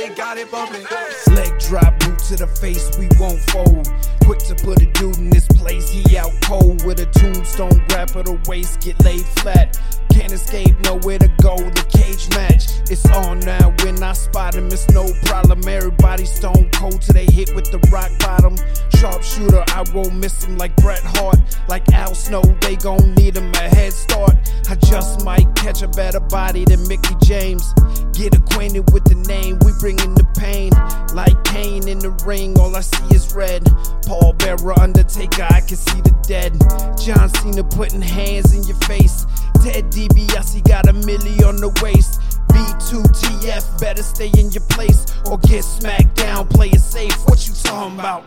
[0.00, 0.84] really got it bumping.
[1.34, 3.88] Leg drop, boot to the face, we won't fold.
[4.24, 8.10] Quick to put a dude in this place, he out cold with a tombstone, grab
[8.10, 9.78] her the waist, get laid flat.
[10.12, 11.56] Can't escape, nowhere to go.
[11.56, 13.72] The cage match, it's on now.
[13.84, 15.66] When I spot him, it's no problem.
[15.66, 18.56] Everybody stone cold till they hit with the rock bottom.
[18.98, 21.38] Sharpshooter, I won't miss him like Bret Hart.
[21.68, 24.34] Like Al Snow, they gon' need him a head start.
[24.68, 27.72] I just might catch a better body than Mickie James.
[28.12, 30.70] Get acquainted with name, we bringin' the pain.
[31.14, 33.64] Like Kane in the ring, all I see is red.
[34.06, 36.52] Paul Bearer, Undertaker, I can see the dead.
[36.98, 39.26] John Cena putting hands in your face.
[39.62, 42.20] Ted DiBiase got a milli on the waist.
[42.48, 46.48] B2TF, better stay in your place or get smacked down.
[46.48, 47.16] Play it safe.
[47.26, 48.24] What you talking about?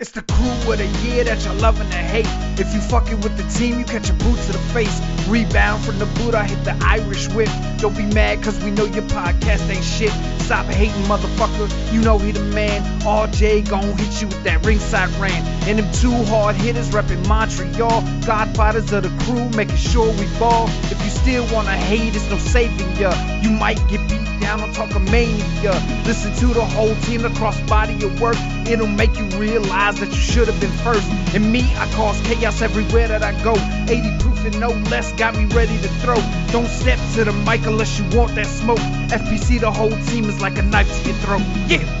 [0.00, 2.24] It's the crew of the year that you're loving to hate.
[2.58, 4.98] If you fucking with the team, you catch a boot to the face.
[5.28, 7.50] Rebound from the boot, I hit the Irish whip.
[7.76, 10.10] Don't be mad, cause we know your podcast ain't shit.
[10.40, 11.68] Stop hating, motherfucker.
[11.92, 12.80] You know he the man.
[13.02, 15.46] RJ gon' hit you with that ringside rant.
[15.68, 18.00] And them two hard hitters reppin' Montreal.
[18.24, 20.66] Godfathers of the crew, making sure we ball.
[20.90, 23.12] If you still wanna hate, it's no saving ya.
[23.42, 25.72] You might get beat down on talk of mania.
[26.06, 28.36] Listen to the whole team across body of work.
[28.66, 31.08] It'll make you realize that you should have been first.
[31.34, 33.54] And me, I cause chaos everywhere that I go.
[33.88, 36.16] 80 proof and no less got me ready to throw.
[36.52, 38.78] Don't step to the mic unless you want that smoke.
[39.10, 41.42] FPC, the whole team is like a knife to your throat.
[41.68, 41.99] Yeah.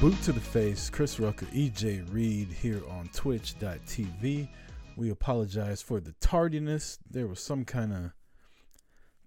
[0.00, 0.88] Boot to the Face.
[0.90, 4.48] Chris Rucker, EJ Reed here on Twitch.tv.
[4.96, 7.00] We apologize for the tardiness.
[7.10, 8.12] There was some kind of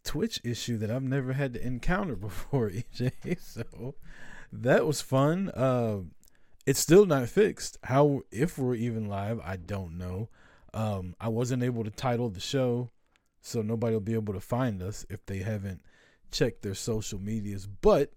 [0.05, 3.41] Twitch issue that I've never had to encounter before, EJ.
[3.41, 3.95] So
[4.53, 5.49] that was fun.
[5.49, 6.03] Uh,
[6.65, 7.77] it's still not fixed.
[7.83, 10.29] How if we're even live, I don't know.
[10.73, 12.91] Um, I wasn't able to title the show,
[13.41, 15.81] so nobody will be able to find us if they haven't
[16.31, 17.67] checked their social medias.
[17.67, 18.13] But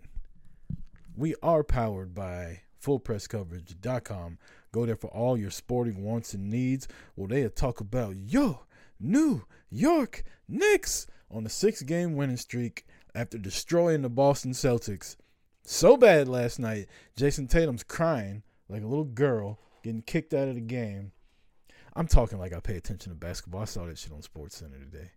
[1.16, 4.38] we are powered by fullpresscoverage.com.
[4.72, 6.88] Go there for all your sporting wants and needs.
[7.16, 8.66] Well, they talk about yo
[9.00, 15.16] New York Knicks on a six-game winning streak after destroying the Boston Celtics
[15.64, 16.88] so bad last night.
[17.16, 21.12] Jayson Tatum's crying like a little girl getting kicked out of the game.
[21.96, 23.62] I'm talking like I pay attention to basketball.
[23.62, 25.10] I saw that shit on Sports Center today.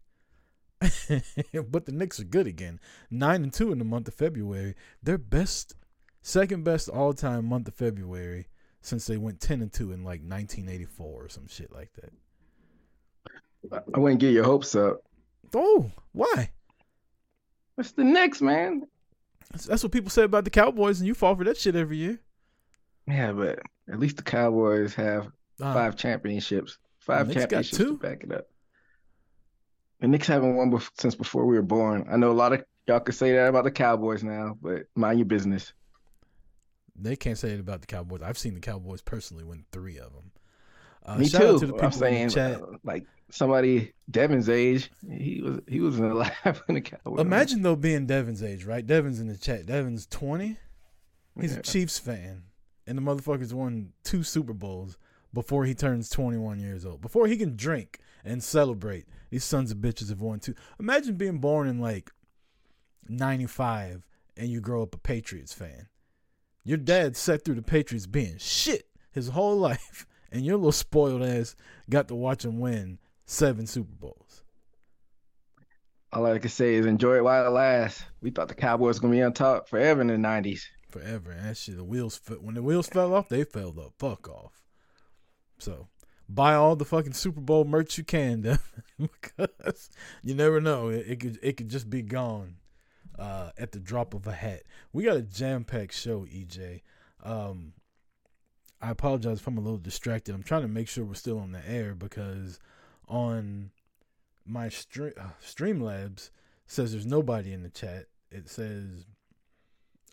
[1.71, 2.79] but the Knicks are good again.
[3.09, 4.75] Nine and two in the month of February.
[5.01, 5.75] Their best,
[6.27, 8.47] second best all time month of February
[8.81, 12.11] since they went ten and two in like 1984 or some shit like that.
[13.93, 14.97] I wouldn't get your hopes up.
[15.53, 16.51] Oh, why?
[17.77, 18.83] It's the Knicks, man.
[19.51, 21.97] That's, that's what people say about the Cowboys, and you fall for that shit every
[21.97, 22.19] year.
[23.07, 23.59] Yeah, but
[23.91, 25.27] at least the Cowboys have
[25.61, 26.77] Uh, five championships.
[26.99, 27.85] Five championships two.
[27.85, 28.47] to back it up.
[30.01, 32.05] The Knicks haven't won since before we were born.
[32.11, 35.19] I know a lot of y'all could say that about the Cowboys now, but mind
[35.19, 35.73] your business.
[36.97, 38.21] They can't say it about the Cowboys.
[38.23, 40.31] I've seen the Cowboys personally win three of them.
[41.05, 41.59] Uh, Me too.
[41.59, 42.61] to the people I'm saying, in the chat.
[42.61, 47.19] uh, like somebody Devin's age, he was he was alive when the Cowboys.
[47.21, 48.85] Imagine though being Devin's age, right?
[48.85, 49.65] Devin's in the chat.
[49.65, 50.57] Devin's twenty.
[51.39, 51.59] He's Yeah.
[51.59, 52.43] a Chiefs fan,
[52.87, 54.97] and the motherfucker's won two Super Bowls
[55.33, 56.99] before he turns twenty-one years old.
[56.99, 60.55] Before he can drink and celebrate, these sons of bitches have won two.
[60.79, 62.11] Imagine being born in like
[63.07, 64.05] '95
[64.35, 65.87] and you grow up a Patriots fan.
[66.67, 71.23] Your dad sat through the Patriots being shit his whole life, and your little spoiled
[71.23, 71.55] ass
[71.89, 74.43] got to watch him win seven Super Bowls.
[76.11, 78.03] All I can say is enjoy it while it lasts.
[78.19, 80.63] We thought the Cowboys were gonna be on top forever in the '90s.
[80.89, 81.31] forever.
[81.31, 84.61] And that the wheels fe- when the wheels fell off, they fell the fuck off.
[85.59, 85.87] So,
[86.27, 88.41] buy all the fucking Super Bowl merch you can,
[88.99, 89.89] because
[90.21, 90.89] you never know.
[90.89, 92.57] It, it, could it could just be gone
[93.17, 94.63] uh, at the drop of a hat.
[94.93, 96.81] We got a jam packed show, EJ.
[97.23, 97.73] Um,
[98.81, 100.35] I apologize if I'm a little distracted.
[100.35, 102.59] I'm trying to make sure we're still on the air because
[103.07, 103.71] on
[104.45, 106.29] my stream uh, Streamlabs
[106.67, 108.05] says there's nobody in the chat.
[108.31, 109.05] It says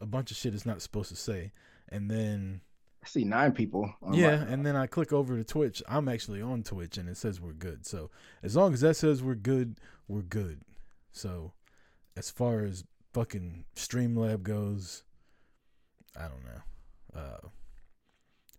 [0.00, 1.52] a bunch of shit it's not supposed to say,
[1.88, 2.60] and then
[3.02, 3.92] I see nine people.
[4.12, 4.52] yeah, my...
[4.52, 5.82] and then I click over to Twitch.
[5.86, 7.86] I'm actually on Twitch, and it says we're good.
[7.86, 8.10] So
[8.42, 9.78] as long as that says we're good,
[10.08, 10.62] we're good.
[11.12, 11.52] So
[12.16, 12.84] as far as
[13.14, 15.04] fucking Streamlab goes,
[16.18, 17.20] I don't know.
[17.20, 17.48] Uh,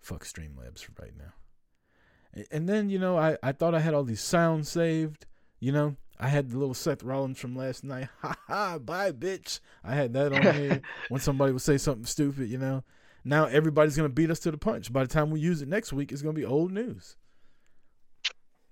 [0.02, 2.44] fuck Streamlabs for right now.
[2.52, 5.25] And then you know, I I thought I had all these sounds saved.
[5.60, 8.07] You know, I had the little Seth Rollins from last night.
[8.22, 9.60] Ha ha, bye, bitch.
[9.84, 12.84] I had that on here when somebody would say something stupid, you know.
[13.24, 14.92] Now everybody's going to beat us to the punch.
[14.94, 17.18] By the time we use it next week, it's going to be old news.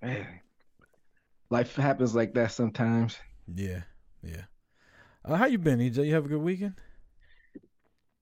[0.02, 0.28] Man,
[1.50, 3.18] life happens like that sometimes.
[3.54, 3.82] Yeah,
[4.22, 4.44] yeah.
[5.26, 6.06] Uh, how you been, EJ?
[6.06, 6.76] You have a good weekend?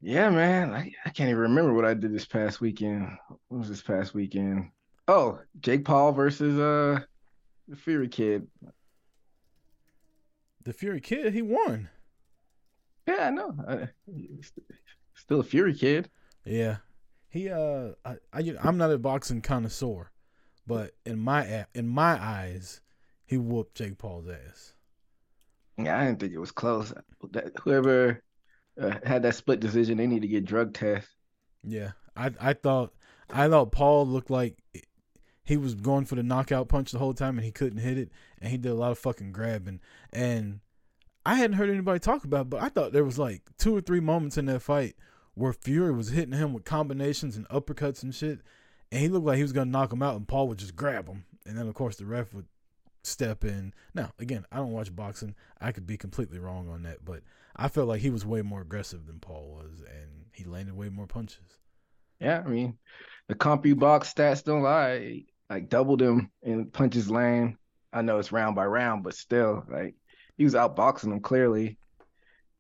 [0.02, 0.72] Yeah, man.
[0.72, 3.18] I, I can't even remember what I did this past weekend.
[3.48, 4.72] What was this past weekend?
[5.08, 7.02] Oh, Jake Paul versus uh
[7.68, 8.48] the Fury Kid.
[10.64, 11.90] The Fury Kid, he won.
[13.08, 13.56] Yeah, I know.
[13.68, 13.90] I,
[15.16, 16.10] still a Fury Kid.
[16.46, 16.78] Yeah,
[17.30, 17.50] he.
[17.50, 20.12] Uh, I, I I'm not a boxing connoisseur,
[20.68, 22.82] but in my in my eyes,
[23.26, 24.74] he whooped Jake Paul's ass.
[25.86, 26.94] Yeah, I didn't think it was close.
[27.32, 28.22] That, whoever
[28.80, 31.12] uh, had that split decision, they need to get drug tests.
[31.64, 32.94] Yeah, I I thought
[33.30, 34.58] I thought Paul looked like
[35.44, 38.10] he was going for the knockout punch the whole time and he couldn't hit it
[38.40, 39.80] and he did a lot of fucking grabbing
[40.14, 40.60] and
[41.26, 43.82] I hadn't heard anybody talk about it, but I thought there was like two or
[43.82, 44.96] three moments in that fight
[45.36, 48.40] where Fury was hitting him with combinations and uppercuts and shit
[48.92, 51.08] and he looked like he was gonna knock him out and Paul would just grab
[51.08, 52.48] him and then of course the ref would
[53.04, 53.74] step in.
[53.94, 55.36] Now, again, I don't watch boxing.
[55.60, 57.22] I could be completely wrong on that, but
[57.56, 60.90] I felt like he was way more aggressive than Paul was and he landed way
[60.90, 61.60] more punches.
[62.20, 62.78] Yeah, I mean,
[63.28, 67.58] the CompuBox stats don't lie like doubled him in punches land.
[67.92, 69.96] I know it's round by round, but still, like
[70.38, 71.78] he was outboxing him clearly.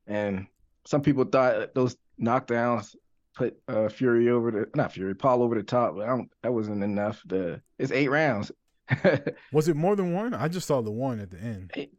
[0.07, 0.47] And
[0.85, 2.95] some people thought those knockdowns
[3.33, 6.53] put uh, Fury over the not Fury, Paul over the top, but I don't that
[6.53, 7.23] wasn't enough.
[7.25, 8.51] The it's eight rounds.
[9.51, 10.33] was it more than one?
[10.33, 11.71] I just saw the one at the end.
[11.73, 11.89] He,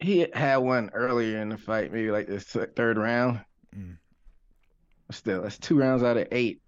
[0.00, 3.40] he had one earlier in the fight, maybe like the third round.
[3.76, 3.96] Mm.
[5.10, 6.60] Still, that's two rounds out of eight.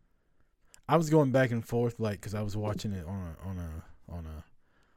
[0.88, 3.58] I was going back and forth like because I was watching it on a on
[3.58, 4.44] a on a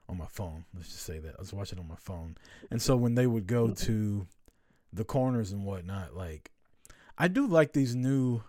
[0.10, 0.66] on my phone.
[0.74, 2.36] Let's just say that I was watching it on my phone,
[2.72, 4.26] and so when they would go to
[4.92, 6.52] the corners and whatnot, like
[7.18, 8.42] I do like these new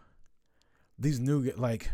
[0.98, 1.90] these new like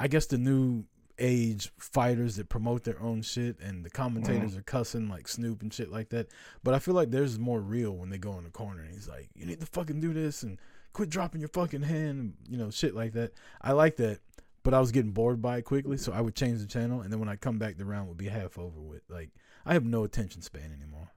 [0.00, 0.84] I guess the new
[1.18, 4.58] age fighters that promote their own shit and the commentators mm-hmm.
[4.58, 6.28] are cussing like Snoop and shit like that.
[6.62, 9.08] But I feel like there's more real when they go in the corner and he's
[9.08, 10.58] like, You need to fucking do this and
[10.94, 13.32] quit dropping your fucking hand, you know, shit like that.
[13.60, 14.20] I like that,
[14.62, 17.12] but I was getting bored by it quickly, so I would change the channel, and
[17.12, 19.02] then when I come back, the round would be half over with.
[19.10, 19.30] Like,
[19.66, 21.12] I have no attention span anymore.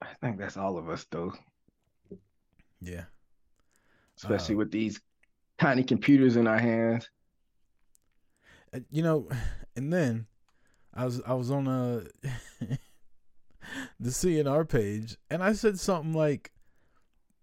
[0.00, 1.34] I think that's all of us, though.
[2.80, 3.04] Yeah.
[4.16, 5.00] Especially uh, with these
[5.58, 7.10] tiny computers in our hands.
[8.74, 9.28] Uh, you know,
[9.76, 10.26] and then
[10.94, 12.04] I was I was on a
[14.00, 16.52] the CNR page, and I said something like,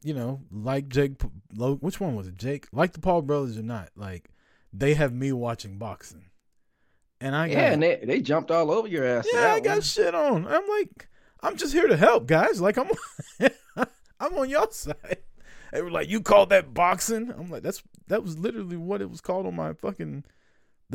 [0.04, 1.22] you know, like Jake,
[1.56, 2.38] which one was it?
[2.38, 3.90] Jake, like the Paul brothers or not?
[3.96, 4.30] Like
[4.74, 6.26] they have me watching boxing,
[7.22, 9.28] and I got, yeah, and they they jumped all over your ass.
[9.32, 10.48] Yeah, I got shit on.
[10.48, 11.08] I'm like,
[11.42, 12.60] I'm just here to help, guys.
[12.60, 12.90] Like I'm,
[14.20, 15.18] I'm on your side.
[15.72, 17.32] They were like, you called that boxing?
[17.32, 20.24] I'm like, that's that was literally what it was called on my fucking.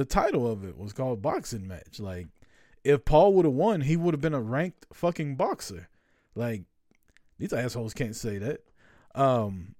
[0.00, 2.00] The title of it was called boxing match.
[2.00, 2.28] Like,
[2.85, 5.90] if Paul would have won, he would have been a ranked fucking boxer.
[6.35, 6.62] Like,
[7.37, 8.61] these assholes can't say that.
[9.14, 9.75] Um,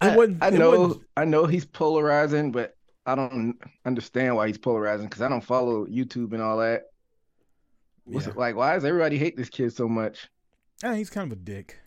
[0.00, 5.22] I, I know, I know he's polarizing, but I don't understand why he's polarizing because
[5.22, 6.86] I don't follow YouTube and all that.
[8.08, 8.30] Yeah.
[8.30, 8.56] it like?
[8.56, 10.28] Why does everybody hate this kid so much?
[10.82, 11.78] Yeah, he's kind of a dick.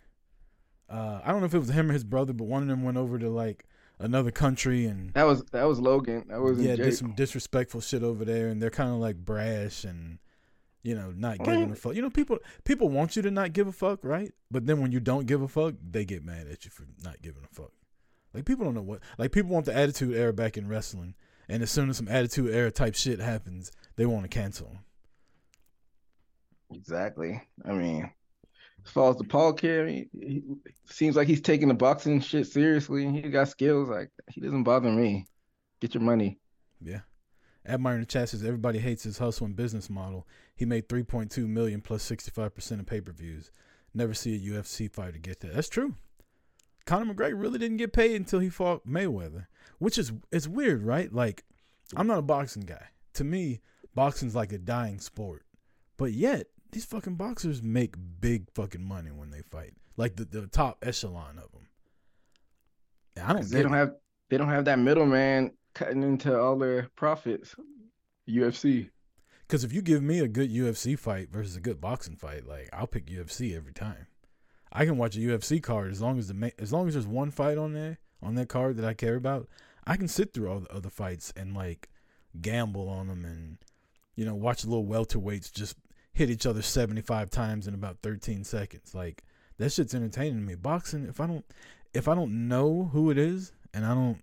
[0.88, 2.84] Uh, I don't know if it was him or his brother, but one of them
[2.84, 3.66] went over to like
[3.98, 6.24] another country and that was that was Logan.
[6.28, 9.84] That was yeah, did some disrespectful shit over there, and they're kind of like brash
[9.84, 10.18] and
[10.84, 11.94] you know, not giving a fuck.
[11.94, 14.32] You know, people people want you to not give a fuck, right?
[14.50, 17.22] But then when you don't give a fuck, they get mad at you for not
[17.22, 17.72] giving a fuck.
[18.34, 19.00] Like people don't know what.
[19.16, 21.14] Like people want the attitude era back in wrestling,
[21.48, 24.78] and as soon as some attitude era type shit happens, they want to cancel them.
[26.70, 27.40] Exactly.
[27.64, 28.10] I mean,
[28.84, 30.42] as far as the Paul kid, he,
[30.86, 33.06] seems like he's taking the boxing shit seriously.
[33.06, 33.88] And he got skills.
[33.88, 35.26] Like he doesn't bother me.
[35.80, 36.38] Get your money.
[36.80, 37.00] Yeah.
[37.66, 40.26] Admire in the chat says everybody hates his hustle and business model.
[40.54, 43.50] He made 3.2 million plus 65% of pay-per-views.
[43.94, 45.54] Never see a UFC fighter get that.
[45.54, 45.94] That's true.
[46.84, 49.46] Conor McGregor really didn't get paid until he fought Mayweather,
[49.78, 51.10] which is it's weird, right?
[51.12, 51.44] Like
[51.96, 52.88] I'm not a boxing guy.
[53.14, 53.60] To me,
[53.94, 55.44] boxing's like a dying sport.
[55.96, 59.74] But yet, these fucking boxers make big fucking money when they fight.
[59.96, 61.68] Like the, the top echelon of them.
[63.24, 63.48] I don't.
[63.48, 63.78] They don't it.
[63.78, 63.94] have
[64.28, 67.54] they don't have that middleman cutting into all their profits.
[68.28, 68.90] UFC.
[69.46, 72.68] Because if you give me a good UFC fight versus a good boxing fight, like
[72.72, 74.06] I'll pick UFC every time.
[74.72, 77.30] I can watch a UFC card as long as the as long as there's one
[77.30, 79.48] fight on there on that card that I care about.
[79.86, 81.88] I can sit through all the other fights and like
[82.40, 83.58] gamble on them and
[84.16, 85.76] you know watch a little welterweights just
[86.14, 88.94] hit each other 75 times in about 13 seconds.
[88.94, 89.22] Like
[89.58, 90.54] that shit's entertaining to me.
[90.54, 91.44] Boxing, if I don't
[91.92, 94.22] if I don't know who it is and I don't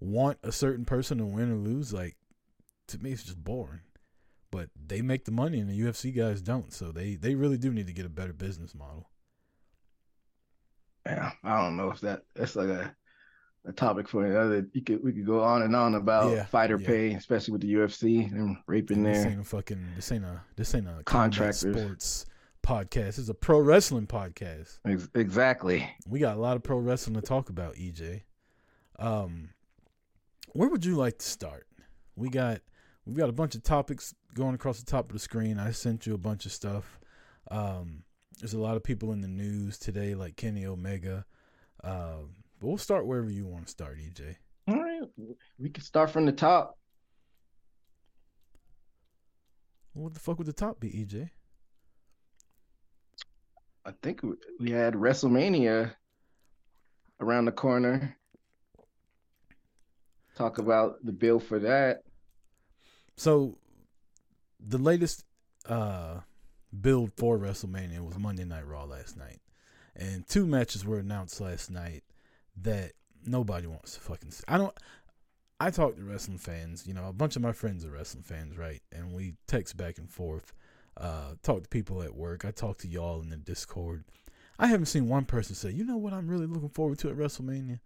[0.00, 2.16] want a certain person to win or lose, like
[2.88, 3.80] to me it's just boring.
[4.50, 7.72] But they make the money and the UFC guys don't, so they they really do
[7.72, 9.10] need to get a better business model.
[11.04, 12.94] Yeah, I don't know if that that's like a
[13.66, 14.66] a topic for another.
[14.72, 16.86] You could we could go on and on about yeah, fighter yeah.
[16.86, 19.24] pay, especially with the UFC and raping this there.
[19.24, 22.26] This ain't a fucking this ain't a this ain't a contract sports
[22.66, 23.18] podcast.
[23.18, 24.78] It's a pro wrestling podcast.
[24.86, 25.88] Ex- exactly.
[26.06, 28.22] We got a lot of pro wrestling to talk about, EJ.
[28.98, 29.50] Um,
[30.52, 31.66] where would you like to start?
[32.16, 32.60] We got
[33.04, 35.58] we've got a bunch of topics going across the top of the screen.
[35.58, 36.98] I sent you a bunch of stuff.
[37.50, 38.04] Um,
[38.40, 41.24] there's a lot of people in the news today, like Kenny Omega.
[41.82, 44.36] Um, but we'll start wherever you want to start, EJ.
[44.68, 45.02] All right,
[45.58, 46.76] we can start from the top.
[49.92, 51.30] What the fuck would the top be, EJ?
[53.84, 54.20] I think
[54.58, 55.92] we had WrestleMania
[57.20, 58.16] around the corner.
[60.34, 62.00] Talk about the bill for that.
[63.16, 63.56] So,
[64.60, 65.24] the latest
[65.66, 66.20] uh,
[66.78, 69.40] build for WrestleMania was Monday Night Raw last night,
[69.94, 72.02] and two matches were announced last night
[72.62, 72.92] that
[73.24, 74.44] nobody wants to fucking see.
[74.48, 74.76] I don't.
[75.58, 76.86] I talk to wrestling fans.
[76.86, 78.82] You know, a bunch of my friends are wrestling fans, right?
[78.92, 80.52] And we text back and forth.
[80.96, 82.44] Uh, talk to people at work.
[82.44, 84.04] I talk to y'all in the Discord.
[84.58, 86.12] I haven't seen one person say, "You know what?
[86.12, 87.80] I'm really looking forward to at WrestleMania."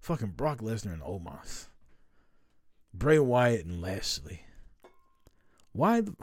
[0.00, 1.68] Fucking Brock Lesnar and Omos,
[2.92, 4.42] Bray Wyatt and Lashley.
[5.72, 6.02] Why?
[6.02, 6.14] The,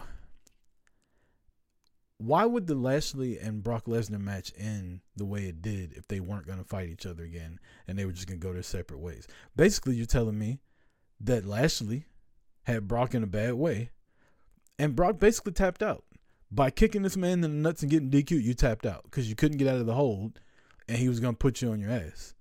[2.22, 6.20] why would the Lashley and Brock Lesnar match end the way it did if they
[6.20, 8.62] weren't going to fight each other again and they were just going to go their
[8.62, 9.28] separate ways?
[9.56, 10.60] Basically, you're telling me
[11.20, 12.06] that Lashley
[12.64, 13.90] had Brock in a bad way
[14.78, 16.04] and Brock basically tapped out.
[16.52, 19.36] By kicking this man in the nuts and getting DQ, you tapped out because you
[19.36, 20.40] couldn't get out of the hold
[20.88, 22.36] and he was going to put you on your ass.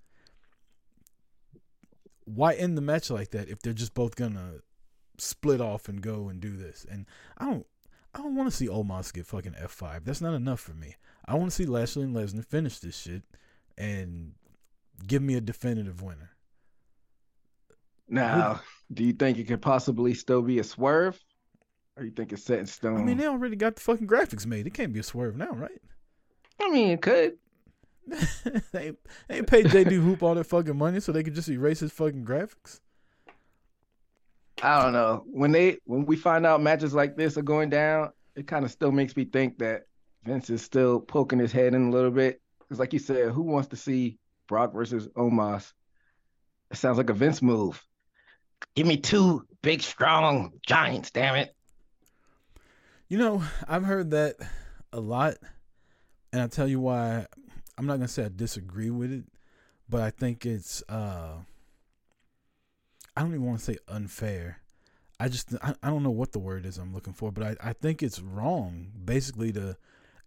[2.24, 4.62] Why end the match like that if they're just both going to
[5.16, 6.84] split off and go and do this?
[6.90, 7.06] And
[7.38, 7.66] I don't
[8.14, 10.04] I don't want to see Omos get fucking F5.
[10.04, 10.96] That's not enough for me.
[11.24, 13.22] I want to see Lashley and Lesnar finish this shit
[13.78, 14.32] and
[15.06, 16.30] give me a definitive winner.
[18.08, 18.60] Now,
[18.92, 21.18] do you think it could possibly still be a swerve?
[21.96, 23.00] Or you think it's set in stone?
[23.00, 24.66] I mean, they already got the fucking graphics made.
[24.66, 25.80] It can't be a swerve now, right?
[26.60, 27.36] I mean, it could.
[28.72, 28.92] they,
[29.28, 32.24] they paid JD Hoop all that fucking money so they could just erase his fucking
[32.24, 32.80] graphics.
[34.62, 35.24] I don't know.
[35.26, 38.70] When they when we find out matches like this are going down, it kind of
[38.70, 39.84] still makes me think that
[40.24, 42.40] Vince is still poking his head in a little bit.
[42.58, 45.72] Because like you said, who wants to see Brock versus Omos?
[46.70, 47.82] It sounds like a Vince move.
[48.74, 51.54] Give me two big, strong giants, damn it.
[53.08, 54.36] You know, I've heard that
[54.92, 55.36] a lot,
[56.32, 57.26] and I'll tell you why.
[57.76, 59.24] I'm not gonna say I disagree with it,
[59.88, 61.38] but I think it's uh
[63.16, 64.60] I don't even want to say unfair.
[65.18, 67.70] I just I, I don't know what the word is I'm looking for, but I,
[67.70, 69.76] I think it's wrong basically to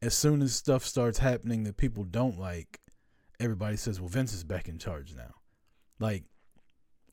[0.02, 2.82] as soon as stuff starts happening that people don't like,
[3.40, 5.34] everybody says, Well, Vince is back in charge now.
[6.00, 6.26] Like,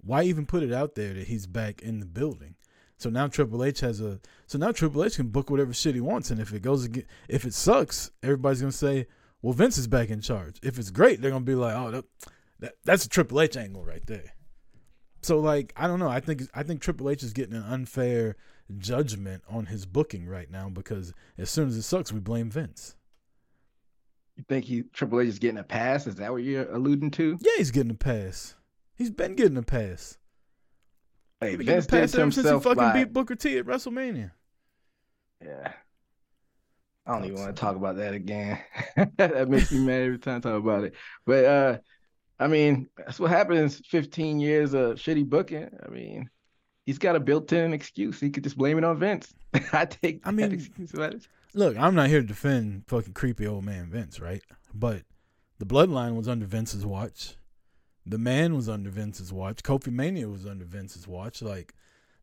[0.00, 2.57] why even put it out there that he's back in the building?
[2.97, 6.03] So now Triple H has a so now Triple H can book whatever shit he
[6.03, 9.07] wants, and if it goes again, if it sucks, everybody's gonna say,
[9.41, 12.05] "Well, Vince is back in charge." If it's great, they're gonna be like, "Oh, that,
[12.59, 14.35] that that's a Triple H angle right there."
[15.23, 16.09] So like I don't know.
[16.09, 18.37] I think I think Triple H is getting an unfair
[18.79, 22.97] judgment on his booking right now because as soon as it sucks, we blame Vince.
[24.37, 26.07] You think he Triple H is getting a pass?
[26.07, 27.39] Is that what you're alluding to?
[27.41, 28.55] Yeah, he's getting a pass.
[28.97, 30.19] He's been getting a pass.
[31.41, 32.93] Hey, Vince getting a pass ever since he fucking by...
[32.93, 34.31] beat Booker T at WrestleMania.
[35.45, 35.73] Yeah.
[37.07, 38.59] I don't even want to talk about that again.
[39.17, 40.95] that makes me mad every time I talk about it.
[41.27, 41.79] But uh
[42.41, 45.71] I mean, that's what happens 15 years of shitty booking.
[45.87, 46.29] I mean,
[46.87, 48.19] he's got a built-in excuse.
[48.19, 49.33] He could just blame it on Vince.
[49.73, 50.21] I take.
[50.25, 50.93] I mean, excuse
[51.55, 54.43] look, I'm not here to defend fucking creepy old man Vince, right?
[54.75, 55.03] But
[55.59, 57.37] the Bloodline was under Vince's watch.
[58.07, 59.63] The Man was under Vince's watch.
[59.63, 61.43] Kofi Mania was under Vince's watch.
[61.43, 61.75] Like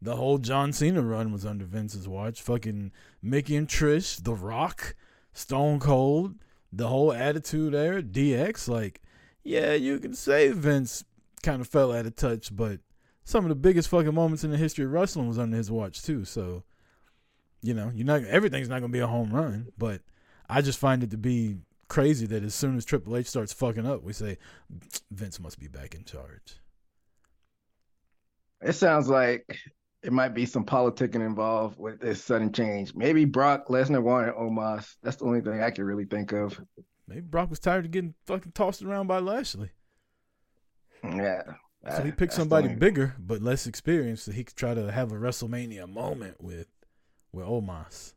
[0.02, 2.42] the whole John Cena run was under Vince's watch.
[2.42, 4.96] Fucking Mickie and Trish, The Rock,
[5.34, 6.36] Stone Cold,
[6.74, 8.68] the whole attitude era, DX.
[8.68, 9.02] Like,
[9.48, 11.06] yeah, you can say Vince
[11.42, 12.82] kind of fell out of touch, but
[13.24, 16.04] some of the biggest fucking moments in the history of wrestling was under his watch
[16.04, 16.26] too.
[16.26, 16.64] So,
[17.62, 20.02] you know, you're not everything's not gonna be a home run, but
[20.50, 21.56] I just find it to be
[21.88, 24.38] crazy that as soon as Triple H starts fucking up, we say
[25.12, 26.58] Vince must be back in charge.
[28.62, 29.58] It sounds like
[30.04, 32.94] it might be some politicking involved with this sudden change.
[32.96, 34.96] Maybe Brock Lesnar wanted Omos.
[35.04, 36.60] That's the only thing I can really think of.
[37.08, 39.72] Maybe Brock was tired of getting fucking tossed around by Lashley.
[41.04, 41.44] Yeah.
[41.96, 45.16] So he picked somebody bigger but less experienced so he could try to have a
[45.16, 46.68] WrestleMania moment with
[47.32, 48.14] with Omos.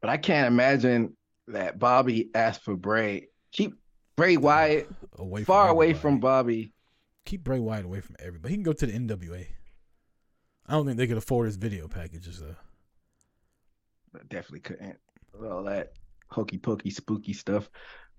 [0.00, 1.16] But I can't imagine
[1.48, 3.28] that Bobby asked for Bray.
[3.52, 3.74] Keep
[4.16, 6.72] Bray Wyatt away far away from Bobby.
[7.24, 8.52] Keep Bray Wyatt away from everybody.
[8.52, 9.46] He can go to the NWA.
[10.66, 12.56] I don't think they could afford his video packages though.
[14.28, 14.98] definitely couldn't.
[15.40, 15.92] All that
[16.32, 17.70] hokey pokey spooky stuff.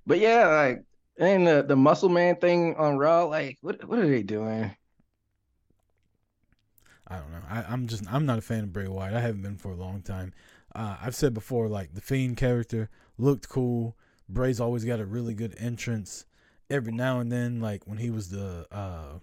[0.05, 0.83] But yeah, like
[1.17, 4.75] and the the muscle man thing on Raw, like what what are they doing?
[7.07, 7.41] I don't know.
[7.49, 9.13] I, I'm just I'm not a fan of Bray Wyatt.
[9.13, 10.33] I haven't been for a long time.
[10.73, 13.95] Uh, I've said before, like the Fiend character looked cool.
[14.27, 16.25] Bray's always got a really good entrance.
[16.69, 19.19] Every now and then, like when he was the uh,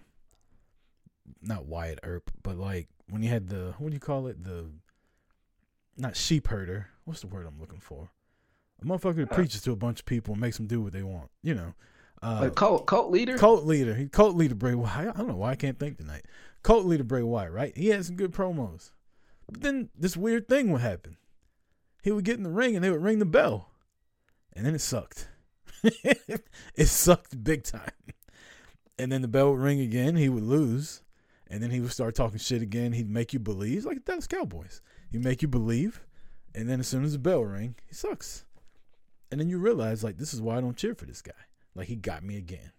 [1.41, 4.43] not Wyatt Earp, but like when he had the what do you call it?
[4.43, 4.67] The
[5.97, 6.87] not sheep herder.
[7.03, 8.09] What's the word I'm looking for?
[8.81, 10.93] A motherfucker that uh, preaches to a bunch of people and makes them do what
[10.93, 11.29] they want.
[11.43, 11.73] You know.
[12.21, 13.37] Uh, cult cult leader.
[13.37, 13.95] Cult leader.
[13.95, 15.15] He cult leader Bray Wyatt.
[15.15, 16.25] I don't know why I can't think tonight.
[16.63, 17.51] Cult leader Bray Wyatt.
[17.51, 17.75] Right.
[17.75, 18.91] He had some good promos,
[19.49, 21.17] but then this weird thing would happen.
[22.03, 23.71] He would get in the ring and they would ring the bell,
[24.53, 25.27] and then it sucked.
[25.83, 27.91] it sucked big time.
[28.99, 30.15] And then the bell would ring again.
[30.15, 31.01] He would lose
[31.51, 32.93] and then he would start talking shit again.
[32.93, 34.81] He'd make you believe, like Dallas Cowboys.
[35.11, 36.01] He'd make you believe,
[36.55, 38.45] and then as soon as the bell ring, he sucks.
[39.31, 41.31] And then you realize, like, this is why I don't cheer for this guy.
[41.73, 42.71] Like, he got me again.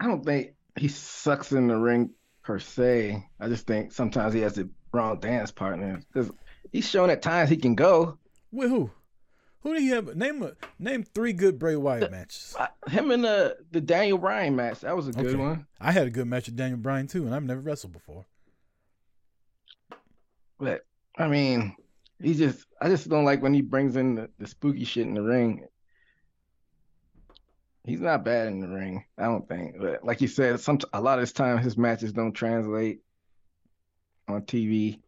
[0.00, 2.10] I don't think he sucks in the ring
[2.42, 3.24] per se.
[3.38, 6.30] I just think sometimes he has the wrong dance partner because
[6.72, 8.18] he's shown at times he can go.
[8.50, 8.90] With who?
[9.62, 10.16] Who do you have?
[10.16, 12.54] Name a, name three good Bray Wyatt matches.
[12.58, 14.80] Uh, him and the the Daniel Bryan match.
[14.80, 15.36] That was a good okay.
[15.36, 15.66] one.
[15.80, 18.24] I had a good match with Daniel Bryan too, and I've never wrestled before.
[20.58, 20.86] But
[21.18, 21.74] I mean,
[22.20, 25.14] he just I just don't like when he brings in the, the spooky shit in
[25.14, 25.66] the ring.
[27.84, 29.76] He's not bad in the ring, I don't think.
[29.80, 33.00] But like you said, some a lot of his time his matches don't translate
[34.26, 35.00] on TV.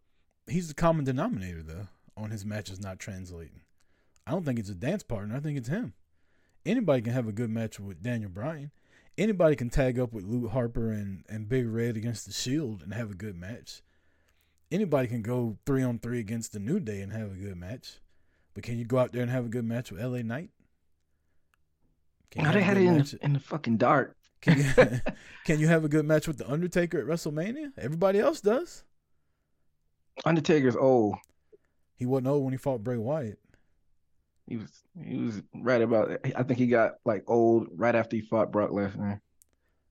[0.47, 3.63] He's the common denominator though on his matches not translating.
[4.27, 5.37] I don't think it's a dance partner.
[5.37, 5.95] I think it's him.
[6.65, 8.71] Anybody can have a good match with Daniel Bryan.
[9.17, 12.95] Anybody can tag up with Luke Harper and, and Big Red against the Shield and
[12.95, 13.83] have a good match.
[14.71, 17.99] Anybody can go three on three against the New Day and have a good match.
[18.55, 20.51] But can you go out there and have a good match with LA Knight?
[22.31, 24.17] Can no, they had it in the, in the, fucking dark.
[24.41, 24.65] Can you,
[25.45, 27.73] can you have a good match with the Undertaker at WrestleMania?
[27.77, 28.85] Everybody else does.
[30.25, 31.17] Undertaker's old.
[31.97, 33.39] He wasn't old when he fought Bray Wyatt.
[34.49, 36.21] He was he was right about.
[36.35, 39.21] I think he got like old right after he fought Brock Lesnar.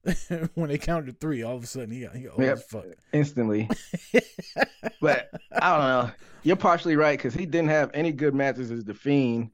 [0.54, 2.86] when they counted three, all of a sudden he got, he got old yep, fuck
[3.12, 3.68] instantly.
[5.00, 6.10] but I don't know.
[6.42, 9.50] You're partially right because he didn't have any good matches as the Fiend.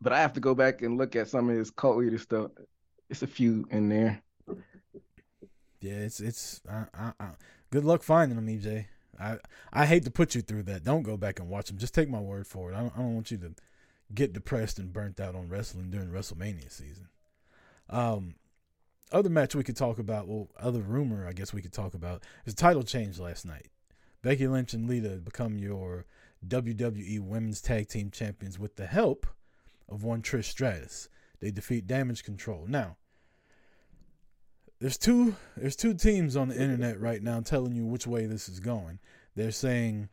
[0.00, 2.50] But I have to go back and look at some of his cult leader stuff.
[3.08, 4.22] It's a few in there.
[5.80, 6.60] Yeah, it's it's.
[6.68, 7.28] I, I, I,
[7.70, 8.86] good luck finding them, EJ.
[9.20, 9.38] I
[9.72, 10.84] I hate to put you through that.
[10.84, 11.78] Don't go back and watch them.
[11.78, 12.74] Just take my word for it.
[12.74, 13.54] I don't, I don't want you to
[14.14, 17.08] get depressed and burnt out on wrestling during WrestleMania season.
[17.90, 18.34] Um,
[19.12, 22.22] other match we could talk about, well, other rumor I guess we could talk about
[22.46, 23.68] is title change last night.
[24.22, 26.06] Becky Lynch and Lita become your
[26.46, 29.26] WWE Women's Tag Team Champions with the help
[29.88, 31.08] of one Trish Stratus.
[31.40, 32.66] They defeat Damage Control.
[32.68, 32.96] Now,
[34.80, 38.48] there's two there's two teams on the internet right now telling you which way this
[38.48, 38.98] is going.
[39.36, 40.08] They're saying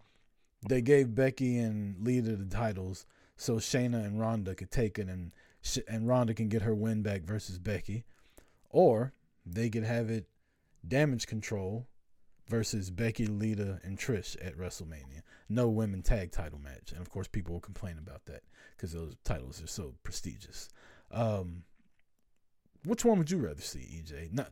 [0.67, 5.31] they gave Becky and Lita the titles so Shayna and Ronda could take it and
[5.88, 8.05] and Ronda can get her win back versus Becky,
[8.69, 9.13] or
[9.45, 10.27] they could have it
[10.88, 11.88] damage control
[12.47, 15.21] versus Becky, Lita, and Trish at WrestleMania.
[15.47, 18.43] No women tag title match, and of course people will complain about that
[18.75, 20.69] because those titles are so prestigious.
[21.12, 21.63] Um,
[22.86, 24.34] which one would you rather see, EJ?
[24.34, 24.49] Not,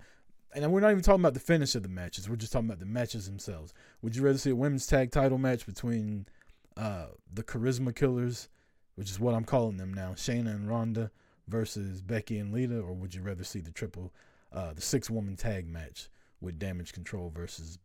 [0.54, 2.30] and we're not even talking about the finish of the matches.
[2.30, 3.74] We're just talking about the matches themselves.
[4.02, 6.28] Would you rather see a women's tag title match between
[6.76, 8.50] uh, the Charisma Killers,
[8.96, 11.12] which is what I'm calling them now, Shayna and Ronda,
[11.48, 14.14] versus Becky and Lita, or would you rather see the triple,
[14.52, 16.10] uh, the six woman tag match
[16.42, 17.80] with Damage Control versus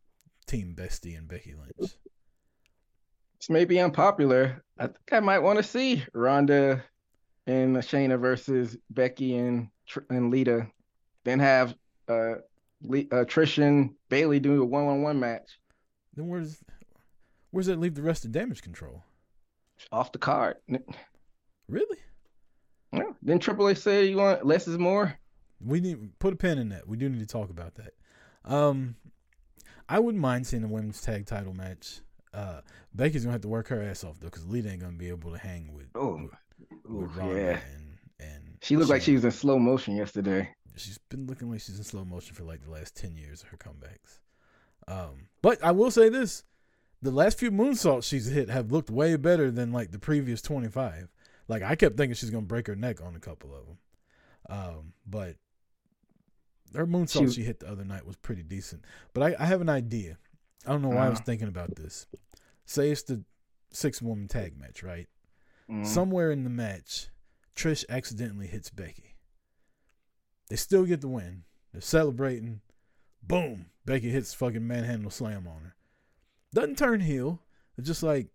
[0.47, 1.93] Team Bestie and Becky Lynch?
[3.39, 4.63] This may be unpopular.
[4.79, 6.85] I think I might want to see Ronda
[7.47, 9.69] and Shayna versus Becky and
[10.09, 10.67] and Lita,
[11.25, 11.75] then have
[12.09, 12.35] uh,
[12.83, 15.59] Le- uh Trish and Bayley do a one on one match.
[16.15, 16.63] Then where's
[17.51, 19.03] where's that leave the rest of Damage Control?
[19.91, 20.57] Off the card.
[21.69, 21.99] Really?
[22.93, 23.05] Yeah.
[23.23, 25.19] Then Triple H say you want less is more.
[25.65, 26.89] We need put a pin in that.
[26.89, 27.95] We do need to talk about that.
[28.45, 28.97] Um,
[29.89, 32.01] I wouldn't mind seeing a women's tag title match.
[32.35, 32.61] Uh,
[32.95, 35.31] Becky's gonna have to work her ass off though, because Lita ain't gonna be able
[35.33, 35.89] to hang with.
[35.95, 36.29] Oh,
[36.87, 37.59] with, with yeah.
[37.75, 40.49] And, and she looked like she was in slow motion yesterday.
[40.77, 43.49] She's been looking like she's in slow motion for like the last ten years of
[43.49, 44.19] her comebacks.
[44.89, 46.45] Um, but I will say this:
[47.03, 50.69] the last few moonsaults she's hit have looked way better than like the previous twenty
[50.69, 51.09] five.
[51.53, 53.79] Like I kept thinking she's gonna break her neck on a couple of them,
[54.49, 55.37] um, but
[56.75, 58.87] her moonsault she, she, hit the other night was pretty decent.
[59.13, 60.17] But I, I have an idea.
[60.67, 61.27] I don't know why uh, I was uh-huh.
[61.27, 62.07] thinking about this.
[62.65, 63.23] Say it's the
[63.71, 65.09] six woman tag match, right?
[65.71, 65.85] Mm-hmm.
[65.85, 67.09] Somewhere in the match,
[67.55, 69.17] Trish accidentally hits Becky.
[70.49, 71.43] They still get the win.
[71.71, 72.63] They're celebrating.
[73.23, 73.67] Boom!
[73.85, 75.77] Becky hits fucking manhandle slam on her.
[76.55, 77.43] Doesn't turn heel.
[77.77, 78.29] It's just like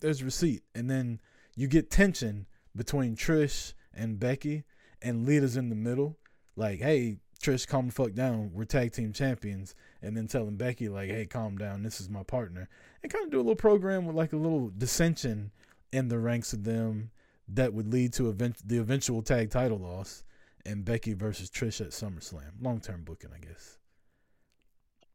[0.00, 1.20] there's receipt, and then
[1.56, 4.64] you get tension between Trish and Becky,
[5.00, 6.18] and Lita's in the middle.
[6.56, 8.50] Like, hey, Trish, calm the fuck down.
[8.52, 9.74] We're tag team champions.
[10.00, 11.82] And then telling Becky, like, hey, calm down.
[11.82, 12.68] This is my partner.
[13.02, 15.50] And kind of do a little program with like a little dissension
[15.92, 17.10] in the ranks of them
[17.48, 20.24] that would lead to event- the eventual tag title loss
[20.64, 22.62] and Becky versus Trish at SummerSlam.
[22.62, 23.78] Long term booking, I guess.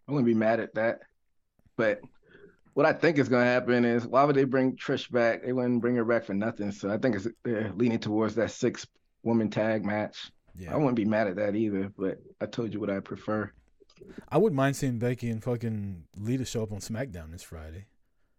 [0.08, 1.02] I wouldn't be mad at that.
[1.76, 2.02] But
[2.74, 5.44] what I think is going to happen is why would they bring Trish back?
[5.44, 6.72] They wouldn't bring her back for nothing.
[6.72, 8.86] So I think it's they're leaning towards that six
[9.24, 10.32] woman tag match.
[10.58, 10.74] Yeah.
[10.74, 13.52] I wouldn't be mad at that either, but I told you what I prefer.
[14.30, 17.86] I wouldn't mind seeing Becky and fucking Lita show up on SmackDown this Friday.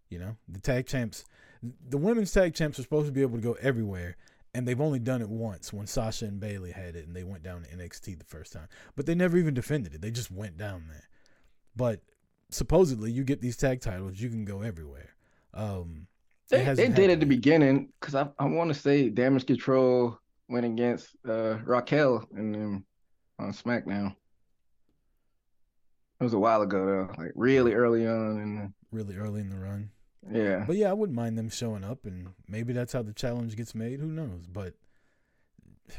[0.08, 1.24] You know, the tag champs,
[1.62, 4.16] the women's tag champs are supposed to be able to go everywhere,
[4.54, 7.42] and they've only done it once when Sasha and Bayley had it, and they went
[7.42, 8.68] down to NXT the first time.
[8.96, 11.08] But they never even defended it; they just went down there.
[11.76, 12.00] But
[12.50, 15.10] supposedly, you get these tag titles, you can go everywhere.
[15.54, 16.06] Um,
[16.50, 20.66] they, they did at the beginning because I I want to say Damage Control went
[20.66, 22.84] against uh, Raquel and them
[23.38, 24.14] on SmackDown.
[26.20, 29.58] It was a while ago though, like really early on and really early in the
[29.58, 29.90] run.
[30.30, 30.64] Yeah.
[30.66, 33.74] But yeah, I wouldn't mind them showing up and maybe that's how the challenge gets
[33.74, 34.00] made.
[34.00, 34.46] Who knows?
[34.46, 34.74] But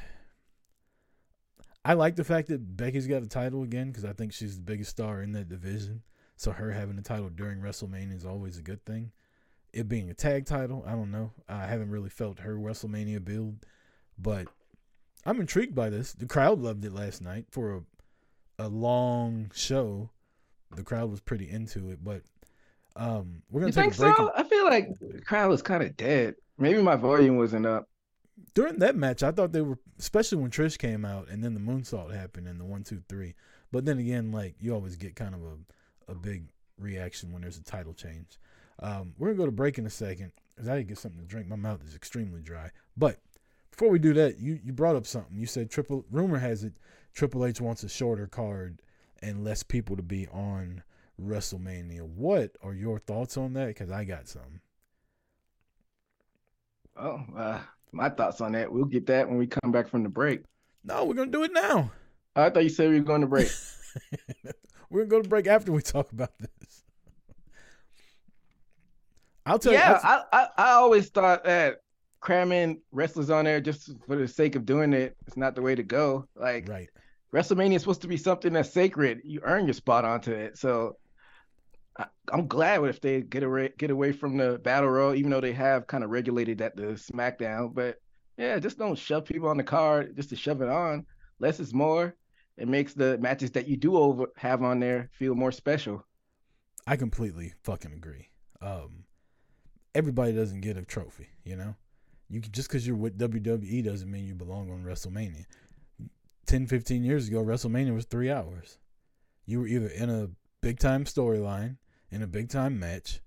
[1.86, 4.64] I like the fact that Becky's got a title again because I think she's the
[4.64, 6.04] biggest star in that division.
[6.42, 9.12] So her having a title during WrestleMania is always a good thing.
[9.74, 11.30] It being a tag title, I don't know.
[11.48, 13.64] I haven't really felt her WrestleMania build,
[14.18, 14.48] but
[15.24, 16.14] I'm intrigued by this.
[16.14, 17.82] The crowd loved it last night for a
[18.58, 20.10] a long show.
[20.76, 22.24] The crowd was pretty into it, but
[22.96, 24.18] um, we're gonna you take think a break.
[24.18, 24.32] So?
[24.36, 26.38] I feel like the crowd was kind of dead.
[26.58, 27.88] Maybe my volume wasn't up.
[28.56, 31.60] During that match, I thought they were, especially when Trish came out and then the
[31.60, 33.36] moonsault happened and the one, two, three.
[33.72, 35.58] But then again, like you always get kind of a,
[36.12, 36.46] a big
[36.78, 38.40] reaction when there's a title change.
[38.80, 41.22] Um, we're gonna go to break in a second because I need to get something
[41.22, 41.48] to drink.
[41.48, 42.72] My mouth is extremely dry.
[42.98, 43.20] But
[43.70, 45.38] before we do that, you you brought up something.
[45.38, 46.06] You said triple.
[46.12, 46.74] Rumor has it
[47.14, 48.82] Triple H wants a shorter card
[49.22, 50.84] and less people to be on
[51.22, 52.02] WrestleMania.
[52.02, 53.68] What are your thoughts on that?
[53.68, 54.62] Because I got some.
[56.98, 57.60] Oh, uh,
[57.92, 58.72] my thoughts on that.
[58.72, 60.44] We'll get that when we come back from the break.
[60.84, 61.92] No, we're gonna do it now.
[62.36, 63.50] I thought you said we were going to break.
[64.92, 66.84] we're gonna go to break after we talk about this.
[69.46, 70.00] I'll tell yeah, you.
[70.04, 71.78] Yeah, I, I I always thought that
[72.20, 75.74] cramming wrestlers on there just for the sake of doing it is not the way
[75.74, 76.28] to go.
[76.36, 76.88] Like, right.
[77.34, 79.22] WrestleMania is supposed to be something that's sacred.
[79.24, 80.58] You earn your spot onto it.
[80.58, 80.98] So
[81.98, 85.42] I, am glad if they get away get away from the battle royal, even though
[85.42, 87.74] they have kind of regulated that the SmackDown.
[87.74, 87.98] But
[88.38, 91.06] yeah, just don't shove people on the card just to shove it on.
[91.40, 92.16] Less is more.
[92.58, 96.06] It makes the matches that you do over have on there feel more special.
[96.86, 98.30] I completely fucking agree.
[98.62, 99.06] Um,
[99.96, 101.76] everybody doesn't get a trophy, you know.
[102.30, 105.46] You just because you're with WWE doesn't mean you belong on WrestleMania.
[106.46, 108.78] 10, 15 years ago, WrestleMania was three hours.
[109.46, 110.30] You were either in a
[110.62, 111.78] big time storyline,
[112.10, 113.22] in a big time match,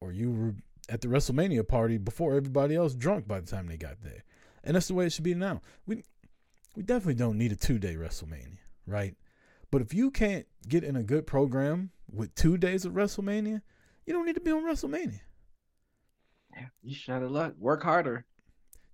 [0.00, 0.54] or you were
[0.88, 4.24] at the WrestleMania party before everybody else drunk by the time they got there.
[4.64, 5.60] And that's the way it should be now.
[5.86, 6.02] We
[6.76, 9.14] we definitely don't need a two day WrestleMania, right?
[9.70, 13.62] But if you can't get in a good program with two days of WrestleMania,
[14.06, 15.20] you don't need to be on WrestleMania.
[16.54, 17.54] Yeah, you shot of luck.
[17.58, 18.24] Work harder.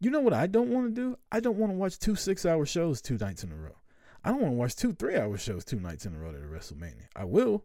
[0.00, 1.16] You know what I don't want to do?
[1.30, 3.76] I don't want to watch two six hour shows two nights in a row.
[4.24, 6.34] I don't want to watch two three hour shows two nights in a row at
[6.36, 7.06] a WrestleMania.
[7.14, 7.64] I will.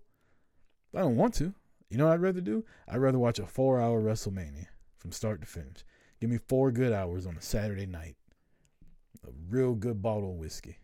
[0.94, 1.54] I don't want to.
[1.90, 2.64] You know what I'd rather do?
[2.88, 4.68] I'd rather watch a four hour WrestleMania
[4.98, 5.84] from start to finish.
[6.22, 8.16] Give me four good hours on a Saturday night.
[9.26, 10.78] A real good bottle of whiskey.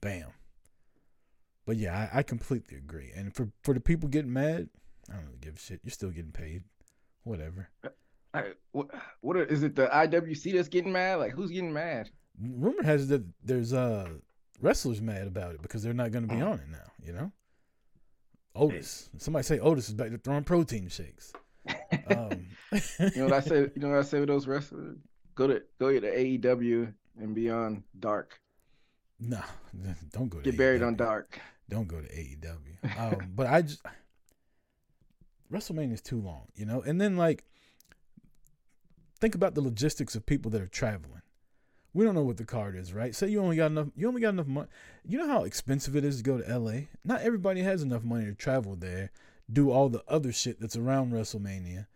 [0.00, 0.28] Bam.
[1.66, 3.12] But yeah, I, I completely agree.
[3.14, 4.68] And for, for the people getting mad,
[5.08, 5.80] I don't really give a shit.
[5.84, 6.64] You're still getting paid.
[7.24, 7.68] Whatever.
[8.32, 8.88] I, what,
[9.20, 11.16] what are, is it the IWC that's getting mad?
[11.16, 12.10] Like who's getting mad?
[12.40, 14.08] Rumor has it that there's uh
[14.60, 16.92] wrestlers mad about it because they're not going to be on it now.
[17.04, 17.32] You know,
[18.54, 19.10] Otis.
[19.18, 21.32] Somebody say Otis is back to throwing protein shakes.
[22.08, 22.46] Um,
[22.98, 23.60] You know what I say?
[23.74, 24.96] You know what I say with those wrestlers?
[25.34, 28.40] Go to go to AEW and beyond Dark.
[29.18, 29.42] No,
[30.12, 31.40] don't go to Get buried on Dark.
[31.68, 32.98] Don't go to AEW.
[32.98, 33.82] Um, but I just
[35.52, 36.82] WrestleMania is too long, you know.
[36.82, 37.44] And then like,
[39.20, 41.22] think about the logistics of people that are traveling.
[41.92, 43.14] We don't know what the card is, right?
[43.14, 43.88] Say you only got enough.
[43.96, 44.68] You only got enough money.
[45.04, 46.82] You know how expensive it is to go to LA.
[47.04, 49.10] Not everybody has enough money to travel there,
[49.52, 51.86] do all the other shit that's around WrestleMania,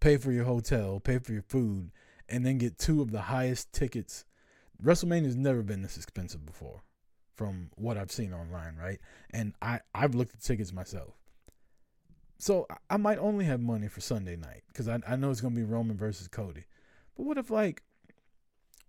[0.00, 1.90] pay for your hotel, pay for your food,
[2.28, 4.24] and then get two of the highest tickets.
[4.84, 6.82] WrestleMania's never been this expensive before
[7.34, 9.00] from what I've seen online, right?
[9.30, 11.14] And I I've looked at tickets myself.
[12.38, 15.54] So I- might only have money for Sunday night because I I know it's gonna
[15.54, 16.64] be Roman versus Cody.
[17.16, 17.82] But what if like,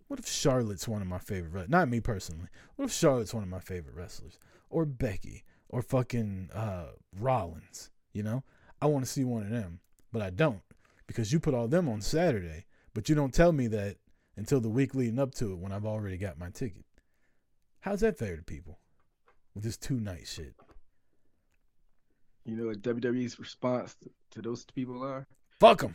[0.08, 1.70] what if Charlotte's one of my favorite?
[1.70, 2.48] Not me personally.
[2.76, 7.90] What if Charlotte's one of my favorite wrestlers, or Becky, or fucking uh, Rollins?
[8.12, 8.44] You know,
[8.82, 9.80] I want to see one of them,
[10.12, 10.62] but I don't
[11.06, 13.96] because you put all them on Saturday, but you don't tell me that
[14.36, 16.84] until the week leading up to it when I've already got my ticket.
[17.80, 18.78] How's that fair to people
[19.54, 20.54] with this two night shit?
[22.44, 23.96] You know what WWE's response
[24.30, 25.26] to, those people are?
[25.58, 25.94] Fuck them.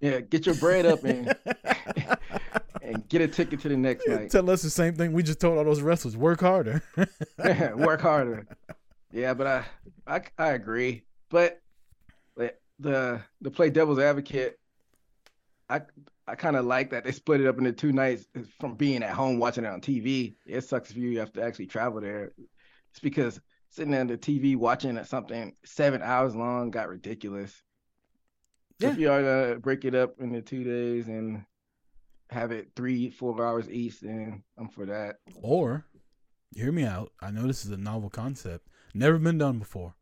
[0.00, 1.34] Yeah, get your bread up and
[2.82, 4.30] and get a ticket to the next night.
[4.30, 6.16] Tell us the same thing we just told all those wrestlers.
[6.16, 6.82] Work harder.
[7.76, 8.46] Work harder.
[9.10, 9.64] Yeah, but I,
[10.06, 11.02] I I agree.
[11.30, 11.62] But
[12.36, 14.58] but the the play devil's advocate,
[15.70, 15.80] I
[16.28, 18.26] I kind of like that they split it up into two nights
[18.60, 20.34] from being at home watching it on TV.
[20.46, 22.32] It sucks if you have to actually travel there.
[22.90, 27.62] It's because sitting there on the TV watching something seven hours long got ridiculous.
[28.80, 28.92] So Yeah.
[28.92, 31.44] If you are gonna break it up into two days and
[32.30, 35.16] have it three, four hours each, then I'm for that.
[35.40, 35.86] or,
[36.54, 37.12] hear me out.
[37.20, 39.94] I know this is a novel concept, never been done before.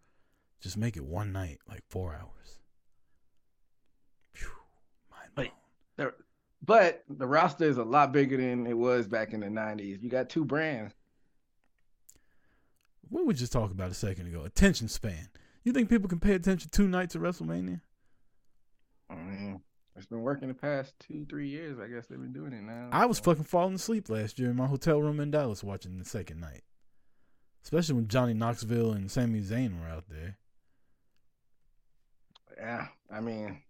[0.61, 2.61] Just make it one night, like four hours.
[4.33, 4.49] Phew,
[5.11, 5.45] mind blown.
[5.47, 5.53] Wait.
[5.97, 6.15] There,
[6.62, 10.03] but the roster is a lot bigger than it was back in the '90s.
[10.03, 10.95] You got two brands.
[13.09, 14.45] What we just talked about a second ago?
[14.45, 15.29] Attention span.
[15.64, 17.81] You think people can pay attention two nights at WrestleMania?
[19.11, 19.61] Mean,
[19.95, 21.79] it's been working the past two, three years.
[21.79, 22.88] I guess they've been doing it now.
[22.92, 26.05] I was fucking falling asleep last year in my hotel room in Dallas watching the
[26.05, 26.62] second night.
[27.64, 30.38] Especially when Johnny Knoxville and Sami Zayn were out there.
[32.57, 33.62] Yeah, I mean,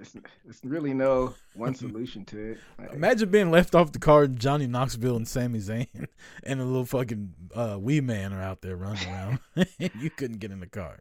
[0.00, 0.16] it's
[0.48, 2.58] it's really no one solution to it.
[2.78, 6.06] Like, Imagine being left off the card, Johnny Knoxville and Sami Zayn
[6.42, 9.38] and a little fucking uh, wee man are out there running around.
[9.56, 11.00] and you couldn't get in the car.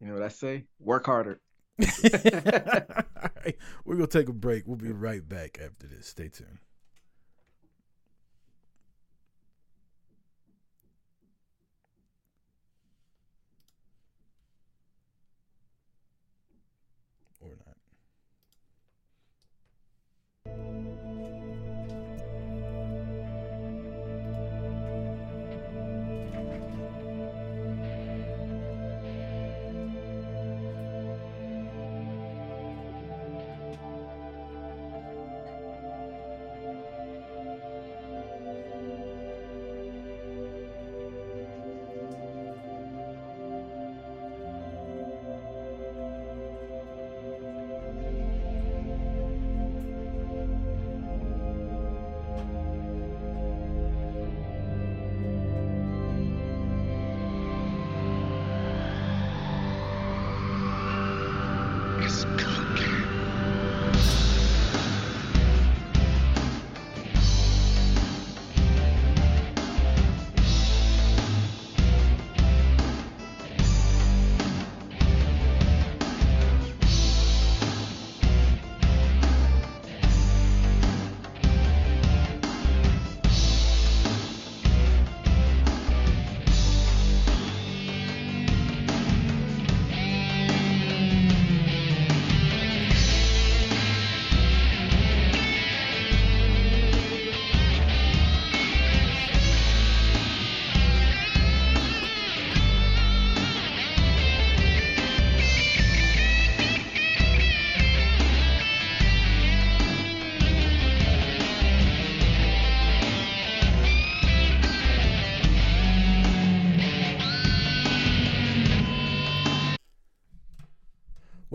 [0.00, 0.64] you know what I say?
[0.80, 1.40] Work harder.
[1.82, 1.86] All
[3.44, 4.66] right, we're gonna take a break.
[4.66, 6.06] We'll be right back after this.
[6.06, 6.58] Stay tuned.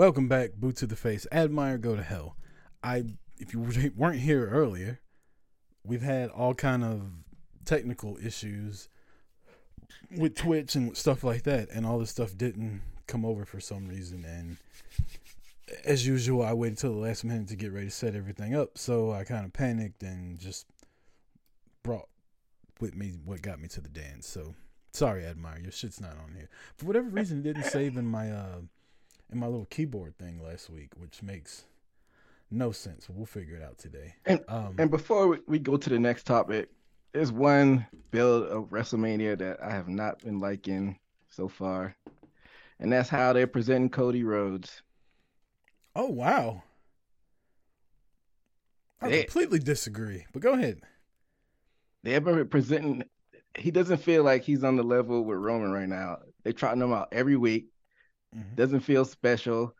[0.01, 1.27] Welcome back, boot to the face.
[1.31, 2.35] Admire, go to hell.
[2.81, 3.03] I,
[3.37, 4.99] if you weren't here earlier,
[5.83, 7.03] we've had all kind of
[7.65, 8.89] technical issues
[10.17, 13.87] with Twitch and stuff like that, and all this stuff didn't come over for some
[13.87, 14.25] reason.
[14.25, 14.57] And
[15.85, 18.79] as usual, I waited till the last minute to get ready to set everything up,
[18.79, 20.65] so I kind of panicked and just
[21.83, 22.09] brought
[22.79, 24.27] with me what got me to the dance.
[24.27, 24.55] So
[24.93, 27.41] sorry, Admire, your shit's not on here for whatever reason.
[27.41, 28.61] It didn't save in my uh
[29.31, 31.65] in my little keyboard thing last week, which makes
[32.49, 33.07] no sense.
[33.09, 34.15] We'll figure it out today.
[34.25, 36.69] And um, and before we go to the next topic,
[37.13, 41.95] there's one build of WrestleMania that I have not been liking so far,
[42.79, 44.81] and that's how they're presenting Cody Rhodes.
[45.95, 46.63] Oh wow!
[49.01, 50.81] I they, completely disagree, but go ahead.
[52.03, 53.03] They have been presenting.
[53.57, 56.19] He doesn't feel like he's on the level with Roman right now.
[56.43, 57.70] They're trotting him out every week.
[58.35, 58.55] Mm-hmm.
[58.55, 59.75] Doesn't feel special.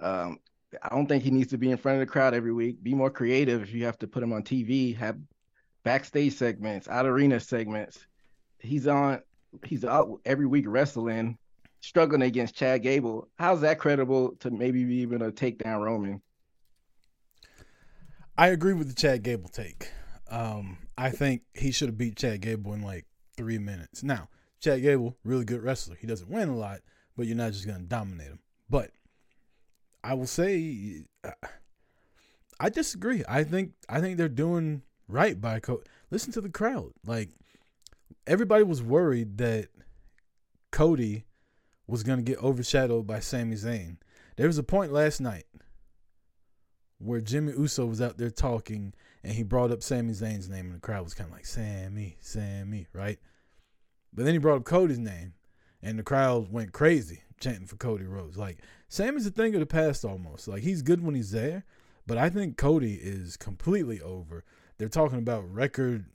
[0.00, 0.38] Um,
[0.82, 2.82] I don't think he needs to be in front of the crowd every week.
[2.82, 4.96] Be more creative if you have to put him on TV.
[4.96, 5.16] Have
[5.84, 8.06] backstage segments, out arena segments.
[8.58, 9.20] He's on.
[9.64, 11.38] He's out every week wrestling,
[11.80, 13.28] struggling against Chad Gable.
[13.38, 16.20] How's that credible to maybe even a takedown Roman?
[18.36, 19.90] I agree with the Chad Gable take.
[20.28, 24.02] Um, I think he should have beat Chad Gable in like three minutes.
[24.02, 24.28] Now,
[24.60, 25.96] Chad Gable, really good wrestler.
[25.96, 26.80] He doesn't win a lot,
[27.16, 28.40] but you're not just going to dominate them.
[28.68, 28.90] But
[30.02, 31.04] I will say,
[32.60, 33.22] I disagree.
[33.28, 35.84] I think I think they're doing right by Cody.
[36.10, 36.92] Listen to the crowd.
[37.06, 37.30] Like
[38.26, 39.68] everybody was worried that
[40.70, 41.24] Cody
[41.86, 43.98] was going to get overshadowed by Sami Zayn.
[44.36, 45.44] There was a point last night
[46.98, 50.76] where Jimmy Uso was out there talking and he brought up Sami Zayn's name and
[50.76, 53.18] the crowd was kind of like Sammy, Sammy, right?
[54.12, 55.34] But then he brought up Cody's name
[55.84, 58.36] and the crowd went crazy chanting for Cody Rhodes.
[58.36, 60.48] Like Sami's a thing of the past almost.
[60.48, 61.64] Like he's good when he's there,
[62.06, 64.44] but I think Cody is completely over.
[64.78, 66.06] They're talking about record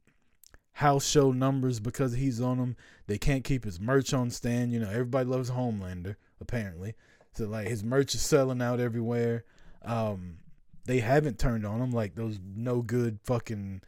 [0.73, 2.75] house show numbers because he's on them.
[3.07, 4.73] They can't keep his merch on stand.
[4.73, 6.95] You know, everybody loves Homelander apparently.
[7.33, 9.45] So like his merch is selling out everywhere.
[9.83, 10.37] Um,
[10.85, 13.81] they haven't turned on him like those no good fucking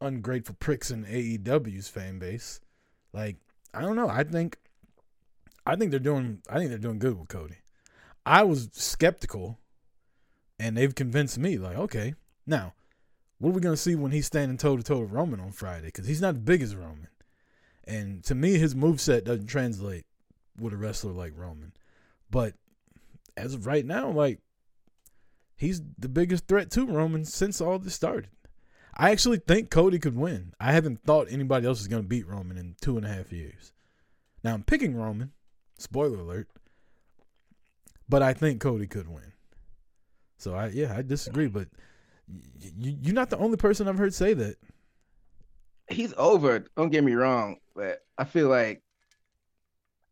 [0.00, 2.60] ungrateful pricks in AEW's fan base.
[3.12, 3.36] Like
[3.72, 4.08] I don't know.
[4.08, 4.58] I think
[5.66, 7.56] I think they're doing I think they're doing good with Cody.
[8.26, 9.58] I was skeptical
[10.58, 12.14] and they've convinced me like okay,
[12.46, 12.74] now
[13.38, 15.52] what are we going to see when he's standing toe to toe with Roman on
[15.52, 17.08] Friday cuz he's not as big as Roman.
[17.84, 20.06] And to me his move set doesn't translate
[20.58, 21.72] with a wrestler like Roman.
[22.30, 22.54] But
[23.36, 24.40] as of right now like
[25.56, 28.30] he's the biggest threat to Roman since all this started.
[28.96, 30.54] I actually think Cody could win.
[30.60, 33.32] I haven't thought anybody else is going to beat Roman in two and a half
[33.32, 33.72] years.
[34.44, 35.32] Now I'm picking Roman
[35.78, 36.48] Spoiler alert.
[38.08, 39.32] But I think Cody could win.
[40.38, 41.68] So I yeah, I disagree, but
[42.78, 44.56] you you're not the only person I've heard say that.
[45.88, 46.66] He's over.
[46.76, 48.82] Don't get me wrong, but I feel like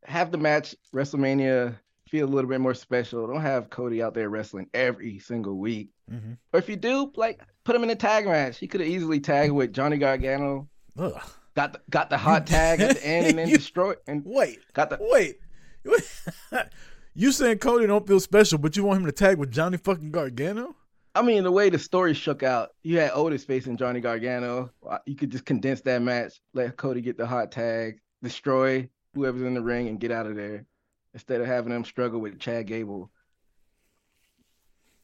[0.05, 1.77] have the match WrestleMania
[2.09, 3.27] feel a little bit more special.
[3.27, 5.91] Don't have Cody out there wrestling every single week.
[6.11, 6.33] Mm-hmm.
[6.53, 8.59] Or if you do, like put him in a tag match.
[8.59, 10.69] He could have easily tagged with Johnny Gargano.
[10.99, 11.23] Ugh.
[11.55, 14.61] Got the, got the hot tag at the end and then you, destroyed and wait.
[14.73, 15.39] Got the wait.
[17.15, 20.11] you saying Cody don't feel special, but you want him to tag with Johnny fucking
[20.11, 20.77] Gargano?
[21.15, 24.71] I mean, the way the story shook out, you had Otis facing Johnny Gargano.
[24.89, 29.43] Uh, you could just condense that match, let Cody get the hot tag, destroy whoever's
[29.43, 30.65] in the ring, and get out of there
[31.13, 33.11] instead of having them struggle with Chad Gable.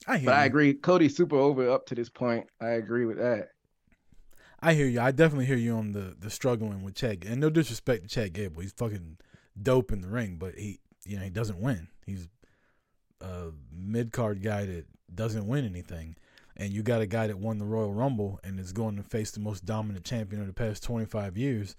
[0.06, 0.30] I but you.
[0.30, 0.74] I agree.
[0.74, 2.46] Cody's super over up to this point.
[2.60, 3.50] I agree with that.
[4.60, 5.00] I hear you.
[5.00, 7.24] I definitely hear you on the the struggling with Chad.
[7.26, 9.18] And no disrespect to Chad Gable, he's fucking
[9.60, 11.88] dope in the ring, but he you know he doesn't win.
[12.06, 12.28] He's
[13.20, 16.16] a mid card guy that doesn't win anything.
[16.56, 19.30] And you got a guy that won the Royal Rumble and is going to face
[19.30, 21.76] the most dominant champion of the past 25 years,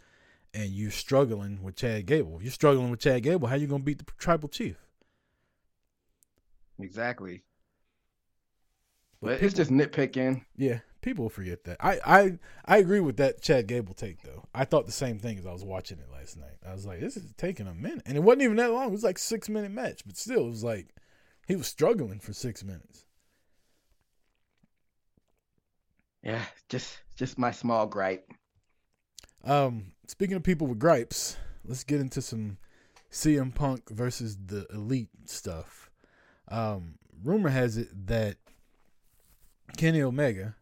[0.53, 2.39] and you're struggling with Chad Gable.
[2.41, 4.77] You're struggling with Chad Gable, how you going to beat the tribal chief?
[6.79, 7.43] Exactly.
[9.21, 10.45] But, but people, it's just nitpicking.
[10.55, 11.77] Yeah, people forget that.
[11.79, 14.45] I, I I agree with that Chad Gable take though.
[14.53, 16.57] I thought the same thing as I was watching it last night.
[16.67, 18.87] I was like, this is taking a minute, and it wasn't even that long.
[18.87, 20.95] It was like six minute match, but still, it was like
[21.47, 23.05] he was struggling for six minutes.
[26.23, 28.31] Yeah, just just my small gripe.
[29.43, 32.57] Um, speaking of people with gripes, let's get into some
[33.11, 35.89] CM Punk versus the Elite stuff.
[36.49, 38.37] Um, rumor has it that
[39.77, 40.55] Kenny Omega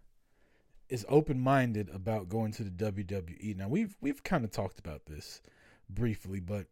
[0.89, 3.55] is open minded about going to the WWE.
[3.55, 5.41] Now we've we've kind of talked about this
[5.89, 6.67] briefly, but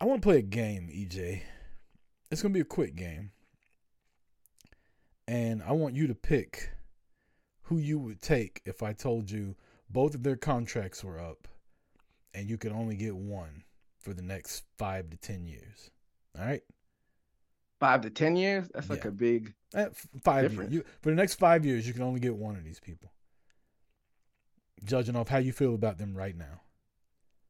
[0.00, 1.42] I want to play a game, EJ.
[2.30, 3.32] it's gonna be a quick game,
[5.28, 6.70] and I want you to pick
[7.62, 9.54] who you would take if I told you
[9.88, 11.48] both of their contracts were up,
[12.32, 13.64] and you could only get one
[13.98, 15.90] for the next five to ten years.
[16.38, 16.62] All right.
[17.80, 18.68] Five to ten years?
[18.74, 19.08] That's like Yeah.
[19.08, 19.54] a big.
[19.74, 20.70] Eh, f- five years.
[20.72, 23.10] You, for the next five years, you can only get one of these people.
[24.84, 26.60] Judging off how you feel about them right now.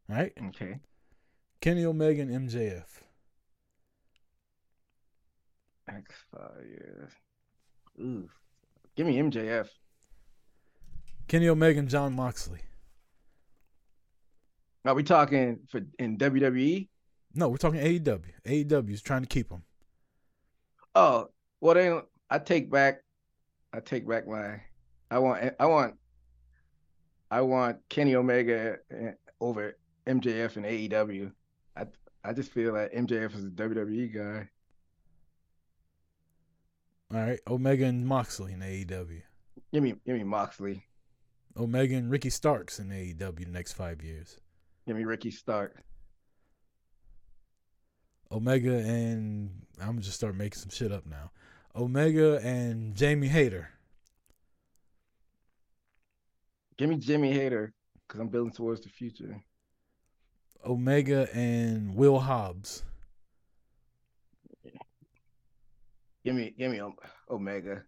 [0.08, 0.32] right?
[0.48, 0.80] Okay.
[1.60, 3.02] Kenny Omega and MJF.
[5.86, 7.12] Next five years.
[8.00, 8.28] Ooh.
[8.96, 9.68] Give me MJF.
[11.28, 12.60] Kenny Omega and Jon Moxley.
[14.84, 16.16] Are we talking for in?
[16.18, 16.88] WWE?
[17.34, 18.24] No, we're talking AEW.
[18.44, 19.62] AEW is trying to keep them.
[20.94, 21.28] Oh,
[21.60, 23.02] well then I take back
[23.72, 24.60] I take back my
[25.10, 25.94] I want I want
[27.30, 28.78] I want Kenny Omega
[29.40, 29.76] over
[30.06, 31.32] MJF and AEW.
[31.76, 31.86] I
[32.24, 34.48] I just feel like MJF is a WWE guy.
[37.12, 37.40] All right.
[37.48, 39.22] Omega and Moxley in AEW.
[39.72, 40.84] Give me give me Moxley.
[41.56, 44.38] Omega and Ricky Starks in AEW the next five years.
[44.86, 45.82] Give me Ricky Stark.
[48.32, 49.50] Omega and
[49.80, 51.30] I'm gonna just start making some shit up now.
[51.74, 53.70] Omega and Jamie Hayter.
[56.76, 57.72] Give me Jamie Hayter
[58.06, 59.42] because I'm building towards the future.
[60.64, 62.84] Omega and Will Hobbs.
[66.24, 66.80] Give me give me
[67.30, 67.84] Omega.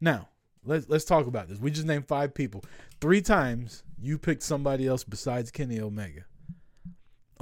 [0.00, 0.28] Now,
[0.64, 1.58] let's let's talk about this.
[1.58, 2.64] We just named five people.
[3.00, 6.24] Three times you picked somebody else besides Kenny Omega.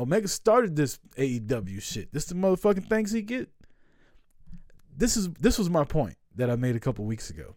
[0.01, 2.12] Omega started this AEW shit.
[2.12, 3.51] This the motherfucking things he get.
[4.96, 7.55] This is this was my point that I made a couple weeks ago.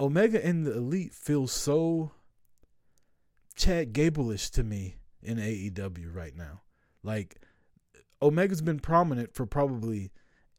[0.00, 2.10] Omega and the Elite feels so
[3.54, 6.62] Chad Gable-ish to me in AEW right now.
[7.04, 7.36] Like
[8.20, 10.10] Omega's been prominent for probably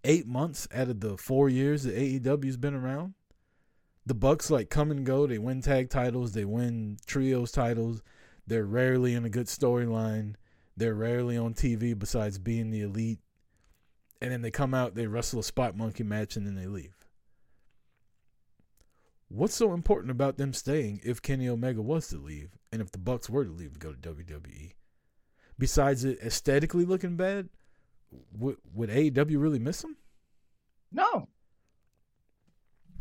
[0.06, 3.16] eight months out of the four years that AEW's been around.
[4.06, 5.28] The Bucks like come and go.
[5.28, 6.32] They win tag titles.
[6.32, 8.02] They win trios titles.
[8.52, 10.36] They're rarely in a good storyline.
[10.76, 13.20] They're rarely on TV besides being the elite.
[14.22, 16.94] And then they come out, they wrestle a spot monkey match, and then they leave.
[19.30, 22.98] What's so important about them staying if Kenny Omega was to leave, and if the
[22.98, 24.74] Bucks were to leave to go to WWE?
[25.58, 27.48] Besides it aesthetically looking bad,
[28.38, 29.96] would would AEW really miss him?
[30.92, 31.30] No.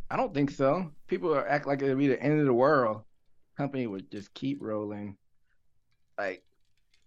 [0.09, 0.93] I don't think so.
[1.09, 3.03] People act like it'd be the end of the world.
[3.57, 5.17] Company would just keep rolling.
[6.21, 6.43] Like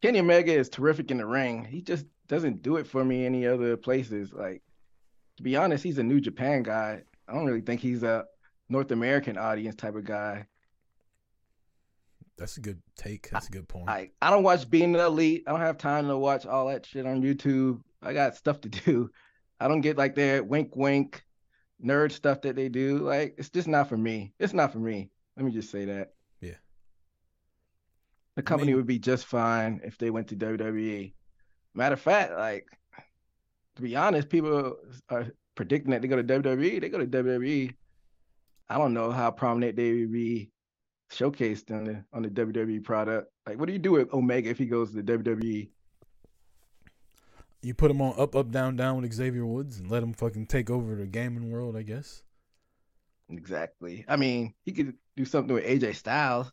[0.01, 1.65] Kenny Omega is terrific in the ring.
[1.65, 4.33] He just doesn't do it for me any other places.
[4.33, 4.63] Like
[5.37, 7.03] to be honest, he's a New Japan guy.
[7.27, 8.25] I don't really think he's a
[8.69, 10.47] North American audience type of guy.
[12.39, 13.29] That's a good take.
[13.29, 13.87] That's a good point.
[13.87, 15.43] I I don't watch Being the Elite.
[15.45, 17.81] I don't have time to watch all that shit on YouTube.
[18.01, 19.11] I got stuff to do.
[19.59, 21.23] I don't get like that wink wink
[21.83, 22.97] nerd stuff that they do.
[22.97, 24.33] Like it's just not for me.
[24.39, 25.11] It's not for me.
[25.37, 26.12] Let me just say that.
[28.35, 31.13] The company mean- would be just fine if they went to WWE.
[31.75, 32.67] Matter of fact, like
[33.75, 34.77] to be honest, people
[35.09, 36.79] are predicting that they go to WWE.
[36.81, 37.73] They go to WWE.
[38.69, 40.51] I don't know how prominent they would be
[41.11, 43.31] showcased on the on the WWE product.
[43.47, 45.17] Like, what do you do with Omega if he goes to the?
[45.17, 45.69] WWE?
[47.63, 50.47] you put him on up, up, down, down with Xavier Woods and let him fucking
[50.47, 52.21] take over the gaming world, I guess.
[53.29, 54.03] Exactly.
[54.07, 56.51] I mean, he could do something with AJ Styles,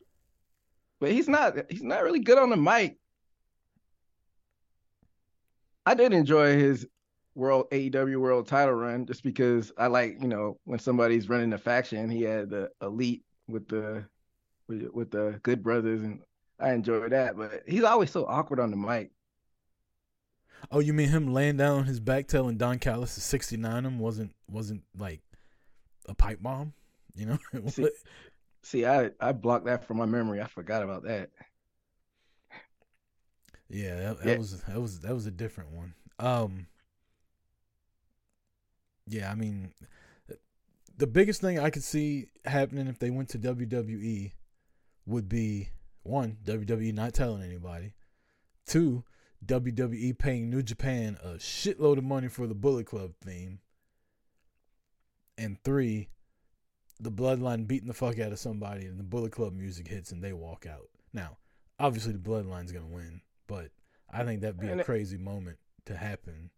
[1.01, 1.57] but he's not.
[1.71, 2.99] He's not really good on the mic.
[5.87, 6.87] I did enjoy his
[7.35, 11.59] world AEW world title run just because I like you know when somebody's running a
[11.59, 14.05] faction, he had the elite with the
[14.69, 16.21] with, with the Good Brothers, and
[16.61, 17.37] I enjoyed that.
[17.37, 19.11] But he's always so awkward on the mic.
[20.71, 23.99] Oh, you mean him laying down on his back telling Don Callis to 69 him
[23.99, 25.23] wasn't wasn't like
[26.07, 26.75] a pipe bomb?
[27.15, 27.39] You know?
[27.69, 27.89] See,
[28.63, 30.41] see, I I blocked that from my memory.
[30.41, 31.31] I forgot about that.
[33.69, 34.37] yeah, that, that Yeah.
[34.39, 35.95] was that was that was a different one.
[36.19, 36.67] Um
[39.07, 39.73] Yeah, I mean
[40.97, 44.33] the biggest thing I could see happening if they went to WWE
[45.07, 45.71] would be
[46.03, 47.95] one, WWE not telling anybody.
[48.67, 49.05] Two,
[49.45, 53.61] WWE paying New Japan a shitload of money for the Bullet Club theme.
[55.39, 56.11] And three,
[57.01, 60.23] the Bloodline beating the fuck out of somebody and the Bullet Club music hits and
[60.23, 60.89] they walk out.
[61.13, 61.39] Now,
[61.79, 63.71] obviously the Bloodline's gonna win, but
[64.13, 66.51] I think that'd be And a it- crazy moment to happen.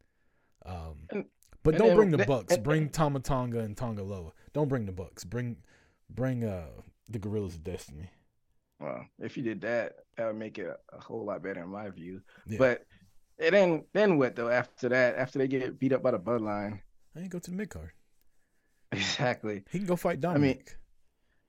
[0.66, 1.26] Um, And-
[1.62, 2.56] but don't bring the Bucks.
[2.58, 4.32] Bring Tama Tonga and Tonga Loa.
[4.52, 5.24] Don't bring the Bucks.
[5.24, 5.62] Bring
[6.10, 6.68] bring uh
[7.08, 8.10] the Guerrillas of Destiny.
[8.80, 11.68] Well, if you did that, that would make it a, a whole lot better in
[11.68, 12.20] my view.
[12.46, 12.58] Yeah.
[12.58, 12.86] But
[13.38, 14.48] And then then what though?
[14.48, 16.80] After that, after they get beat up by the bloodline,
[17.16, 17.92] I ain't go to the mid card.
[19.22, 19.64] Exactly.
[19.70, 20.62] He can go fight I mean,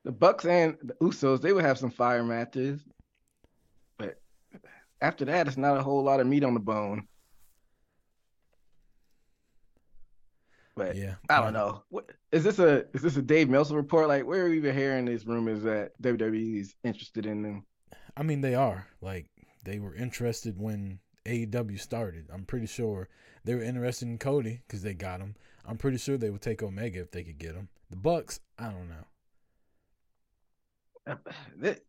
[0.03, 2.82] The Bucks and the Usos, they would have some fire matches,
[3.97, 4.19] but
[5.01, 7.07] after that, it's not a whole lot of meat on the bone.
[10.76, 11.84] But yeah, I don't know.
[11.89, 14.07] What is this a is this a Dave Meltzer report?
[14.07, 17.65] Like where are we even hearing these rumors that WWE is interested in them?
[18.17, 19.28] I mean, they are like
[19.63, 22.26] they were interested when AEW started.
[22.34, 23.07] I'm pretty sure
[23.43, 25.36] they were interested in Cody because they got him.
[25.66, 27.70] I'm pretty sure they would take Omega if they could get him.
[27.89, 29.05] The Bucks, I don't know.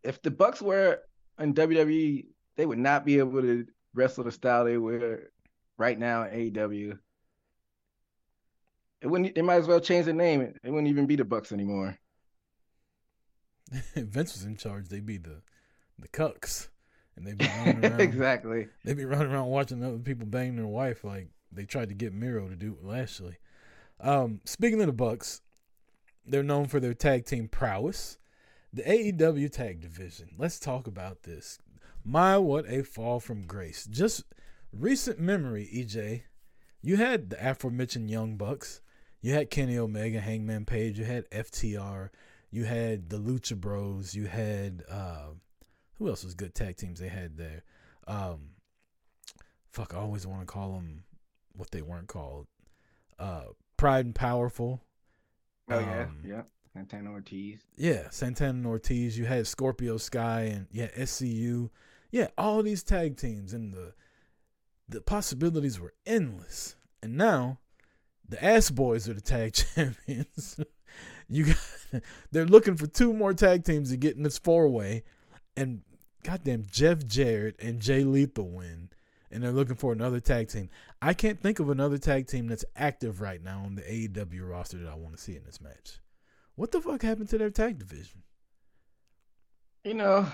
[0.03, 1.01] If the Bucks were
[1.39, 5.31] in WWE, they would not be able to wrestle the style they were
[5.79, 6.99] right now in AEW.
[9.01, 9.35] It wouldn't.
[9.35, 10.41] They might as well change the name.
[10.41, 11.99] It wouldn't even be the Bucks anymore.
[13.73, 15.43] If Vince was in charge, they'd be the
[15.99, 16.69] the cucks,
[17.17, 18.01] and they'd be running around.
[18.01, 18.69] exactly.
[18.85, 22.13] They'd be running around watching other people bang their wife like they tried to get
[22.13, 23.37] Miro to do with Lashley.
[24.05, 25.41] Um, speaking of the Bucks,
[26.27, 28.19] they're known for their tag team prowess.
[28.73, 30.31] The AEW tag division.
[30.37, 31.59] Let's talk about this.
[32.05, 33.87] My, what a fall from grace.
[33.87, 34.25] Just
[34.73, 36.23] recent memory, EJ.
[36.83, 38.83] You had the aforementioned Young Bucks.
[39.23, 40.99] You had Kenny Omega, Hangman Page.
[40.99, 42.11] You had FTR.
[42.51, 44.15] You had the Lucha Bros.
[44.15, 45.29] You had uh,
[45.99, 47.63] who else was good tag teams they had there?
[48.07, 48.51] Um,
[49.71, 51.05] fuck, I always want to call them
[51.57, 52.49] what they weren't called.
[53.19, 53.45] Uh,
[53.77, 54.83] Proud and Powerful.
[55.71, 56.43] Oh yeah, Um, yeah.
[56.73, 57.61] Santana Ortiz.
[57.77, 59.17] Yeah, Santana and Ortiz.
[59.17, 61.71] You had Scorpio Sky and yeah, SCU.
[62.11, 63.95] Yeah, all these tag teams and the
[64.89, 66.77] the possibilities were endless.
[67.03, 67.59] And now
[68.29, 70.59] the Ass Boys are the tag champions.
[71.29, 72.03] you got
[72.33, 75.05] they're looking for two more tag teams to get in this four way,
[75.57, 75.83] and
[76.25, 78.91] goddamn Jeff Jarrett and Jay Lethal win.
[79.35, 80.71] And they're looking for another tag team.
[81.03, 84.79] I can't think of another tag team that's active right now on the AEW roster
[84.79, 85.99] that I want to see in this match.
[86.55, 88.23] What the fuck happened to their tag division?
[89.83, 90.25] You know,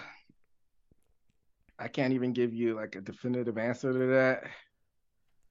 [1.79, 4.45] I can't even give you like a definitive answer to that.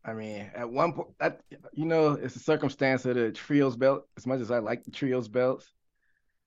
[0.05, 1.41] I mean, at one point, that
[1.73, 4.07] you know, it's a circumstance of the trios belt.
[4.15, 5.73] As much as I like the trios belts,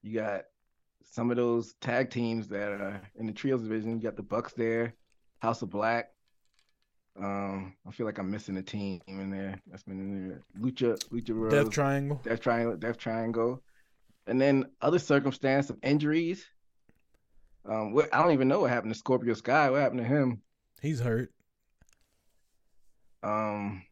[0.03, 0.43] you got
[1.03, 3.97] some of those tag teams that are in the trios division.
[3.97, 4.95] You got the Bucks there,
[5.41, 6.11] House of Black.
[7.19, 9.61] Um, I feel like I'm missing a team in there.
[9.67, 10.43] That's been in there.
[10.59, 12.21] Lucha, Lucha Bros, Death Triangle.
[12.25, 13.63] Death Triangle, Death Triangle,
[14.27, 16.45] and then other circumstance of injuries.
[17.69, 19.71] Um, what, I don't even know what happened to Scorpio Sky.
[19.71, 20.41] What happened to him?
[20.81, 21.31] He's hurt.
[23.23, 23.85] Um,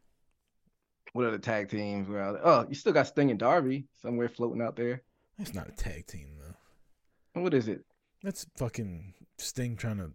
[1.13, 2.39] what other tag teams out?
[2.43, 5.03] Oh, you still got Sting and Darby somewhere floating out there.
[5.37, 7.41] It's not a tag team though.
[7.41, 7.85] What is it?
[8.23, 10.11] That's fucking Sting trying to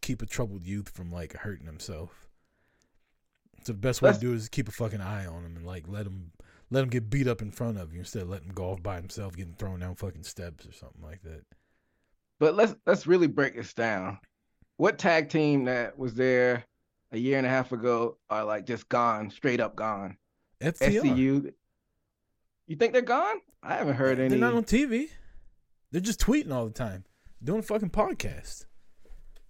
[0.00, 2.28] keep a troubled youth from like hurting himself.
[3.66, 5.66] So the best way to do it is keep a fucking eye on him and
[5.66, 6.30] like let him
[6.70, 8.80] let him get beat up in front of you instead of letting him go off
[8.80, 11.42] by himself, getting thrown down fucking steps or something like that.
[12.38, 14.20] But let's let's really break this down.
[14.76, 16.64] What tag team that was there
[17.10, 20.16] a year and a half ago are like just gone, straight up gone?
[20.60, 21.02] FTR.
[21.02, 21.52] SCU.
[22.68, 23.40] You think they're gone?
[23.64, 24.28] I haven't heard any.
[24.28, 25.08] They're not on TV.
[25.90, 27.04] They're just tweeting all the time,
[27.42, 28.66] doing a fucking podcast.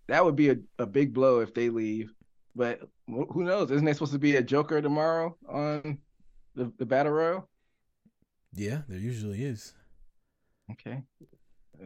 [0.07, 2.14] that would be a, a big blow if they leave.
[2.55, 3.70] But who knows?
[3.70, 5.98] Isn't there supposed to be a Joker tomorrow on
[6.54, 7.48] the, the Battle Royal?
[8.52, 9.74] Yeah, there usually is.
[10.72, 11.02] Okay.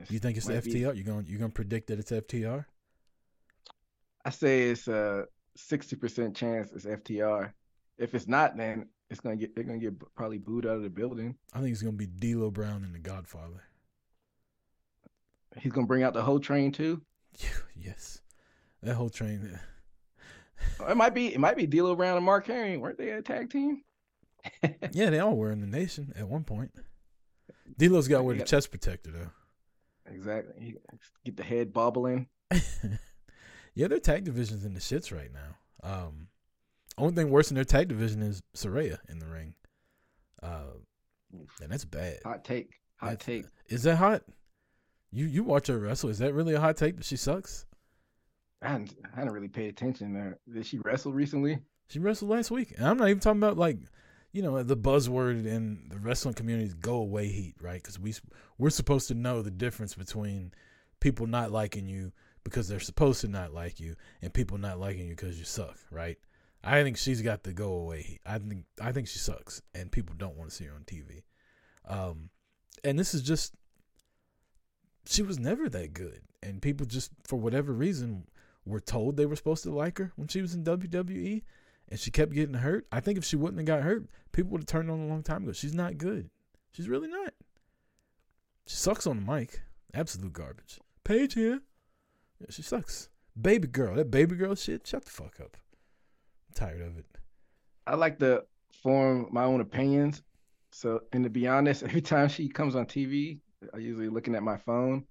[0.08, 0.96] You think it's Might be- FTR?
[0.96, 2.64] You going you're gonna predict that it's FTR?
[4.24, 7.52] I say it's a sixty percent chance it's FTR.
[7.98, 10.90] If it's not, then it's gonna get they're gonna get probably booed out of the
[10.90, 11.36] building.
[11.52, 13.64] I think it's gonna be D'Lo Brown and the Godfather.
[15.58, 17.02] He's gonna bring out the whole train too.
[17.76, 18.20] yes,
[18.82, 19.50] that whole train.
[19.52, 19.58] Uh,
[20.88, 22.76] It might be it might be D'Lo Brown and Mark Henry.
[22.76, 23.82] Weren't they a tag team?
[24.92, 26.72] Yeah, they all were in the nation at one point.
[27.76, 29.30] D'Lo's got to wear the chest protector though.
[30.12, 30.76] Exactly.
[31.24, 32.26] Get the head bobbling.
[33.74, 35.56] yeah, their tag division's in the shits right now.
[35.82, 36.28] Um,
[36.98, 39.54] only thing worse than their tag division is Saraya in the ring.
[40.42, 40.72] Uh,
[41.62, 42.18] and that's bad.
[42.24, 42.80] Hot take.
[42.96, 43.44] Hot That's- take.
[43.68, 44.22] Is that hot?
[45.12, 46.08] You you watch her wrestle?
[46.10, 47.66] Is that really a hot take that she sucks?
[48.62, 50.38] I hadn't, I hadn't really paid attention there.
[50.52, 51.58] Did she wrestle recently?
[51.88, 53.78] She wrestled last week, and I'm not even talking about like,
[54.32, 57.82] you know, the buzzword in the wrestling community is "go away heat," right?
[57.82, 58.14] Because we
[58.58, 60.52] we're supposed to know the difference between
[61.00, 62.12] people not liking you
[62.44, 65.78] because they're supposed to not like you, and people not liking you because you suck,
[65.90, 66.18] right?
[66.62, 68.20] I think she's got the go away heat.
[68.26, 71.22] I think I think she sucks, and people don't want to see her on TV.
[71.88, 72.30] Um,
[72.84, 73.54] and this is just
[75.06, 78.26] she was never that good, and people just for whatever reason
[78.66, 81.42] were told they were supposed to like her when she was in WWE.
[81.88, 82.86] and she kept getting hurt.
[82.92, 85.22] I think if she wouldn't have got hurt, people would have turned on a long
[85.22, 85.52] time ago.
[85.52, 86.30] She's not good.
[86.72, 87.34] She's really not.
[88.66, 89.62] She sucks on the mic.
[89.92, 90.78] Absolute garbage.
[91.02, 91.60] Paige here.
[92.38, 93.08] Yeah, she sucks.
[93.40, 93.96] Baby girl.
[93.96, 94.86] That baby girl shit.
[94.86, 95.56] Shut the fuck up.
[96.48, 97.06] I'm tired of it.
[97.86, 98.44] I like to
[98.82, 100.22] form my own opinions.
[100.70, 103.40] So, and to be honest, every time she comes on TV,
[103.74, 105.04] I usually looking at my phone.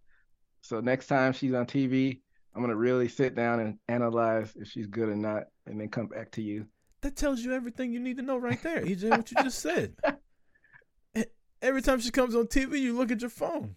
[0.62, 2.22] So next time she's on TV,
[2.56, 6.08] I'm gonna really sit down and analyze if she's good or not, and then come
[6.08, 6.66] back to you.
[7.02, 9.10] That tells you everything you need to know right there, EJ.
[9.10, 9.96] what you just said.
[11.62, 13.76] Every time she comes on TV, you look at your phone.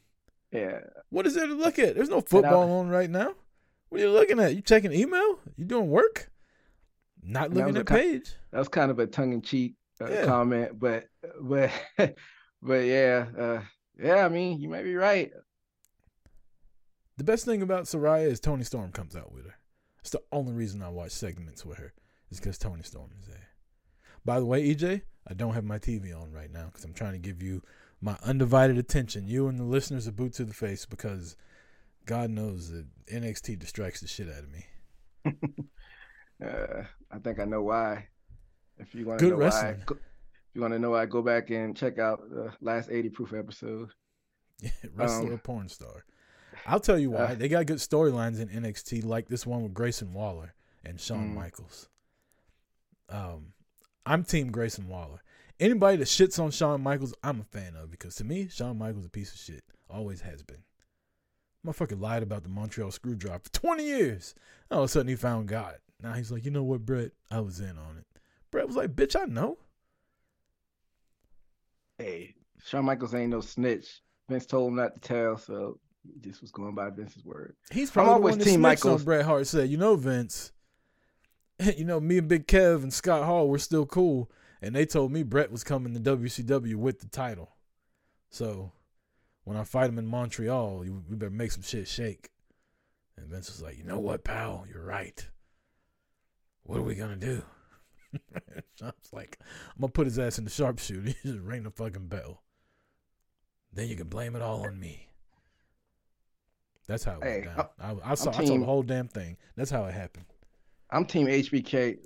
[0.53, 0.81] Yeah.
[1.11, 1.97] What is there to look at?
[1.97, 3.35] There's no football on right now.
[3.89, 4.55] What are you looking at?
[4.55, 5.39] You checking email?
[5.57, 6.31] You doing work?
[7.23, 8.35] Not looking at page.
[8.51, 10.25] That was kind of a tongue in cheek uh, yeah.
[10.25, 11.07] comment, but
[11.41, 11.71] but
[12.63, 13.61] but yeah, uh,
[13.99, 14.25] yeah.
[14.25, 15.33] I mean, you might be right.
[17.23, 19.55] The best thing about Saraya is Toni Storm comes out with her.
[20.01, 21.93] It's the only reason I watch segments with her
[22.31, 23.51] is because Toni Storm is there.
[24.25, 27.13] By the way, EJ, I don't have my TV on right now because I'm trying
[27.13, 27.63] to give you
[28.01, 31.37] my undivided attention, you and the listeners a boot to the face, because
[32.07, 34.67] God knows that NXT distracts the shit out of me.
[36.45, 38.09] uh, I think I know why.
[38.79, 39.77] If you want to know wrestling.
[39.77, 42.91] why, go, if you want to know why, go back and check out the last
[42.91, 43.91] 80 proof episode.
[44.61, 46.05] Yeah, wrestler um, or porn star.
[46.67, 47.21] I'll tell you why.
[47.21, 50.55] Uh, they got good storylines in NXT, like this one with Grayson Waller
[50.85, 51.35] and Shawn mm.
[51.35, 51.89] Michaels.
[53.09, 53.53] Um,
[54.07, 55.23] I'm Team Grayson Waller.
[55.61, 59.01] Anybody that shits on Shawn Michaels, I'm a fan of because to me, Shawn Michaels
[59.01, 59.63] is a piece of shit.
[59.89, 60.63] Always has been.
[61.65, 64.35] Motherfucker lied about the Montreal Screwdriver for 20 years.
[64.71, 65.77] All of a sudden he found God.
[66.03, 67.13] Now he's like, you know what, Bret?
[67.31, 68.21] I was in on it.
[68.51, 69.59] Bret was like, bitch, I know.
[71.99, 72.35] Hey,
[72.65, 74.03] Shawn Michaels ain't no snitch.
[74.29, 75.79] Vince told him not to tell, so
[76.21, 77.55] just was going by Vince's word.
[77.71, 78.99] He's probably I'm always the one Team Michael.
[78.99, 80.53] Bret Hart said, you know, Vince,
[81.77, 84.31] you know, me and Big Kev and Scott Hall were still cool,
[84.61, 87.57] and they told me Bret was coming to WCW with the title.
[88.31, 88.73] So
[89.45, 92.31] when I fight him in Montreal, we better make some shit shake.
[93.17, 95.29] And Vince was like, you know what, pal, you're right.
[96.65, 97.43] What are we gonna do?
[98.35, 99.39] I was like,
[99.75, 101.03] I'm gonna put his ass in the sharpshooter.
[101.23, 102.43] He just ring the fucking bell.
[103.73, 105.09] Then you can blame it all on me.
[106.87, 107.69] That's how it hey, went down.
[107.81, 109.37] I, I saw, team, I saw the whole damn thing.
[109.57, 110.27] That's how it happened.
[110.91, 111.99] I'm team HBK.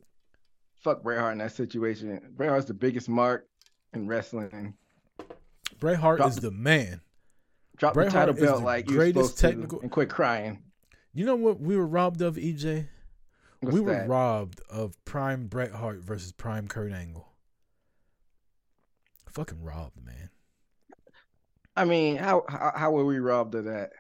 [0.77, 2.21] Fuck Bret Hart in that situation.
[2.37, 3.49] Bret Hart's the biggest mark
[3.95, 4.75] in wrestling.
[5.81, 7.01] Bret Hart drop is the man.
[7.77, 10.63] Drop Bret the title Hart belt like greatest technical and quit crying.
[11.13, 12.89] You know what we were robbed of, EJ?
[13.61, 17.27] What's we were robbed of prime Bret Hart versus prime Kurt Angle.
[19.31, 20.31] Fucking robbed, man.
[21.77, 23.91] I mean, how how, how were we robbed of that?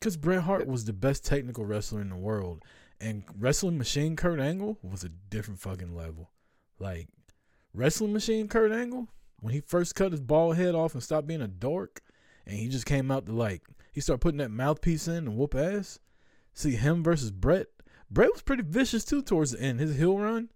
[0.00, 2.64] Because Bret Hart was the best technical wrestler in the world,
[3.00, 6.30] and wrestling machine Kurt Angle was a different fucking level.
[6.78, 7.08] Like
[7.74, 9.08] wrestling machine Kurt Angle,
[9.40, 12.00] when he first cut his bald head off and stopped being a dork,
[12.46, 15.54] and he just came out to like he started putting that mouthpiece in and whoop
[15.54, 15.98] ass.
[16.54, 17.66] See him versus Bret.
[18.10, 19.80] Bret was pretty vicious too towards the end.
[19.80, 20.48] His heel run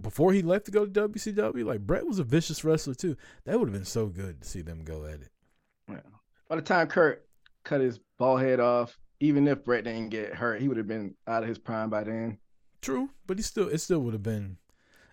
[0.00, 3.16] before he left to go to WCW, like Bret was a vicious wrestler too.
[3.44, 5.30] That would have been so good to see them go at it.
[5.88, 6.00] Yeah.
[6.48, 7.26] By the time Kurt
[7.64, 11.14] cut his bald head off, even if Bret didn't get hurt, he would have been
[11.26, 12.38] out of his prime by then.
[12.82, 14.56] True, but he still it still would have been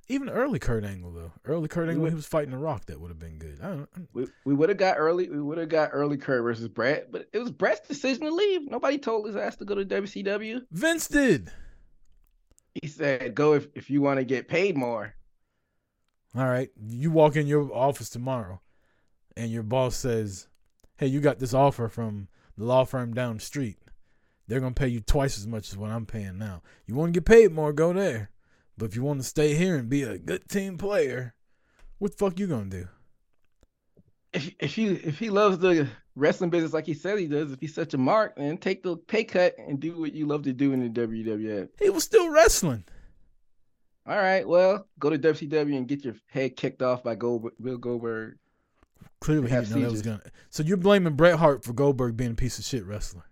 [0.09, 1.31] even early Kurt Angle though.
[1.45, 2.85] Early Kurt Angle, he was fighting the Rock.
[2.85, 3.59] That would have been good.
[3.61, 5.29] I don't, I we we would have got early.
[5.29, 8.69] We would have got early Kurt versus Bret, but it was Bret's decision to leave.
[8.69, 10.61] Nobody told his ass to go to WCW.
[10.71, 11.51] Vince did.
[12.81, 15.13] He said, "Go if if you want to get paid more."
[16.35, 18.61] All right, you walk in your office tomorrow,
[19.35, 20.47] and your boss says,
[20.97, 23.77] "Hey, you got this offer from the law firm down the street.
[24.47, 26.61] They're gonna pay you twice as much as what I'm paying now.
[26.85, 27.73] You want to get paid more?
[27.73, 28.31] Go there."
[28.77, 31.33] But if you want to stay here and be a good team player,
[31.97, 32.87] what the fuck you gonna do?
[34.33, 37.59] If if he if he loves the wrestling business like he said he does, if
[37.59, 40.53] he's such a mark, then take the pay cut and do what you love to
[40.53, 41.69] do in the WWF.
[41.79, 42.83] He was still wrestling.
[44.05, 47.77] All right, well, go to WCW and get your head kicked off by Goldberg, Bill
[47.77, 48.37] Goldberg.
[49.19, 50.21] Clearly, he didn't know that was gonna.
[50.49, 53.25] So you're blaming Bret Hart for Goldberg being a piece of shit wrestler.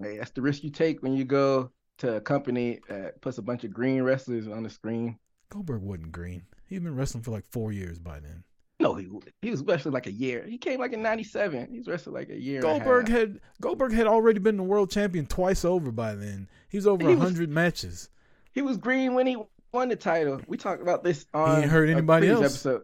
[0.00, 3.42] Hey, that's the risk you take when you go to a company that puts a
[3.42, 5.18] bunch of green wrestlers on the screen.
[5.50, 6.42] Goldberg wasn't green.
[6.66, 8.44] He'd been wrestling for like four years by then.
[8.80, 9.08] No, he
[9.40, 10.44] he was wrestling like a year.
[10.48, 11.68] He came like in '97.
[11.70, 12.60] He's wrestling like a year.
[12.60, 16.48] Goldberg had Goldberg had already been the world champion twice over by then.
[16.68, 18.10] He was over hundred matches.
[18.52, 19.36] He was green when he
[19.72, 20.40] won the title.
[20.48, 21.56] We talked about this on.
[21.56, 22.44] He ain't hurt anybody else.
[22.44, 22.82] Episode.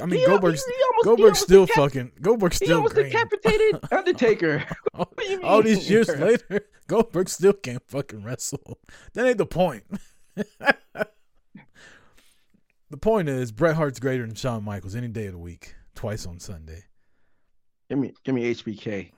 [0.00, 2.12] I mean, he, Goldberg's he, almost, Goldberg's still decap- fucking.
[2.20, 2.68] Goldberg's still.
[2.68, 3.06] He almost green.
[3.06, 4.64] decapitated Undertaker.
[4.94, 8.78] all, all these years later, Goldberg still can't fucking wrestle.
[9.14, 9.84] That ain't the point.
[10.34, 11.06] the
[13.00, 16.38] point is, Bret Hart's greater than Shawn Michaels any day of the week, twice on
[16.38, 16.84] Sunday.
[17.88, 19.12] Give me, give me HBK.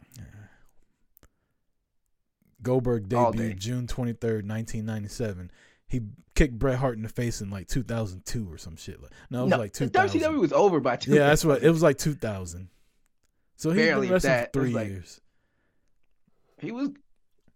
[2.62, 5.50] Goldberg debuted June 23rd, 1997.
[5.86, 6.02] He
[6.38, 9.02] kicked Bret Hart in the face in like 2002 or some shit.
[9.02, 10.20] Like, no, it was No, like the 2000.
[10.20, 11.12] WCW was over by two.
[11.12, 12.68] Yeah, that's what it was like 2000.
[13.56, 14.52] So he Barely wrestling that.
[14.52, 15.20] for was three like- years.
[16.60, 16.90] He was,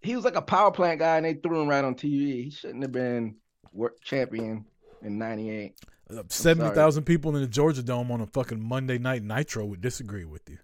[0.01, 2.45] he was like a power plant guy, and they threw him right on TV.
[2.45, 3.37] He shouldn't have been
[3.73, 4.65] world champion
[5.03, 5.75] in '98.
[6.11, 10.25] Uh, 70,000 people in the Georgia Dome on a fucking Monday night Nitro would disagree
[10.25, 10.59] with you.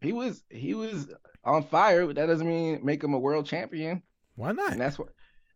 [0.00, 1.08] He was, he was
[1.44, 4.02] on fire, but that doesn't mean make him a world champion.
[4.36, 4.72] Why not?
[4.72, 5.08] And that's what,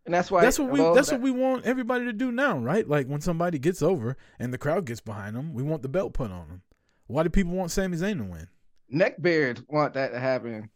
[0.07, 0.43] and that's why.
[0.43, 2.87] that's what we that's that- what we want everybody to do now, right?
[2.89, 6.13] Like when somebody gets over and the crowd gets behind them, we want the belt
[6.15, 6.63] put on them.
[7.07, 8.49] Why do people want Sami Zayn to win?
[8.93, 10.71] neckbeards want that to happen.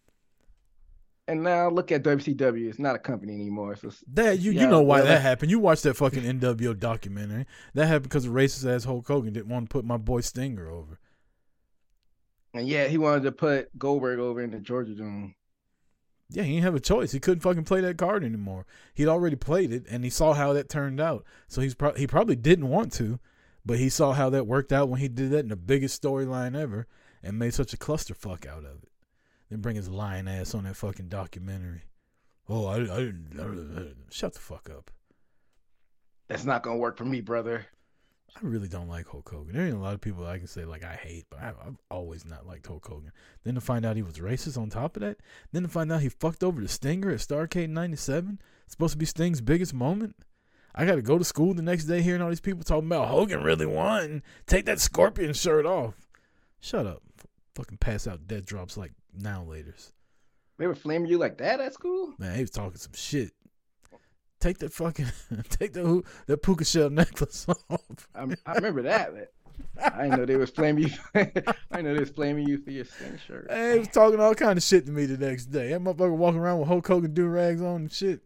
[1.29, 2.71] And now look at WCW.
[2.71, 3.77] It's not a company anymore.
[3.77, 5.51] So That you you know why that happened.
[5.51, 7.45] You watched that fucking NWO documentary.
[7.75, 10.69] That happened because a racist ass Hulk Hogan didn't want to put my boy Stinger
[10.71, 10.99] over.
[12.55, 15.35] and yeah, he wanted to put Goldberg over in the Georgia Dome.
[16.31, 17.13] Yeah, he didn't have a choice.
[17.13, 18.67] He couldn't fucking play that card anymore.
[18.95, 21.25] He'd already played it, and he saw how that turned out.
[21.49, 23.19] So he's pro- he probably didn't want to,
[23.65, 26.55] but he saw how that worked out when he did that in the biggest storyline
[26.55, 26.87] ever,
[27.23, 28.91] and made such a clusterfuck out of it.
[29.49, 31.85] Then bring his lying ass on that fucking documentary.
[32.47, 33.97] Oh, I, I didn't.
[34.11, 34.91] Shut the fuck up.
[36.29, 37.67] That's not gonna work for me, brother.
[38.37, 39.55] I really don't like Hulk Hogan.
[39.55, 41.79] There ain't a lot of people I can say like I hate, but I, I've
[41.91, 43.13] always not liked Hulk Hogan.
[43.43, 45.19] Then to find out he was racist on top of that,
[45.53, 49.07] then to find out he fucked over the Stinger at Starcade '97, supposed to be
[49.07, 50.15] Sting's biggest moment.
[50.75, 53.09] I got to go to school the next day hearing all these people talking about
[53.09, 54.23] Hogan really won.
[54.47, 55.95] Take that scorpion shirt off.
[56.61, 57.03] Shut up.
[57.57, 59.93] Fucking pass out dead drops like now laters.
[60.59, 62.15] They were flaming you like that at school.
[62.19, 63.33] Man, he was talking some shit.
[64.41, 65.07] Take that fucking
[65.49, 68.09] take the that puka shell necklace off.
[68.15, 69.13] I, I remember that.
[69.13, 69.33] But
[69.95, 70.91] I didn't know they was flaming you.
[71.15, 73.49] I didn't know they was flaming you for your skin shirt.
[73.51, 75.71] Hey, he was talking all kind of shit to me the next day.
[75.71, 78.21] That motherfucker walking around with Hulk Hogan do rags on and shit.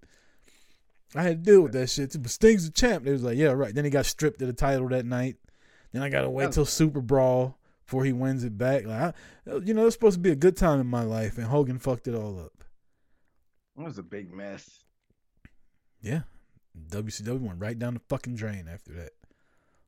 [1.15, 2.19] I had to deal with that shit too.
[2.19, 3.05] But Sting's the champ.
[3.05, 3.75] They was like, yeah, right.
[3.75, 5.37] Then he got stripped of the title that night.
[5.93, 7.55] Then I gotta wait till SuperBrawl
[7.85, 8.87] before he wins it back.
[8.87, 9.15] Like,
[9.47, 11.79] I, you know, it's supposed to be a good time in my life, and Hogan
[11.79, 12.65] fucked it all up.
[13.77, 14.82] It was a big mess.
[16.03, 16.22] Yeah,
[16.90, 19.12] WCW went right down the fucking drain after that.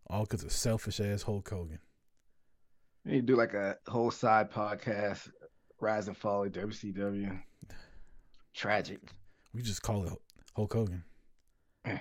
[0.08, 1.80] All because of selfish ass Hulk Hogan.
[3.04, 5.28] You do like a whole side podcast,
[5.80, 7.38] rise and fall of WCW.
[8.54, 9.00] Tragic.
[9.52, 10.12] We just call it
[10.54, 11.04] Hulk Hogan.
[11.84, 11.98] Eh.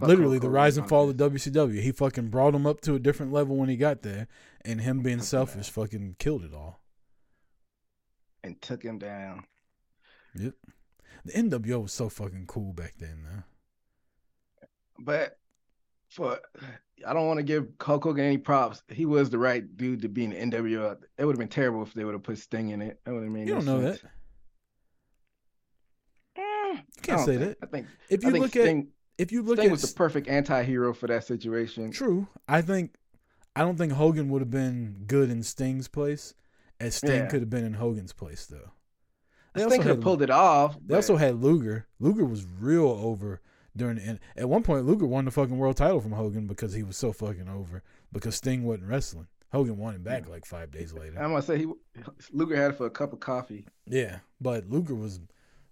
[0.00, 1.16] Literally, Hulk the Hogan rise and fall of.
[1.16, 1.80] WCW.
[1.80, 4.28] He fucking brought him up to a different level when he got there,
[4.64, 6.80] and him being selfish fucking killed it all.
[8.44, 9.44] and took him down.
[10.34, 10.54] Yep.
[11.24, 14.66] The NWO was so fucking cool back then, though.
[14.98, 15.38] But
[16.08, 16.38] for
[17.06, 18.82] I don't want to give Hulk Hogan any props.
[18.88, 20.96] He was the right dude to be in the NWO.
[21.18, 23.00] It would have been terrible if they would have put Sting in it.
[23.04, 24.02] That would have made You no don't know sense.
[24.02, 24.10] that.
[26.36, 27.58] Eh, You can't say think- that.
[27.62, 29.94] I think If you think look at Sting, if you look Sting at was the
[29.96, 31.90] perfect anti-hero for that situation.
[31.90, 32.94] true, I think
[33.54, 36.34] I don't think Hogan would have been good in Sting's place,
[36.80, 37.26] as Sting Yeah.
[37.28, 38.70] could have been in Hogan's place though.
[39.54, 40.74] They Sting also could have had- pulled it off.
[40.76, 41.86] They but also had Luger.
[42.00, 43.40] Luger was real over
[43.76, 44.20] during the end.
[44.36, 47.12] At one point, Luger won the fucking world title from Hogan because he was so
[47.12, 47.82] fucking over
[48.12, 49.28] because Sting wasn't wrestling.
[49.52, 51.18] Hogan won him back like five days later.
[51.18, 51.72] I'm gonna say he
[52.32, 53.66] Luger had it for a cup of coffee.
[53.86, 55.20] Yeah, but Luger was.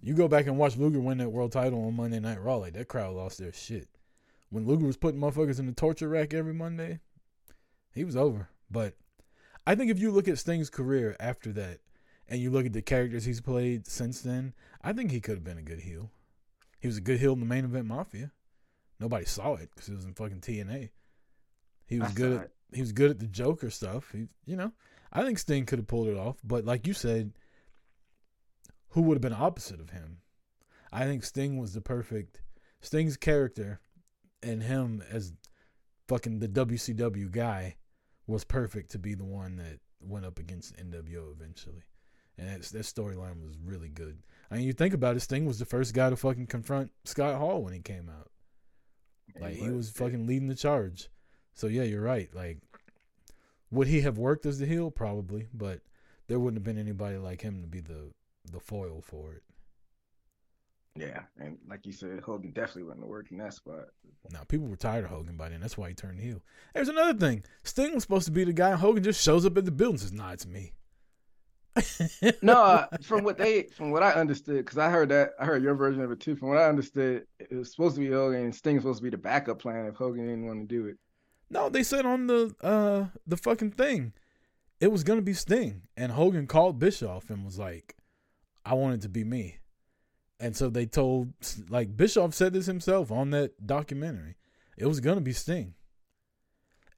[0.02, 2.56] You go back and watch Luger win that world title on Monday Night Raw.
[2.56, 3.88] Like that crowd lost their shit
[4.50, 7.00] when Luger was putting motherfuckers in the torture rack every Monday.
[7.94, 8.48] He was over.
[8.70, 8.94] But
[9.66, 11.80] I think if you look at Sting's career after that,
[12.30, 15.44] and you look at the characters he's played since then, I think he could have
[15.44, 16.10] been a good heel.
[16.78, 18.30] He was a good heel in the main event Mafia.
[19.00, 20.90] Nobody saw it because it was in fucking TNA.
[21.86, 24.12] He was I good at he was good at the Joker stuff.
[24.12, 24.72] He, you know,
[25.12, 27.32] I think Sting could have pulled it off, but like you said,
[28.90, 30.18] who would have been opposite of him?
[30.92, 32.42] I think Sting was the perfect
[32.80, 33.80] Sting's character
[34.42, 35.32] and him as
[36.08, 37.76] fucking the WCW guy
[38.26, 41.82] was perfect to be the one that went up against NWO eventually.
[42.38, 44.18] And that storyline was really good.
[44.50, 47.36] I mean, you think about it, Sting was the first guy to fucking confront Scott
[47.36, 48.30] Hall when he came out.
[49.40, 51.08] Like he was fucking leading the charge.
[51.54, 52.28] So yeah, you're right.
[52.34, 52.58] Like
[53.70, 54.90] would he have worked as the heel?
[54.90, 55.80] Probably, but
[56.26, 58.12] there wouldn't have been anybody like him to be the
[58.50, 59.42] the foil for it.
[60.96, 63.86] Yeah, and like you said, Hogan definitely wouldn't have worked in that spot.
[64.30, 65.60] Now people were tired of Hogan by then.
[65.60, 66.42] That's why he turned heel.
[66.74, 67.44] There's another thing.
[67.62, 68.70] Sting was supposed to be the guy.
[68.70, 70.72] And Hogan just shows up at the building and says, "Nah, it's me."
[72.42, 75.62] No, uh, from what they, from what I understood, because I heard that, I heard
[75.62, 76.36] your version of it too.
[76.36, 79.04] From what I understood, it was supposed to be Hogan, and Sting was supposed to
[79.04, 80.96] be the backup plan if Hogan didn't want to do it.
[81.48, 84.12] No, they said on the uh the fucking thing,
[84.80, 87.96] it was gonna be Sting, and Hogan called Bischoff and was like,
[88.64, 89.58] "I want it to be me,"
[90.38, 91.32] and so they told
[91.68, 94.36] like Bischoff said this himself on that documentary,
[94.76, 95.74] it was gonna be Sting,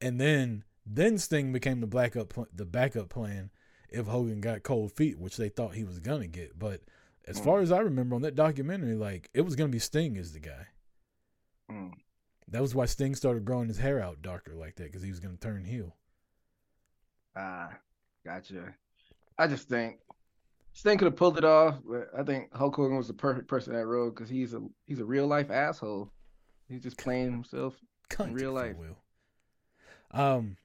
[0.00, 3.50] and then then Sting became the backup pl- the backup plan
[3.92, 6.82] if Hogan got cold feet, which they thought he was gonna get, but
[7.26, 7.44] as Mm.
[7.44, 10.40] far as I remember on that documentary, like it was gonna be Sting as the
[10.40, 10.66] guy.
[11.70, 11.92] Mm.
[12.48, 15.20] That was why Sting started growing his hair out darker like that because he was
[15.20, 15.96] gonna turn heel.
[17.36, 17.78] Ah,
[18.24, 18.74] gotcha.
[19.38, 19.98] I just think
[20.72, 23.72] Sting could have pulled it off, but I think Hulk Hogan was the perfect person
[23.74, 26.10] that role because he's a he's a real life asshole.
[26.68, 27.76] He's just playing himself.
[28.10, 28.76] Cunt, real life.
[28.76, 28.98] will.
[30.10, 30.56] Um,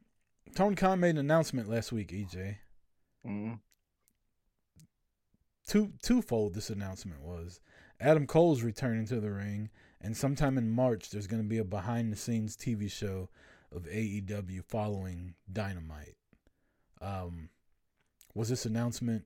[0.56, 2.12] Tony Khan made an announcement last week.
[2.12, 2.58] EJ,
[3.28, 3.60] Mm.
[5.68, 6.54] two twofold.
[6.54, 7.60] This announcement was
[8.00, 9.70] Adam Cole's returning to the ring,
[10.00, 13.30] and sometime in March there's going to be a behind the scenes TV show
[13.72, 16.16] of AEW following Dynamite.
[17.02, 17.50] Um,
[18.34, 19.26] was this announcement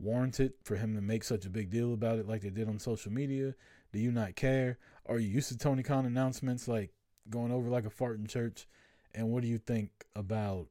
[0.00, 2.78] warranted for him to make such a big deal about it like they did on
[2.78, 3.54] social media?
[3.92, 4.78] Do you not care?
[5.06, 6.90] Are you used to Tony Khan announcements like
[7.30, 8.66] going over like a fart in church?
[9.14, 10.66] And what do you think about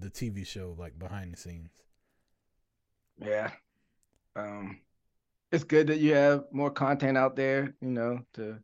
[0.00, 1.70] the TV show like behind the scenes?
[3.20, 3.50] Yeah.
[4.36, 4.80] Um,
[5.52, 8.58] it's good that you have more content out there, you know, to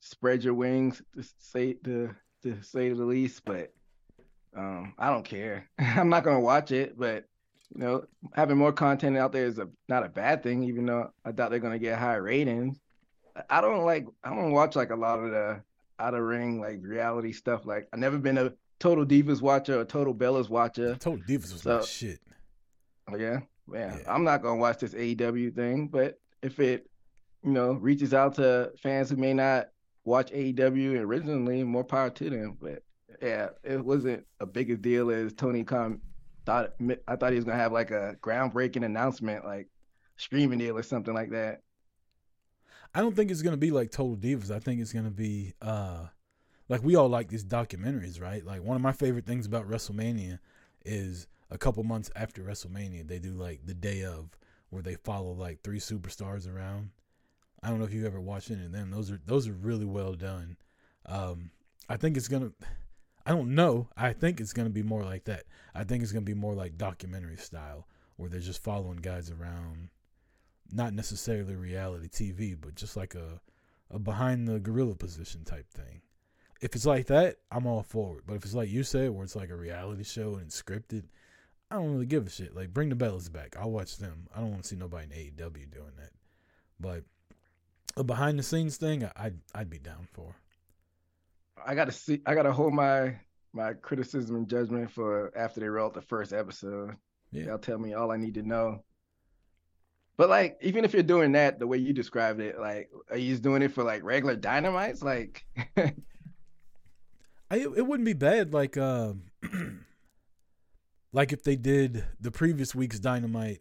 [0.00, 3.44] spread your wings, to say to to say the least.
[3.44, 3.72] But
[4.56, 5.68] um, I don't care.
[5.78, 7.24] I'm not gonna watch it, but
[7.74, 8.04] you know,
[8.34, 11.50] having more content out there is a not a bad thing, even though I doubt
[11.50, 12.78] they're gonna get high ratings.
[13.36, 15.62] I- I don't like I don't watch like a lot of the
[15.98, 17.66] out of ring like reality stuff.
[17.66, 20.96] Like I've never been a total divas watcher or total Bellas watcher.
[20.96, 22.20] Total Divas was So- shit.
[23.08, 23.98] Oh yeah, man.
[24.00, 24.12] Yeah.
[24.14, 26.88] I'm not gonna watch this AEW thing, but if it,
[27.42, 29.68] you know, reaches out to fans who may not
[30.04, 32.56] watch AEW originally, more power to them.
[32.60, 32.82] But
[33.22, 36.00] yeah, it wasn't a big a deal as Tony Khan
[36.46, 36.72] thought.
[37.06, 39.68] I thought he was gonna have like a groundbreaking announcement, like
[40.16, 41.60] streaming deal or something like that.
[42.94, 44.50] I don't think it's gonna be like Total Divas.
[44.50, 46.06] I think it's gonna be uh
[46.68, 48.44] like we all like these documentaries, right?
[48.44, 50.38] Like one of my favorite things about WrestleMania
[50.84, 54.36] is a couple months after WrestleMania, they do like the day of
[54.70, 56.90] where they follow like three superstars around.
[57.62, 58.90] I don't know if you ever watched any of them.
[58.90, 60.56] Those are those are really well done.
[61.06, 61.50] Um
[61.88, 62.52] I think it's gonna
[63.26, 63.88] I don't know.
[63.96, 65.44] I think it's gonna be more like that.
[65.74, 67.86] I think it's gonna be more like documentary style
[68.16, 69.88] where they're just following guys around
[70.72, 73.40] not necessarily reality TV, but just like a
[73.90, 76.00] a behind the gorilla position type thing.
[76.64, 78.24] If it's like that, I'm all for it.
[78.26, 81.04] But if it's like you said, where it's like a reality show and it's scripted,
[81.70, 82.56] I don't really give a shit.
[82.56, 83.54] Like bring the Bellas back.
[83.60, 84.28] I'll watch them.
[84.34, 86.12] I don't want to see nobody in AEW doing that.
[86.80, 87.04] But
[87.98, 90.34] a behind the scenes thing, I'd I'd be down for.
[91.66, 92.22] I gotta see.
[92.24, 93.16] I gotta hold my
[93.52, 96.96] my criticism and judgment for after they wrote the first episode.
[97.30, 97.44] Yeah.
[97.44, 98.82] They'll tell me all I need to know.
[100.16, 103.32] But like, even if you're doing that the way you described it, like, are you
[103.32, 105.02] just doing it for like regular dynamites?
[105.02, 105.44] Like,
[107.50, 109.24] I it wouldn't be bad like um
[111.12, 113.60] like if they did the previous week's dynamite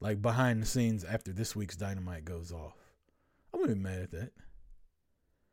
[0.00, 2.74] like behind the scenes after this week's dynamite goes off.
[3.52, 4.32] I wouldn't be mad at that.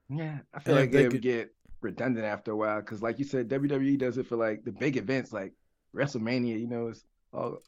[0.10, 3.02] yeah, I feel And like they it would could- get redundant after a while because,
[3.02, 5.54] like you said, WWE does it for like the big events, like
[5.96, 6.60] WrestleMania.
[6.60, 7.60] You know, it's all,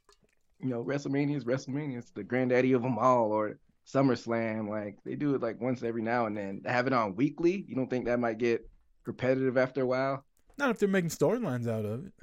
[0.60, 1.98] you know, WrestleMania is WrestleMania.
[2.00, 3.58] It's the granddaddy of them all, or
[3.88, 4.70] SummerSlam.
[4.70, 6.62] Like they do it like once every now and then.
[6.64, 8.70] To have it on weekly, you don't think that might get
[9.08, 10.26] repetitive after a while?
[10.58, 12.14] Not if they're making storylines out of it.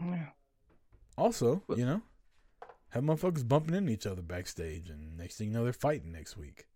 [0.00, 0.26] Yeah.
[1.16, 2.02] Also, you know,
[2.90, 6.36] have motherfuckers bumping into each other backstage, and next thing you know, they're fighting next
[6.36, 6.66] week.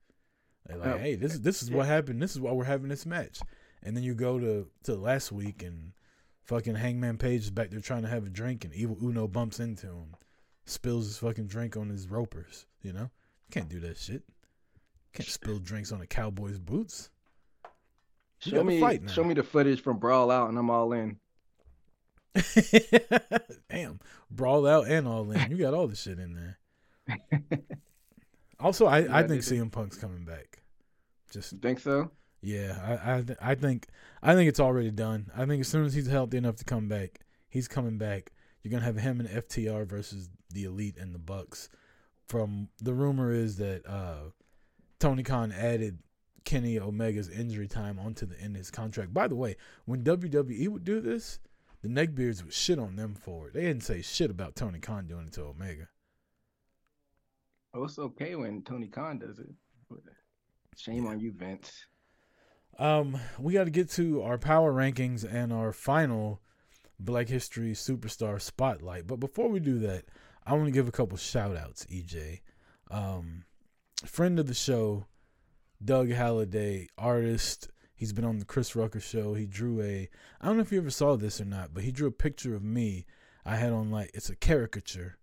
[0.66, 2.20] They're like, Oh, "Hey, this is this is what happened.
[2.20, 3.40] This is why we're having this match."
[3.82, 5.92] And then you go to to last week, and
[6.42, 9.60] fucking Hangman Page is back there trying to have a drink, and Evil Uno bumps
[9.60, 10.14] into him,
[10.64, 12.66] spills his fucking drink on his ropers.
[12.82, 13.10] You know,
[13.50, 14.22] can't do that shit.
[15.12, 17.10] Can't spill drinks on a cowboy's boots.
[18.45, 19.12] Show me, fight now.
[19.12, 21.16] show me the footage from Brawl Out, and I'm all in.
[23.70, 25.51] Damn, brawl out and all in.
[25.51, 27.59] You got all the shit in there.
[28.61, 29.43] Also, I, Yeah, I think.
[29.43, 30.62] CM Punk's coming back.
[31.32, 32.12] Just You think so?
[32.43, 33.88] yeah, I I, th- I think
[34.22, 35.32] I think it's already done.
[35.36, 37.18] I think as soon as he's healthy enough to come back,
[37.49, 38.30] he's coming back.
[38.62, 41.70] You're gonna have him and FTR versus the Elite and the Bucks.
[42.28, 44.30] From the rumor is that uh,
[45.01, 45.99] Tony Khan added
[46.53, 49.14] Kenny Omega's injury time onto the end of his contract.
[49.14, 51.38] By the way, when WWE would do this,
[51.80, 53.55] the neckbeards would shit on them for it.
[53.55, 55.88] They didn't say shit about Tony Khan doing it to Omega.
[57.72, 59.48] Oh, it's okay when Tony Khan does it.
[60.76, 61.86] Shame on you, Vince.
[62.78, 66.42] Um, we got to get to our power rankings and our final
[67.00, 69.07] Black History Superstar Spotlight.
[69.07, 70.05] But before we do that,
[70.44, 72.40] I want to give a couple shout outs, EJ.
[72.90, 73.44] Um,
[74.05, 75.07] friend of the show,
[75.85, 77.68] Doug Halliday, artist.
[77.95, 79.35] He's been on the Chris Rucker show.
[79.35, 80.09] He drew a,
[80.41, 82.55] I don't know if you ever saw this or not, but he drew a picture
[82.55, 83.07] of me.
[83.45, 85.18] I had on like, it's a caricature.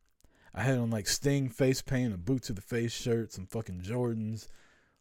[0.53, 3.81] I had on like Sting face paint, a boot to the face shirt, some fucking
[3.81, 4.47] Jordans,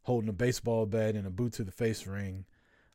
[0.03, 2.45] holding a baseball bat and a boot to the face ring.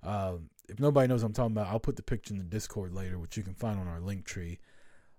[0.02, 0.36] Uh,
[0.70, 3.20] if nobody knows what I'm talking about, I'll put the picture in the Discord later,
[3.20, 4.60] which you can find on our link tree.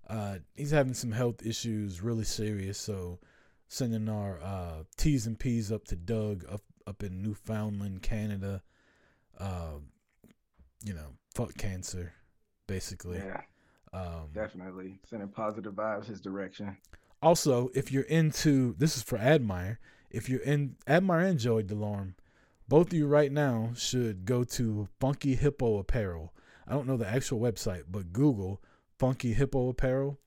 [0.07, 2.77] Uh, he's having some health issues, really serious.
[2.77, 3.19] So,
[3.67, 8.61] sending our uh, T's and P's up to Doug up up in Newfoundland, Canada.
[9.39, 9.79] Uh,
[10.83, 12.13] you know, fuck cancer,
[12.67, 13.17] basically.
[13.17, 13.41] Yeah,
[13.93, 16.77] Um, definitely sending positive vibes his direction.
[17.21, 19.79] Also, if you're into this is for Admire,
[20.11, 22.13] if you're in Admire and Joey Delorme,
[22.67, 26.33] both of you right now should go to Funky Hippo Apparel.
[26.67, 28.61] I don't know the actual website, but Google
[28.97, 30.19] Funky Hippo Apparel.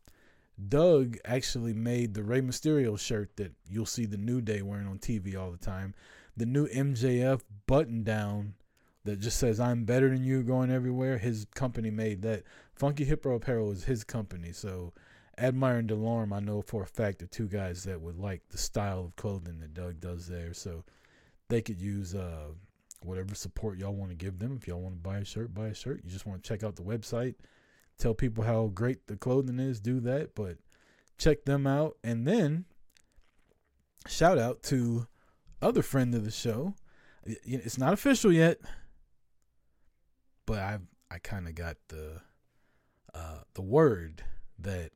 [0.68, 4.98] Doug actually made the Rey Mysterio shirt that you'll see the New Day wearing on
[4.98, 5.94] TV all the time.
[6.38, 8.54] The new MJF button down
[9.04, 11.18] that just says "I'm better than you" going everywhere.
[11.18, 12.44] His company made that.
[12.74, 14.92] Funky Hippo Apparel is his company, so
[15.38, 18.58] Admire and Delorme, I know for a fact, are two guys that would like the
[18.58, 20.52] style of clothing that Doug does there.
[20.52, 20.84] So
[21.48, 22.48] they could use uh,
[23.02, 24.58] whatever support y'all want to give them.
[24.60, 26.02] If y'all want to buy a shirt, buy a shirt.
[26.04, 27.36] You just want to check out the website,
[27.98, 30.34] tell people how great the clothing is, do that.
[30.34, 30.58] But
[31.18, 31.96] check them out.
[32.02, 32.64] And then
[34.08, 35.06] shout out to
[35.60, 36.74] other friend of the show.
[37.24, 38.58] It's not official yet,
[40.46, 40.78] but I
[41.10, 42.22] I kind of got the
[43.14, 44.22] uh, the word
[44.58, 44.92] that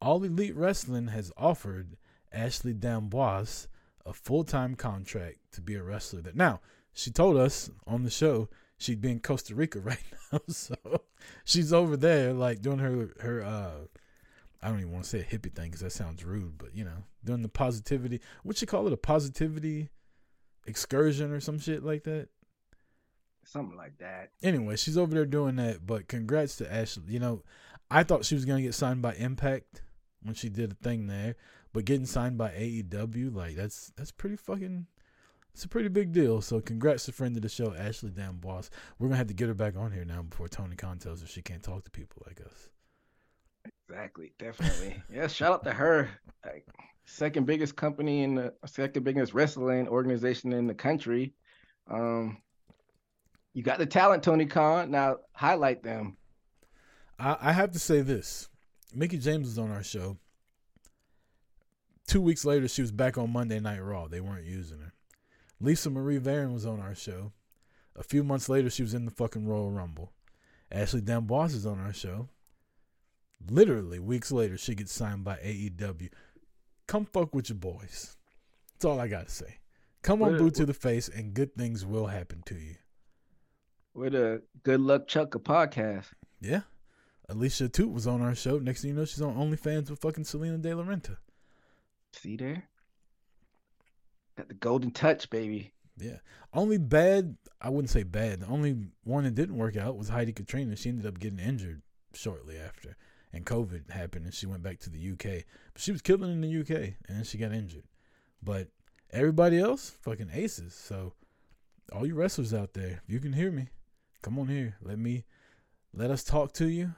[0.00, 1.96] all Elite Wrestling has offered
[2.32, 3.68] Ashley D'Amboise
[4.04, 6.22] a full time contract to be a wrestler.
[6.22, 6.60] That now
[6.92, 10.74] she told us on the show she'd be in Costa Rica right now, so
[11.44, 13.86] she's over there like doing her her uh
[14.62, 16.84] I don't even want to say a hippie thing because that sounds rude, but you
[16.84, 18.20] know doing the positivity.
[18.42, 18.92] What you call it?
[18.92, 19.90] A positivity
[20.66, 22.28] excursion or some shit like that.
[23.44, 24.30] Something like that.
[24.42, 25.86] Anyway, she's over there doing that.
[25.86, 27.04] But congrats to Ashley.
[27.08, 27.42] You know,
[27.90, 29.82] I thought she was gonna get signed by Impact
[30.22, 31.36] when she did a thing there,
[31.72, 34.86] but getting signed by AEW, like that's that's pretty fucking.
[35.54, 36.40] It's a pretty big deal.
[36.40, 38.70] So congrats to friend of the show, Ashley D'Amboise.
[38.98, 41.26] We're gonna have to get her back on here now before Tony Khan tells her
[41.26, 42.68] she can't talk to people like us.
[43.88, 45.02] Exactly, definitely.
[45.12, 46.10] yeah, shout out to her.
[46.44, 46.66] Like,
[47.06, 51.32] second biggest company in the second biggest wrestling organization in the country.
[51.90, 52.38] Um,
[53.54, 54.90] you got the talent, Tony Khan.
[54.90, 56.16] Now highlight them.
[57.18, 58.48] I, I have to say this.
[58.94, 60.18] Mickie James was on our show.
[62.06, 64.08] Two weeks later, she was back on Monday Night Raw.
[64.08, 64.92] They weren't using her.
[65.60, 67.32] Lisa Marie Varon was on our show.
[67.96, 70.12] A few months later, she was in the fucking Royal Rumble.
[70.70, 72.28] Ashley D'Amboise is on our show.
[73.46, 76.10] Literally, weeks later, she gets signed by AEW.
[76.86, 78.16] Come fuck with your boys.
[78.72, 79.58] That's all I got to say.
[80.02, 82.76] Come on, boot to the face, and good things will happen to you.
[83.94, 86.06] We're the Good Luck Chuck a podcast.
[86.40, 86.60] Yeah.
[87.28, 88.58] Alicia Toot was on our show.
[88.58, 91.16] Next thing you know, she's on OnlyFans with fucking Selena De La Renta.
[92.12, 92.64] See there?
[94.36, 95.72] Got the golden touch, baby.
[95.98, 96.18] Yeah.
[96.54, 98.40] Only bad, I wouldn't say bad.
[98.40, 100.76] The only one that didn't work out was Heidi Katrina.
[100.76, 101.82] She ended up getting injured
[102.14, 102.96] shortly after.
[103.32, 105.44] And COVID happened and she went back to the UK.
[105.72, 107.84] But she was killing in the UK and then she got injured.
[108.42, 108.68] But
[109.12, 110.74] everybody else, fucking aces.
[110.74, 111.12] So
[111.92, 113.68] all you wrestlers out there, if you can hear me,
[114.22, 114.76] come on here.
[114.82, 115.24] Let me
[115.94, 116.94] let us talk to you.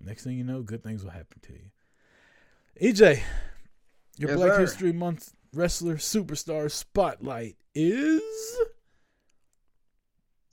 [0.00, 2.92] Next thing you know, good things will happen to you.
[2.92, 3.20] EJ,
[4.18, 4.60] your Yes, Black sir.
[4.60, 8.20] History Month wrestler superstar spotlight is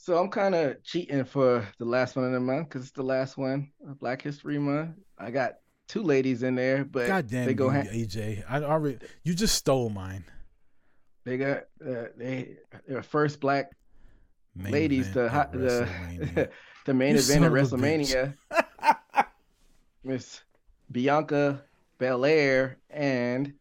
[0.04, 3.02] So I'm kind of cheating for the last one of the month because it's the
[3.02, 4.98] last one of Black History Month.
[5.18, 5.54] I got
[5.88, 8.44] two ladies in there, but God damn they you, go ha- AJ.
[8.50, 10.26] I already you just stole mine.
[11.24, 13.72] they got uh, they they're first black
[14.58, 15.88] Main ladies to ha- the
[16.86, 17.52] the main You event at.
[17.54, 18.34] WrestleMania.
[20.04, 20.42] Miss
[20.92, 21.64] Bianca
[21.98, 23.54] Belair and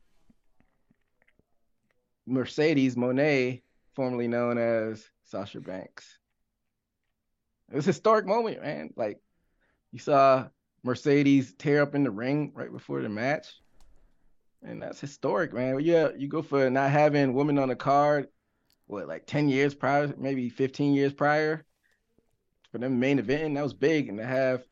[2.27, 3.63] Mercedes Moné,
[3.95, 6.19] formerly known as Sasha Banks.
[7.73, 8.91] It was a historic moment, man.
[8.97, 9.19] Like
[9.93, 10.49] you saw
[10.83, 13.49] Mercedes tear up in the ring right before the match.
[14.63, 15.81] And that's historic, man.
[15.81, 18.29] Yeah, you go for not having women on the card,
[18.87, 21.65] what, like 10 years prior, maybe 15 years prior
[22.71, 23.55] for them main event.
[23.55, 24.09] That was big.
[24.11, 24.65] And to have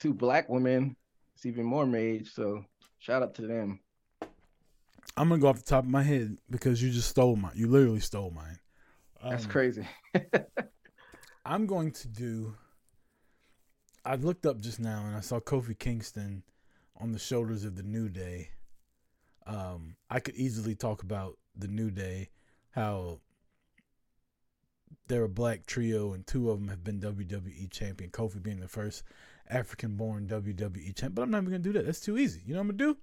[0.00, 0.96] two black women,
[1.36, 2.26] it's even more made.
[2.26, 2.64] So
[2.98, 3.78] shout out to them.
[5.16, 7.52] I'm gonna go off the top of my head because you just stole mine.
[7.54, 8.58] You literally stole mine.
[9.22, 9.86] That's Um, crazy.
[11.44, 12.54] I'm going to do.
[14.04, 16.42] I looked up just now and I saw Kofi Kingston
[17.00, 18.50] on the shoulders of the New Day.
[19.46, 22.30] Um, I could easily talk about the New Day,
[22.70, 23.20] how
[25.06, 28.10] they're a black trio and two of them have been WWE champion.
[28.10, 29.02] Kofi being the first
[29.50, 31.84] African-born WWE champ, but I'm not even gonna do that.
[31.84, 32.40] That's too easy.
[32.46, 32.98] You know what I'm gonna do?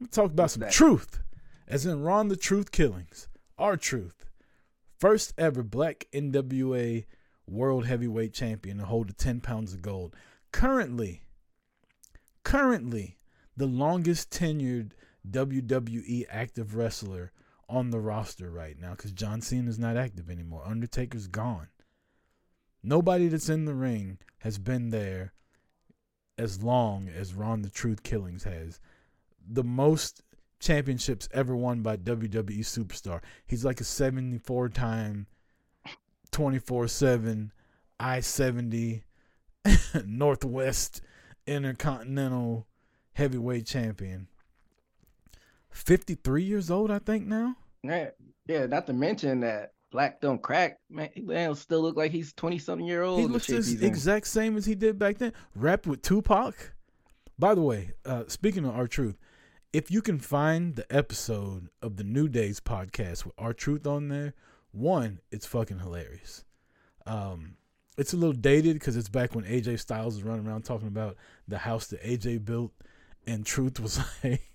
[0.00, 0.72] I'm gonna talk about What's some that?
[0.72, 1.20] truth,
[1.68, 4.24] as in Ron the Truth Killings, R-Truth,
[4.98, 7.04] first ever black NWA
[7.50, 10.14] world heavyweight champion to hold the 10 pounds of gold.
[10.52, 11.22] Currently,
[12.44, 13.18] currently
[13.56, 14.92] the longest tenured
[15.28, 17.32] WWE active wrestler
[17.68, 20.62] on the roster right now because John Cena is not active anymore.
[20.64, 21.68] Undertaker's gone.
[22.82, 25.34] Nobody that's in the ring has been there
[26.38, 28.80] as long as Ron the Truth Killings has.
[29.46, 30.22] The most
[30.58, 33.20] championships ever won by WWE superstar.
[33.46, 35.26] He's like a 74 time
[36.32, 37.52] 24 7
[37.98, 39.04] I 70
[40.06, 41.02] Northwest
[41.46, 42.66] Intercontinental
[43.12, 44.28] Heavyweight Champion.
[45.70, 47.56] 53 years old, I think, now.
[47.82, 48.10] Yeah,
[48.46, 48.66] yeah.
[48.66, 50.78] Not to mention that black don't crack.
[50.88, 53.20] Man, still look like he's twenty something year old.
[53.20, 55.32] He looks the exact same as he did back then.
[55.54, 56.74] Rapped with Tupac.
[57.38, 59.18] By the way, uh, speaking of R-Truth,
[59.72, 64.34] if you can find the episode of the New Days podcast with R-Truth on there,
[64.72, 66.44] one, it's fucking hilarious.
[67.06, 67.56] Um,
[67.98, 71.16] it's a little dated because it's back when AJ Styles was running around talking about
[71.48, 72.72] the house that AJ built,
[73.26, 74.50] and Truth was like,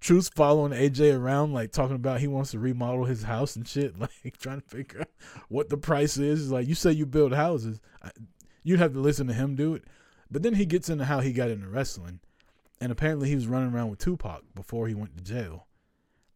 [0.00, 3.98] Truth's following AJ around, like talking about he wants to remodel his house and shit,
[4.00, 5.10] like trying to figure out
[5.48, 6.50] what the price is.
[6.50, 7.80] Like you say you build houses,
[8.64, 9.84] you'd have to listen to him do it.
[10.30, 12.20] But then he gets into how he got into wrestling,
[12.80, 15.67] and apparently he was running around with Tupac before he went to jail.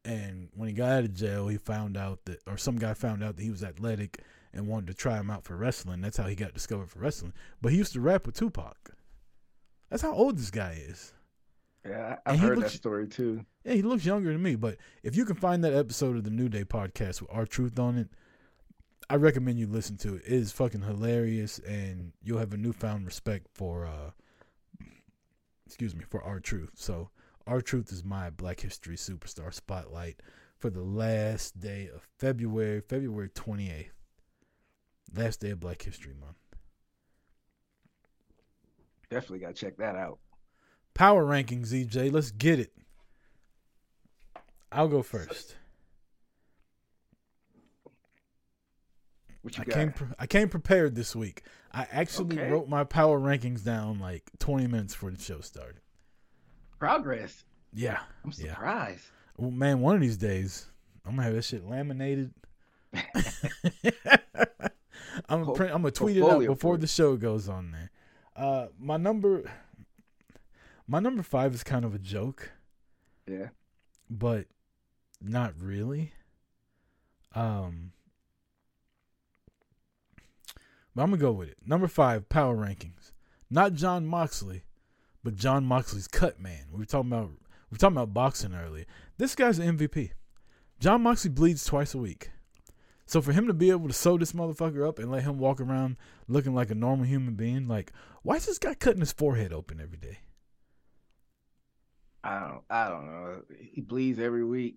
[0.04, 3.22] And when he got out of jail, he found out that, or some guy found
[3.22, 4.18] out that he was athletic
[4.52, 6.00] and wanted to try him out for wrestling.
[6.00, 7.32] That's how he got discovered for wrestling.
[7.60, 8.94] But he used to rap with Tupac.
[9.90, 11.12] That's how old this guy is.
[11.86, 13.44] Yeah, I've he heard looks- that story too.
[13.64, 14.56] Yeah, he looks younger than me.
[14.56, 17.96] But if you can find that episode of the New Day podcast with R-Truth on
[17.96, 18.08] it,
[19.08, 20.22] I recommend you listen to it.
[20.26, 24.10] It is fucking hilarious, and you'll have a newfound respect for, uh,
[25.66, 26.70] excuse me, for R-Truth.
[26.74, 27.10] So,
[27.46, 30.20] R-Truth is my Black History Superstar spotlight
[30.58, 33.92] for the last day of February, February twenty eighth,
[35.14, 36.36] last day of Black History Month.
[39.10, 40.18] Definitely got to check that out.
[40.94, 42.12] Power rankings, EJ.
[42.12, 42.72] Let's get it.
[44.70, 45.56] I'll go first.
[49.42, 49.74] What you I got?
[49.74, 51.42] came pre- I came prepared this week.
[51.72, 52.50] I actually Okay.
[52.50, 55.80] wrote my power rankings down like 20 minutes before the show started.
[56.82, 57.44] Progress.
[57.72, 58.00] Yeah.
[58.24, 58.54] I'm Yeah.
[58.54, 59.04] surprised.
[59.36, 60.66] Well, man, one of these days
[61.04, 62.34] I'm gonna have this shit laminated.
[62.92, 63.04] I'm
[65.44, 67.90] gonna print, I'm gonna tweet it out before the show goes on there.
[68.34, 69.48] Uh, my number,
[70.88, 72.50] my number five is kind of a joke,
[73.28, 73.50] Yeah.
[74.10, 74.48] but
[75.20, 76.14] not really.
[77.32, 77.92] Um,
[80.96, 81.58] but I'm gonna go with it.
[81.64, 83.12] Number five, power rankings.
[83.48, 84.64] Not Jon Moxley,
[85.22, 86.66] but Jon Moxley's cut man.
[86.70, 88.84] We were talking about we were talking about boxing earlier.
[89.18, 90.10] This guy's an MVP.
[90.80, 92.30] Jon Moxley bleeds twice a week.
[93.06, 95.60] So for him to be able to sew this motherfucker up and let him walk
[95.60, 95.96] around
[96.28, 97.92] looking like a normal human being, like
[98.22, 100.18] why is this guy cutting his forehead open every day?
[102.24, 102.62] I don't.
[102.70, 103.42] I don't know.
[103.58, 104.76] He bleeds every week.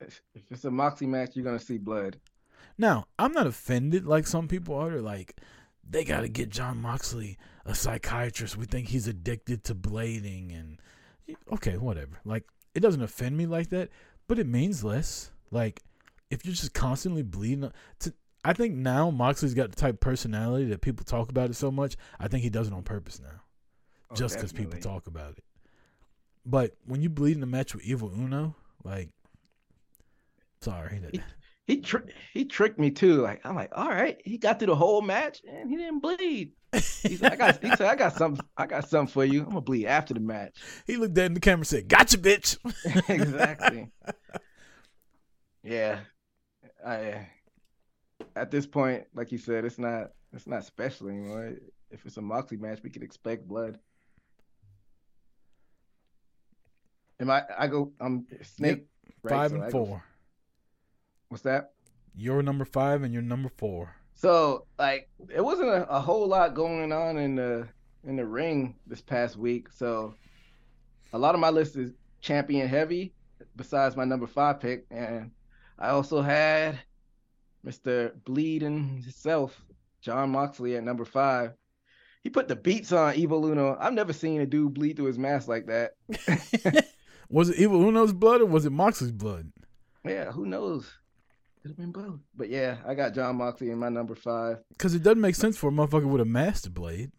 [0.00, 0.20] If
[0.50, 2.18] it's a Moxie match, you're gonna see blood.
[2.78, 4.90] Now, I'm not offended like some people are.
[4.90, 5.40] They're like,
[5.88, 8.56] they got to get Jon Moxley a psychiatrist.
[8.56, 10.58] We think he's addicted to blading.
[10.58, 10.78] And
[11.52, 12.20] okay, whatever.
[12.24, 12.44] Like,
[12.74, 13.90] it doesn't offend me like that,
[14.28, 15.30] but it means less.
[15.50, 15.82] Like,
[16.30, 18.14] if you're just constantly bleeding, to,
[18.44, 21.70] I think now Moxley's got the type of personality that people talk about it so
[21.70, 21.96] much.
[22.18, 23.42] I think he does it on purpose now,
[24.10, 25.44] Oh, just because people talk about it.
[26.44, 28.54] But when you bleed in a match with Evil Uno,
[28.84, 29.10] like,
[30.60, 31.20] sorry, that,
[31.66, 32.02] He tri-
[32.32, 33.20] he tricked me too.
[33.22, 36.52] Like I'm like, all right, he got through the whole match and he didn't bleed.
[36.72, 39.40] He said, I got he said, I got something I got something for you.
[39.42, 40.56] I'm gonna bleed after the match.
[40.86, 42.56] he looked at in the camera and said, "Gotcha, bitch."
[43.08, 43.88] exactly.
[45.64, 46.00] Yeah.
[46.86, 47.26] I
[48.36, 51.54] at this point, like you said, it's not it's not special anymore.
[51.90, 53.78] If it's a Moxley match, we could expect blood.
[57.18, 58.86] Am I I go I'm Snake
[59.22, 59.30] right?
[59.34, 60.04] five So and I go- four.
[61.28, 61.72] What's that?
[62.14, 63.94] You're number five and you're number four.
[64.14, 67.68] So like it wasn't a, a whole lot going on in the
[68.04, 69.68] in the ring this past week.
[69.70, 70.14] So
[71.12, 73.12] a lot of my list is champion heavy,
[73.56, 75.30] besides my number five pick, and
[75.78, 76.78] I also had
[77.66, 78.12] Mr.
[78.24, 79.60] Bleeding himself,
[80.00, 81.52] Jon Moxley at number five.
[82.22, 83.76] He put the beats on Evil Uno.
[83.78, 85.92] I've never seen a dude bleed through his mask like that.
[87.28, 89.52] was it Evil Uno's blood or was it Moxley's blood?
[90.04, 90.90] Yeah, who knows?
[91.66, 92.20] Could have been both.
[92.36, 94.58] But yeah, I got Jon Moxley in my number five.
[94.68, 97.10] Because it doesn't make sense for a motherfucker with a master blade.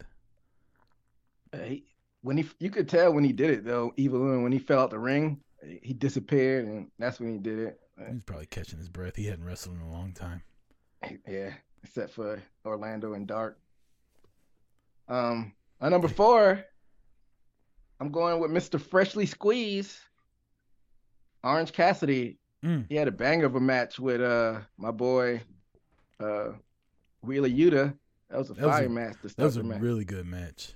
[1.51, 1.83] Uh, he,
[2.21, 3.91] when he, you could tell when he did it though.
[3.97, 5.41] Evil Uno when he fell out the ring,
[5.81, 7.79] he disappeared, and that's when he did it.
[8.09, 9.17] He's probably catching his breath.
[9.17, 10.41] He hadn't wrestled in a long time.
[11.27, 11.51] Yeah,
[11.83, 13.59] except for Orlando and Dark.
[15.09, 15.51] Um,
[15.81, 16.63] my number four,
[17.99, 18.79] I'm going with Mr.
[18.79, 19.97] Freshly Squeezed,
[21.43, 22.39] Orange Cassidy.
[22.63, 22.85] Mm.
[22.89, 25.41] He had a bang of a match with uh my boy,
[26.19, 26.49] uh,
[27.21, 27.93] Wheeler Yuta.
[28.29, 29.15] That was a That was fire a- match.
[29.23, 29.81] That was a match.
[29.81, 30.73] really good match.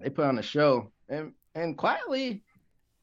[0.00, 2.42] they put on a show, and and quietly,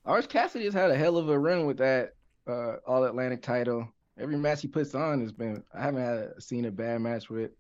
[0.05, 2.13] Orange Cassidy has had a hell of a run with that
[2.47, 3.87] uh, All Atlantic title.
[4.19, 5.63] Every match he puts on has been.
[5.73, 7.51] I haven't had seen a bad match with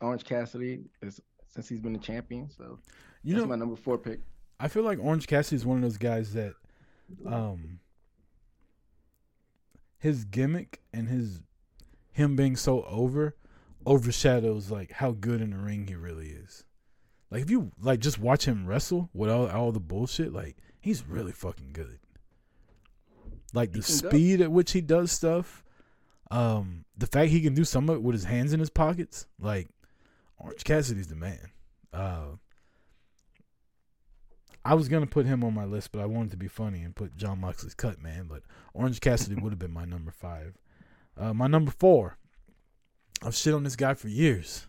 [0.00, 2.48] Orange Cassidy is- since he's been the champion.
[2.50, 2.78] So
[3.22, 4.20] You that's know, my number four pick.
[4.58, 6.54] I feel like Orange Cassidy is one of those guys that,
[7.26, 7.80] um,
[10.00, 11.40] his gimmick and his
[12.10, 13.36] him being so over
[13.86, 16.64] overshadows like how good in the ring he really is.
[17.30, 21.06] Like if you like just watch him wrestle with all all the bullshit, like he's
[21.06, 22.00] really fucking good.
[23.52, 24.08] Like the He can go.
[24.08, 25.62] speed at which he does stuff,
[26.30, 29.26] um, the fact he can do some of it with his hands in his pockets,
[29.40, 29.68] like
[30.38, 31.50] Orange Cassidy's the man.
[31.92, 32.36] Uh,
[34.64, 36.94] I was gonna put him on my list, but I wanted to be funny and
[36.94, 38.26] put Jon Moxley's cut man.
[38.28, 38.42] But
[38.74, 40.54] Orange Cassidy would have been my number five.
[41.16, 42.18] Uh, my number four.
[43.22, 44.66] I've shit on this guy for years.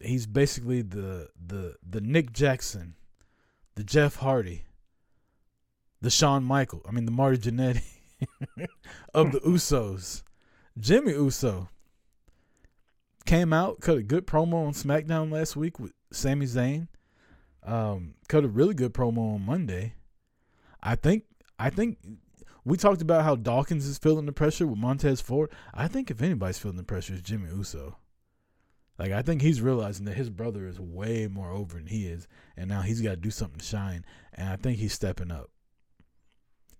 [0.00, 2.94] He's basically the the the Nick Jackson,
[3.74, 4.64] the Jeff Hardy,
[6.00, 6.82] the Shawn Michael.
[6.88, 7.82] I mean the Marty Jannetty
[9.14, 10.22] of the Usos.
[10.78, 11.68] Jimmy Uso
[13.26, 16.88] came out, cut a good promo on SmackDown last week with Sami Zayn.
[17.70, 19.94] Um, cut a really good promo on Monday.
[20.82, 21.22] I think
[21.56, 21.98] I think
[22.64, 25.52] we talked about how Dawkins is feeling the pressure with Montez Ford.
[25.72, 27.96] I think if anybody's feeling the pressure, it's Jimmy Uso.
[28.98, 32.26] Like I think he's realizing that his brother is way more over than he is,
[32.56, 34.04] and now he's got to do something to shine.
[34.34, 35.50] And I think he's stepping up.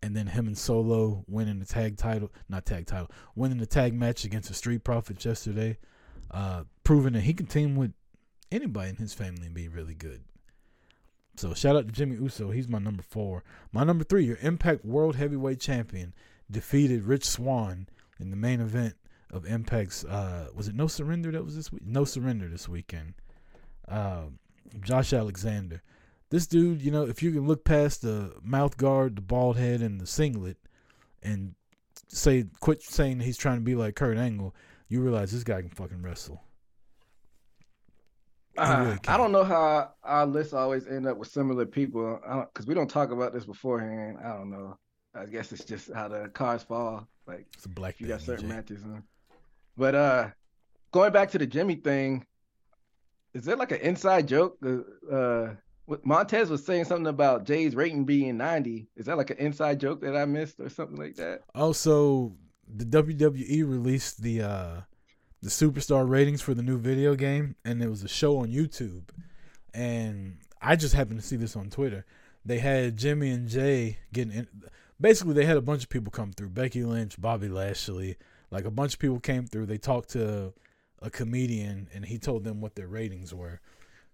[0.03, 3.95] And then him and Solo winning the tag title, not tag title, winning the tag
[3.95, 5.79] match against the Street Profits yesterday,
[6.33, 7.93] uh, proving that he can team with
[8.51, 10.25] anybody in his family and be really good.
[11.37, 12.51] So shout out to Jimmy Uso.
[12.51, 13.43] He's my number four.
[13.73, 16.13] My number three, your Impact World Heavyweight Champion,
[16.51, 17.89] defeated Rich Swann
[18.19, 18.95] in the main event
[19.33, 20.05] of Impact's.
[20.05, 21.87] Uh, was it No Surrender that was this week?
[21.87, 23.15] No Surrender this weekend.
[23.89, 24.25] Uh,
[24.81, 25.83] Josh Alexander.
[26.31, 29.81] This dude, you know, if you can look past the mouth guard, the bald head,
[29.81, 30.59] and the singlet,
[31.23, 31.55] and
[32.07, 34.55] say quit saying he's trying to be like Kurt Angle,
[34.89, 36.43] you realize this guy can fucking wrestle.
[38.59, 42.21] Uh, really I don't know how our lists always end up with similar people
[42.53, 44.19] because we don't talk about this beforehand.
[44.25, 44.77] I don't know.
[45.15, 47.09] I guess it's just how the cards fall.
[47.27, 48.83] Like It's a black you got belt, certain matches.
[48.85, 49.01] Huh?
[49.77, 50.29] But uh,
[50.93, 52.27] going back to the Jimmy thing,
[53.35, 54.59] is there like an inside joke?
[54.65, 55.55] Uh, uh,
[56.05, 58.89] Montez was saying something about Jay's rating being 90.
[58.97, 61.41] Is that like an inside joke that I missed or something like that?
[61.55, 62.37] Also,
[62.69, 64.81] the WWE released the uh
[65.43, 69.05] the superstar ratings for the new video game, and it was a show on YouTube,
[69.73, 72.05] and I just happened to see this on Twitter.
[72.45, 74.49] They had Jimmy and Jay getting in.
[75.01, 78.17] Basically, they had a bunch of people come through: Becky Lynch, Bobby Lashley,
[78.51, 79.67] like a bunch of people came through.
[79.67, 80.53] They talked to
[81.01, 83.61] a comedian, and he told them what their ratings were.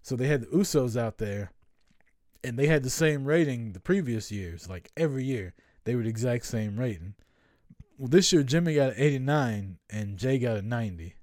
[0.01, 1.51] So they had the Usos out there,
[2.43, 4.69] and they had the same rating the previous years.
[4.69, 7.15] Like every year, they were the exact same rating.
[7.97, 11.15] Well, this year Jimmy got an 89 and Jay got a 90.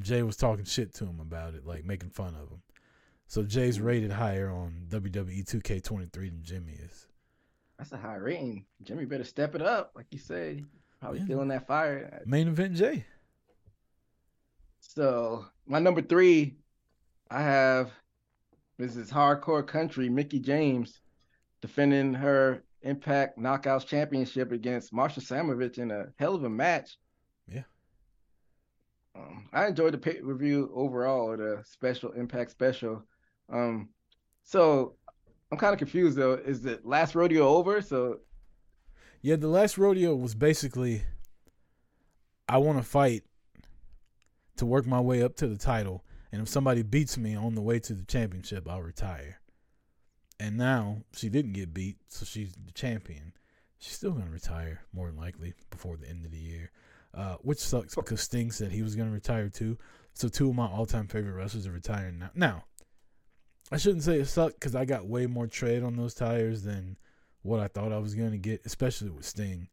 [0.00, 2.62] Jay was talking shit to him about it, like making fun of him.
[3.26, 7.06] So Jay's rated higher on WWE 2K23 than Jimmy is.
[7.78, 8.66] That's a high rating.
[8.82, 10.64] Jimmy better step it up, like you said.
[11.00, 11.26] Probably Yeah.
[11.26, 12.22] feeling that fire.
[12.26, 13.04] Main event Jay.
[14.80, 16.56] So my number three,
[17.30, 17.90] I have
[18.80, 19.10] Mrs.
[19.10, 21.00] Hardcore Country, Mickie James,
[21.60, 26.98] defending her Impact Knockouts Championship against Masha Slamovich in a hell of a match.
[29.14, 33.02] Um, I enjoyed the pay review overall, the special Impact special.
[33.52, 33.90] Um,
[34.44, 34.96] so
[35.50, 36.34] I'm kind of confused though.
[36.34, 37.80] Is the last rodeo over?
[37.82, 38.20] So
[39.20, 41.02] Yeah, the last rodeo was basically
[42.48, 43.22] I want to fight
[44.56, 47.62] to work my way up to the title And if somebody beats me on the
[47.62, 49.40] way to the championship, I'll retire.
[50.40, 53.32] And now she didn't get beat, so she's the champion.
[53.78, 56.70] She's still gonna retire more than likely before the end of the year,
[57.14, 59.78] uh, which sucks because Sting said he was gonna retire too.
[60.14, 62.30] So two of my all-time favorite wrestlers are retiring now.
[62.34, 62.64] Now,
[63.70, 66.96] I shouldn't say it sucked because I got way more tread on those tires than
[67.42, 69.68] what I thought I was gonna get, especially with Sting.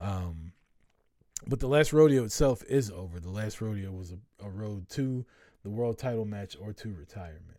[0.00, 0.52] Um,
[1.46, 3.20] but the last rodeo itself is over.
[3.20, 5.24] The last rodeo was a, a road to
[5.62, 7.58] the world title match or to retirement.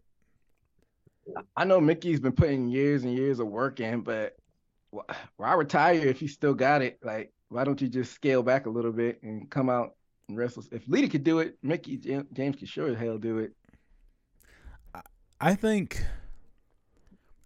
[1.56, 4.36] I know Mickie's been putting years and years of work in, but
[5.38, 7.00] why retire if you still got it?
[7.04, 9.96] Like, why don't you just scale back a little bit and come out
[10.30, 10.64] and wrestle?
[10.72, 13.52] If Lita could do it, Mickie James could sure as hell do it.
[15.40, 16.02] I think,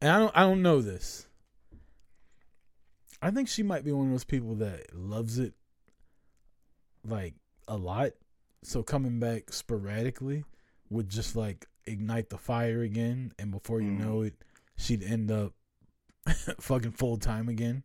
[0.01, 1.27] and I don't, I don't know this.
[3.21, 5.53] I think she might be one of those people that loves it,
[7.07, 7.33] like
[7.67, 8.11] a lot.
[8.63, 10.43] So coming back sporadically
[10.91, 14.01] would just like ignite the fire again, and before you mm.
[14.01, 14.35] know it,
[14.77, 15.53] she'd end up
[16.59, 17.83] fucking full time again.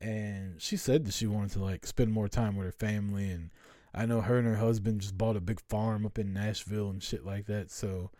[0.00, 3.50] And she said that she wanted to like spend more time with her family, and
[3.94, 7.02] I know her and her husband just bought a big farm up in Nashville and
[7.02, 7.70] shit like that.
[7.70, 8.10] So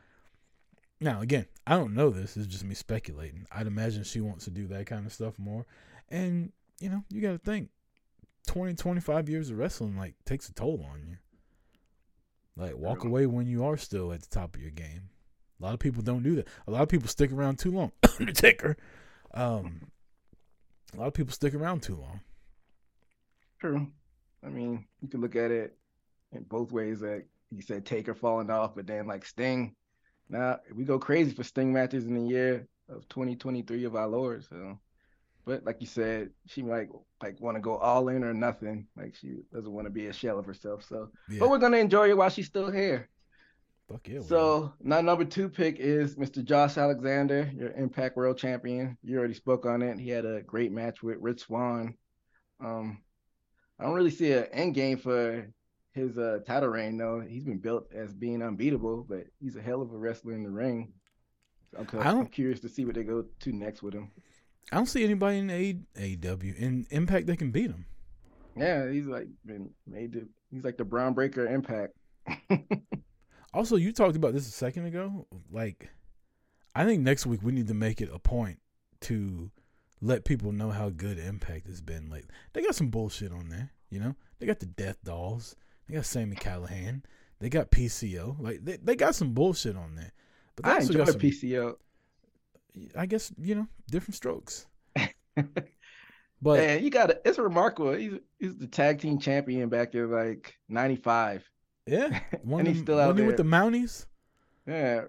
[1.01, 2.37] now again, I don't know this.
[2.37, 3.47] It's just me speculating.
[3.51, 5.67] I'd imagine she wants to do that kind of stuff more.
[6.09, 7.71] And you know, you got to think
[8.47, 11.17] 20, 25 years of wrestling like takes a toll on you.
[12.57, 15.09] Like walk away when you are still at the top of your game.
[15.61, 16.49] A lot of people don't do that.
[16.67, 17.93] A lot of people stick around too long.
[18.21, 18.77] Undertaker.
[19.33, 19.90] Um,
[20.95, 22.21] a lot of people stick around too long.
[23.61, 23.87] True.
[24.45, 25.77] I mean, you can look at it
[26.33, 27.01] in both ways.
[27.01, 29.75] That you said Taker falling off, but then like Sting.
[30.29, 34.45] Now we go crazy for Sting matches in the year of 2023 of our Lord.
[34.45, 34.79] So
[35.45, 36.89] but like you said, she might
[37.23, 38.87] like want to go all in or nothing.
[38.97, 40.85] Like she doesn't want to be a shell of herself.
[40.89, 41.39] So, yeah.
[41.41, 43.09] but we're gonna enjoy it while she's still here.
[43.91, 44.21] Fuck yeah.
[44.21, 46.45] So my number two pick is Mr.
[46.45, 48.97] Josh Alexander, your Impact World Champion.
[49.03, 49.99] You already spoke on it.
[49.99, 51.95] He had a great match with Rich Swann.
[52.65, 53.03] Um,
[53.79, 55.53] I don't really see an end game for
[55.93, 57.21] his uh, title reign though.
[57.21, 60.51] He's been built as being unbeatable, but he's a hell of a wrestler in the
[60.51, 60.93] ring.
[61.73, 64.11] So I'm, I'm curious to see what they go to next with him.
[64.71, 67.87] I don't see anybody in A- AEW in Impact that can beat him.
[68.57, 70.29] Yeah, he's like been made to.
[70.53, 71.95] He's like the Bron Breakker Impact.
[73.53, 75.27] also, you talked about this a second ago.
[75.51, 75.91] Like,
[76.75, 78.59] I think next week we need to make it a point
[79.03, 79.51] to
[80.01, 82.11] let people know how good Impact has been.
[82.11, 83.71] Like, they got some bullshit on there.
[83.91, 85.57] You know, they got the Death Dolls.
[85.89, 87.03] They got Sami Callihan.
[87.41, 88.37] They got PCO.
[88.39, 90.13] Like, they, they got some bullshit on there.
[90.57, 91.77] But I enjoy some, PCO.
[92.97, 94.67] I guess you know different strokes.
[95.35, 95.57] but
[96.43, 97.93] Man, you got it's remarkable.
[97.93, 101.49] He's he's the tag team champion back in like '95.
[101.87, 104.07] Yeah, and he's still out there with the Mounties.
[104.67, 105.05] Yeah,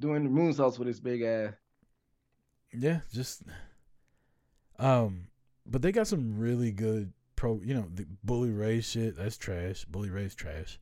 [0.00, 1.52] doing the moonsaults with his big ass.
[2.72, 3.42] Yeah, just
[4.78, 5.28] um,
[5.64, 7.60] but they got some really good pro.
[7.64, 9.16] You know, the Bully Ray shit.
[9.16, 9.84] That's trash.
[9.84, 10.78] Bully Ray's trash.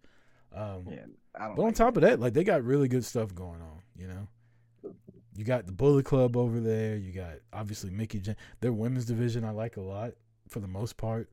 [0.54, 2.04] Um, yeah, but like on top that.
[2.04, 3.80] of that, like they got really good stuff going on.
[3.96, 4.92] You know,
[5.36, 6.96] you got the Bullet Club over there.
[6.96, 8.20] You got obviously Mickie.
[8.20, 8.38] James.
[8.60, 10.12] Their women's division I like a lot
[10.48, 11.28] for the most part.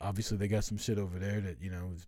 [0.00, 2.06] Obviously they got some shit over there that you know is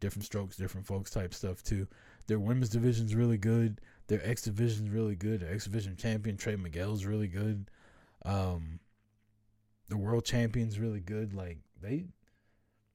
[0.00, 1.86] different strokes, different folks type stuff too.
[2.26, 3.80] Their women's division's really good.
[4.06, 5.40] Their X division's really good.
[5.40, 7.70] Their X division champion Trey Miguel's really good.
[8.24, 8.80] Um,
[9.88, 11.34] the world champion's really good.
[11.34, 12.06] Like they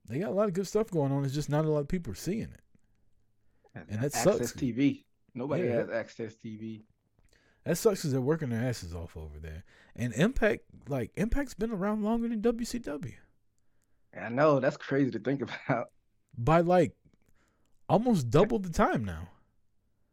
[0.07, 1.25] they got a lot of good stuff going on.
[1.25, 2.61] It's just not a lot of people are seeing it,
[3.89, 4.53] and that AXS sucks.
[4.53, 5.03] TV.
[5.33, 5.75] Nobody yeah.
[5.75, 6.83] has AXS TV.
[7.63, 9.63] That sucks because they're working their asses off over there.
[9.95, 13.13] And Impact, like Impact's been around longer than WCW.
[14.19, 15.89] I know that's crazy to think about.
[16.37, 16.93] By like
[17.87, 19.29] almost double the time now.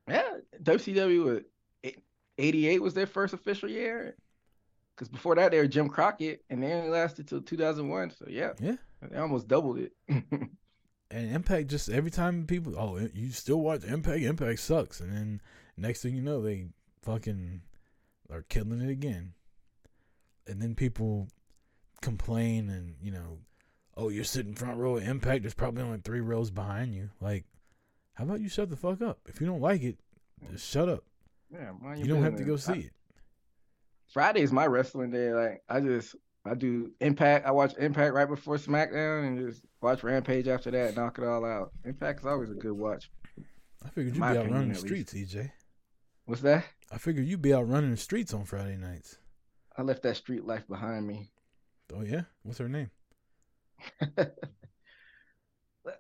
[0.09, 1.95] Yeah, WCW was
[2.39, 4.17] '88 was their first official year.
[4.95, 8.11] Because before that they were Jim Crockett, and they only lasted till 2001.
[8.11, 9.93] So yeah, yeah, they almost doubled it.
[10.09, 10.51] and
[11.11, 14.23] Impact just every time people, oh, you still watch Impact?
[14.23, 15.41] Impact sucks, and then
[15.77, 16.67] next thing you know, they
[17.03, 17.63] fucking
[18.31, 19.33] are killing it again.
[20.47, 21.29] And then people
[22.03, 23.39] complain and, you know,
[24.01, 25.43] oh, you're sitting front row of Impact.
[25.43, 27.10] There's probably only three rows behind you.
[27.20, 27.44] Like,
[28.14, 29.18] how about you shut the fuck up?
[29.27, 29.98] If you don't like it,
[30.51, 31.05] just shut up.
[31.52, 32.93] Yeah, you, you don't have to go see I, it.
[34.12, 35.32] Friday is my wrestling day.
[35.32, 37.47] Like, I just I do Impact.
[37.47, 40.97] I watch Impact right before SmackDown and just watch Rampage after that.
[40.97, 41.72] Knock it all out.
[41.85, 43.10] Impact is always a good watch.
[43.85, 45.51] I figured you'd be out running the streets, EJ.
[46.24, 46.64] What's that?
[46.90, 49.18] I figured you'd be out running the streets on Friday nights.
[49.77, 51.31] I left that street life behind me.
[51.94, 52.90] Oh yeah, what's her name?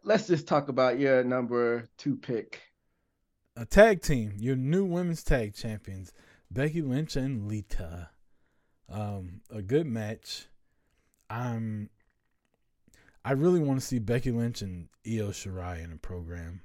[0.04, 2.60] Let's just talk about your number two pick.
[3.56, 6.12] a tag team, your new women's tag champions,
[6.50, 8.10] Becky Lynch and Lita.
[8.88, 10.46] Um, a good match.
[11.28, 11.90] I'm.
[13.24, 16.62] I really want to see Becky Lynch and Io Shirai in a program.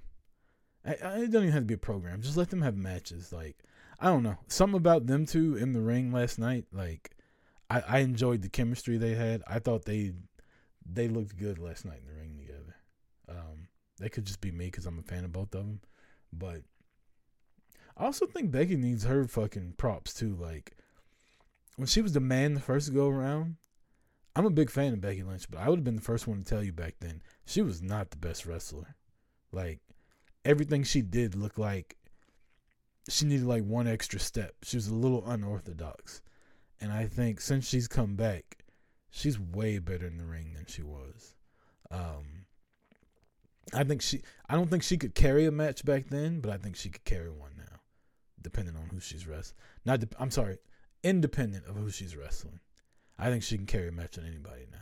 [0.85, 2.21] I, I, it doesn't even have to be a program.
[2.21, 3.31] Just let them have matches.
[3.31, 3.57] Like
[3.99, 6.65] I don't know, something about them two in the ring last night.
[6.71, 7.11] Like
[7.69, 9.43] I, I enjoyed the chemistry they had.
[9.47, 10.13] I thought they
[10.85, 12.75] they looked good last night in the ring together.
[13.27, 13.67] Um,
[13.99, 15.81] they could just be me because I'm a fan of both of them,
[16.31, 16.61] but
[17.97, 20.35] I also think Becky needs her fucking props too.
[20.35, 20.75] Like
[21.75, 23.55] when she was the man the first go around,
[24.35, 26.39] I'm a big fan of Becky Lynch, but I would have been the first one
[26.39, 28.95] to tell you back then she was not the best wrestler.
[29.51, 29.79] Like
[30.43, 31.95] everything she did looked like
[33.09, 34.55] she needed like one extra step.
[34.63, 36.21] She was a little unorthodox.
[36.81, 38.64] And I think since she's come back,
[39.15, 41.35] she's way better in the ring than she was.
[41.89, 42.45] Um,
[43.73, 44.21] I think she.
[44.47, 47.05] I don't think she could carry a match back then, but I think she could
[47.05, 47.79] carry one now,
[48.41, 49.57] depending on who she's wrestling.
[49.85, 50.01] Not.
[50.01, 50.57] De- I'm sorry,
[51.03, 52.59] independent of who she's wrestling.
[53.17, 54.77] I think she can carry a match on anybody now.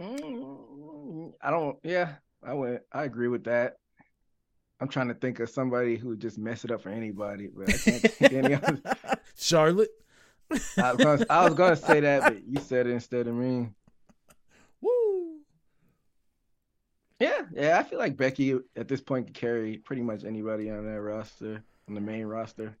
[0.00, 1.78] Mm, I don't.
[1.82, 2.80] Yeah, I would.
[2.92, 3.76] I agree with that.
[4.80, 7.68] I'm trying to think of somebody who would just mess it up for anybody, but
[7.68, 8.80] I can't think of any other.
[9.36, 9.90] Charlotte.
[10.50, 13.68] I was, gonna, I was gonna say that, but you said it instead of me.
[14.80, 15.38] Woo.
[17.18, 17.78] Yeah, yeah.
[17.78, 21.62] I feel like Becky at this point can carry pretty much anybody on that roster,
[21.88, 22.76] on the main roster.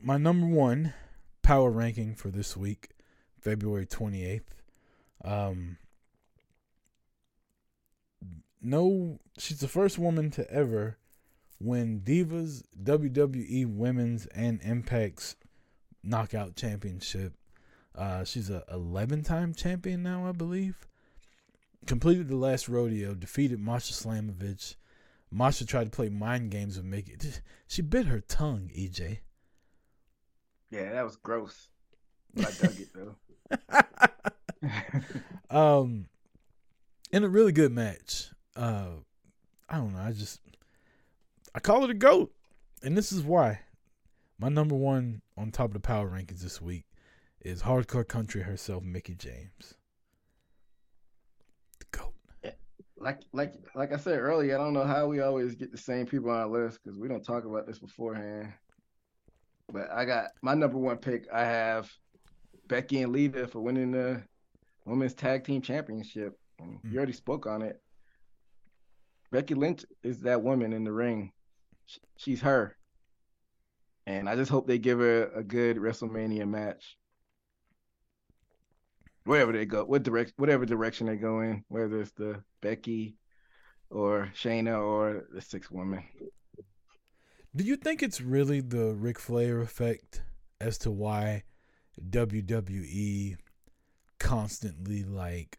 [0.00, 0.92] My number one
[1.42, 2.90] power ranking for this week,
[3.40, 4.42] February 28th.
[5.24, 5.78] Um,
[8.60, 10.98] no, she's the first woman to ever
[11.60, 15.36] win Divas, WWE Women's, and Impact's
[16.04, 17.34] Knockout Championship.
[17.94, 20.76] Uh, she's a 11 time champion now, I believe.
[21.86, 24.76] Completed the last rodeo, defeated Masha Slamovich.
[25.30, 27.16] Masha tried to play mind games with Mickie.
[27.66, 29.18] She bit her tongue, EJ.
[30.70, 31.68] Yeah, that was gross.
[32.38, 33.16] I dug it though.
[35.50, 36.06] um,
[37.12, 38.30] in a really good match.
[38.56, 38.88] Uh,
[39.68, 40.00] I don't know.
[40.00, 40.40] I just
[41.54, 42.32] I call it a goat,
[42.82, 43.60] and this is why.
[44.38, 46.84] My number one on top of the power rankings this week
[47.40, 49.74] is hardcore country herself, Mickie James.
[51.78, 52.14] The goat.
[52.96, 56.06] Like like like I said earlier, I don't know how we always get the same
[56.06, 58.52] people on our list because we don't talk about this beforehand.
[59.72, 61.26] But I got my number one pick.
[61.32, 61.90] I have
[62.66, 64.22] Becky and Lita for winning the
[64.84, 66.38] women's tag team championship.
[66.60, 66.78] Mm.
[66.90, 67.80] You already spoke on it.
[69.30, 71.32] Becky Lynch is that woman in the ring.
[72.16, 72.76] She's her.
[74.06, 76.96] And I just hope they give her a good WrestleMania match.
[79.24, 83.16] Wherever they go, what direct, whatever direction they go in, whether it's the Becky
[83.88, 86.04] or Shayna or the six woman.
[87.56, 90.22] Do you think it's really the Ric Flair effect
[90.60, 91.44] as to why
[92.10, 93.36] WWE
[94.18, 95.58] constantly like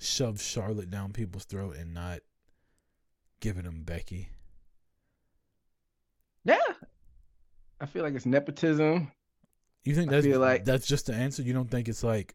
[0.00, 2.20] shoves Charlotte down people's throat and not
[3.40, 4.28] giving them Becky?
[6.44, 6.56] Yeah,
[7.80, 9.12] I feel like it's nepotism.
[9.84, 11.42] You think that's like that's just the answer?
[11.42, 12.34] You don't think it's like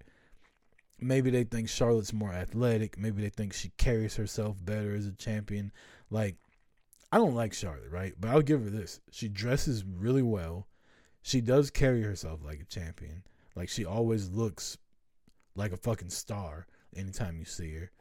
[1.00, 5.12] maybe they think Charlotte's more athletic, maybe they think she carries herself better as a
[5.12, 5.72] champion.
[6.10, 6.38] Like
[7.12, 8.14] I don't like Charlotte, right?
[8.18, 9.02] But I'll give her this.
[9.12, 10.68] She dresses really well.
[11.24, 13.24] She does carry herself like a champion.
[13.56, 14.78] Like she always looks
[15.56, 17.92] like a fucking star anytime you see her.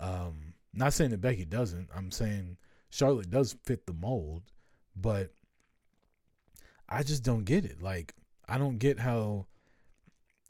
[0.00, 1.88] Um not saying that Becky doesn't.
[1.94, 2.56] I'm saying
[2.90, 4.44] Charlotte does fit the mold,
[4.96, 5.32] but
[6.88, 7.82] I just don't get it.
[7.82, 8.14] Like,
[8.48, 9.46] I don't get how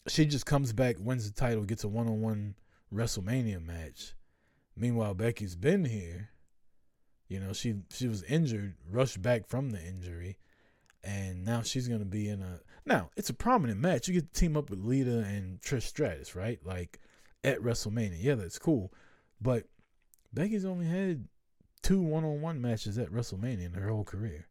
[0.09, 2.55] she just comes back, wins the title, gets a one on one
[2.93, 4.15] WrestleMania match.
[4.77, 6.31] Meanwhile, Becky's been here.
[7.29, 10.37] You know, she she was injured, rushed back from the injury,
[11.03, 14.09] and now she's gonna be in a now, it's a prominent match.
[14.09, 16.61] You get to team up with Lita and Trish Stratus, right?
[16.65, 17.01] Like
[17.43, 18.19] at WrestleMania.
[18.19, 18.93] Yeah, that's cool.
[19.41, 19.65] But
[20.33, 21.29] Becky's only had
[21.83, 24.49] two one on one matches at WrestleMania in her whole career.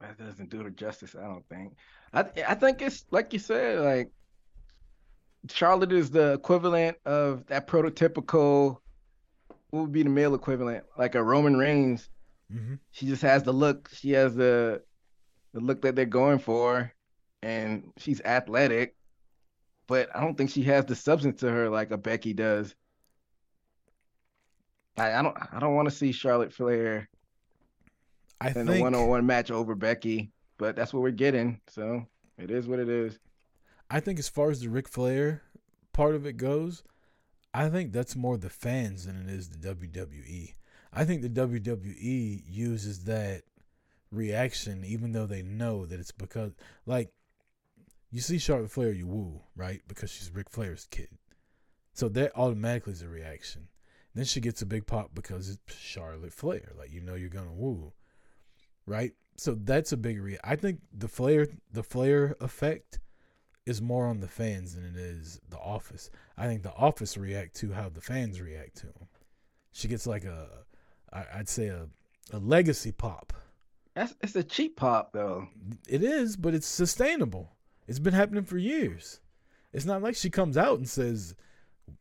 [0.00, 1.74] That doesn't do her justice, I don't think.
[2.12, 4.10] I I think it's like you said, like
[5.48, 8.78] Charlotte is the equivalent of that prototypical
[9.70, 10.84] what would be the male equivalent?
[10.96, 12.08] Like a Roman Reigns.
[12.52, 12.74] Mm-hmm.
[12.92, 13.90] She just has the look.
[13.92, 14.82] She has the
[15.52, 16.92] the look that they're going for,
[17.42, 18.94] and she's athletic,
[19.86, 22.74] but I don't think she has the substance to her like a Becky does.
[24.96, 27.08] I, I don't I don't want to see Charlotte Flair
[28.40, 31.60] I in think, a one-on-one match over Becky, but that's what we're getting.
[31.68, 32.06] So
[32.38, 33.18] it is what it is.
[33.90, 35.42] I think as far as the Ric Flair
[35.92, 36.82] part of it goes,
[37.54, 40.54] I think that's more the fans than it is the WWE.
[40.92, 43.42] I think the WWE uses that
[44.12, 46.52] reaction even though they know that it's because
[46.86, 47.10] like
[48.10, 49.82] you see Charlotte Flair, you woo, right?
[49.88, 51.08] Because she's Ric Flair's kid.
[51.92, 53.68] So that automatically is a reaction.
[54.14, 56.72] Then she gets a big pop because it's Charlotte Flair.
[56.78, 57.92] Like you know you're gonna woo.
[58.86, 59.12] Right?
[59.36, 63.00] So that's a big re I think the Flair the Flair effect
[63.66, 66.10] is more on the fans than it is the office.
[66.38, 69.08] I think the office react to how the fans react to him.
[69.72, 70.48] She gets like a
[71.12, 71.88] I'd say a,
[72.32, 73.32] a legacy pop.
[73.94, 75.48] That's it's a cheap pop though.
[75.88, 77.50] It is, but it's sustainable.
[77.86, 79.20] It's been happening for years.
[79.72, 81.34] It's not like she comes out and says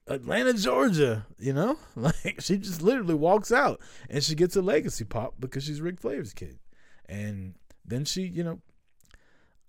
[0.07, 1.78] Atlanta, Georgia, you know?
[1.95, 3.80] Like she just literally walks out
[4.10, 6.60] and she gets a legacy pop because she's Ric Flair's kid.
[7.07, 7.56] And
[7.86, 8.60] then she, you know,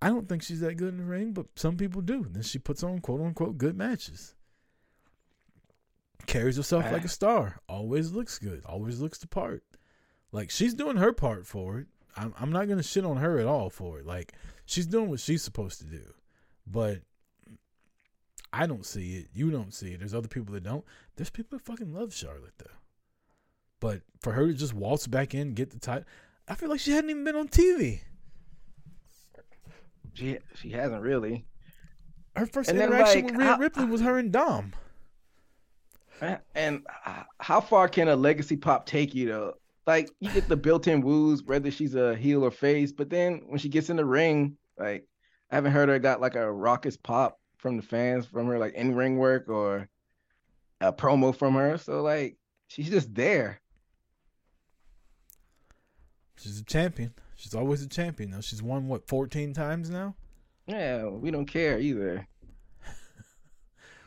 [0.00, 2.24] I don't think she's that good in the ring, but some people do.
[2.24, 4.34] And Then she puts on quote unquote good matches.
[6.26, 7.60] Carries herself like a star.
[7.68, 8.64] Always looks good.
[8.66, 9.62] Always looks the part.
[10.32, 11.86] Like she's doing her part for it.
[12.16, 14.06] I'm I'm not gonna shit on her at all for it.
[14.06, 14.32] Like
[14.64, 16.02] she's doing what she's supposed to do.
[16.66, 17.02] But
[18.52, 19.28] I don't see it.
[19.32, 20.00] You don't see it.
[20.00, 20.84] There's other people that don't.
[21.16, 22.66] There's people that fucking love Charlotte though.
[23.78, 26.04] But for her to just waltz back in, get the title,
[26.48, 28.00] I feel like she hadn't even been on TV.
[30.14, 31.46] She she hasn't really.
[32.34, 34.74] Her first and interaction like, with Rhea Ripley was her and Dom.
[36.54, 39.54] And uh, how far can a legacy pop take you though?
[39.86, 43.58] Like you get the built-in woos, whether she's a heel or face, but then when
[43.58, 45.06] she gets in the ring, like
[45.50, 48.74] I haven't heard her got like a raucous pop from the fans from her, like
[48.74, 49.88] in ring work or
[50.80, 51.78] a promo from her.
[51.78, 52.36] So like
[52.68, 53.60] she's just there.
[56.38, 57.14] She's a champion.
[57.36, 58.40] She's always a champion though.
[58.40, 60.14] She's won what, fourteen times now?
[60.66, 62.26] Yeah, we don't care either.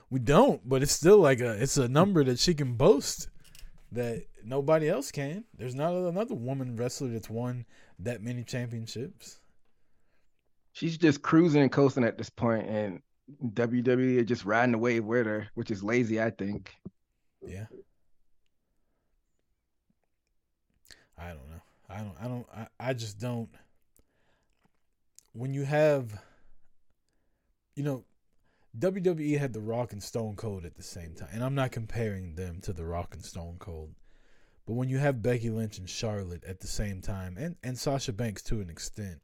[0.09, 3.29] we don't, but it's still like a it's a number that she can boast
[3.91, 5.45] that nobody else can.
[5.57, 7.65] There's not another woman wrestler that's won
[7.99, 9.39] that many championships.
[10.73, 13.01] She's just cruising and coasting at this point, and
[13.43, 16.73] WWE is just riding the wave with her, which is lazy, I think.
[17.45, 17.65] Yeah.
[21.17, 21.61] I don't know.
[21.89, 22.15] I don't.
[22.21, 22.47] I don't.
[22.55, 23.49] I, I just don't.
[25.33, 26.19] When you have,
[27.75, 28.05] you know,
[28.77, 32.35] WWE had The Rock and Stone Cold at the same time, and I'm not comparing
[32.35, 33.95] them to The Rock and Stone Cold,
[34.67, 38.13] but when you have Becky Lynch and Charlotte at the same time, and and Sasha
[38.13, 39.21] Banks to an extent,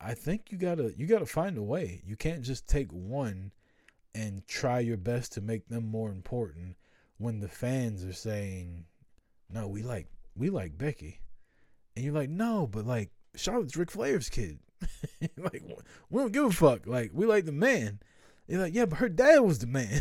[0.00, 2.02] I think you gotta you gotta find a way.
[2.04, 3.52] You can't just take one
[4.14, 6.76] and try your best to make them more important
[7.18, 8.86] when the fans are saying,
[9.48, 11.20] "No, we like we like Becky,"
[11.94, 14.58] and you're like, "No, but like Charlotte's Ric Flair's kid.
[15.36, 15.62] like
[16.10, 16.86] we don't give a fuck.
[16.86, 18.00] Like we like the man."
[18.46, 20.00] You're like, "Yeah, but her dad was the man."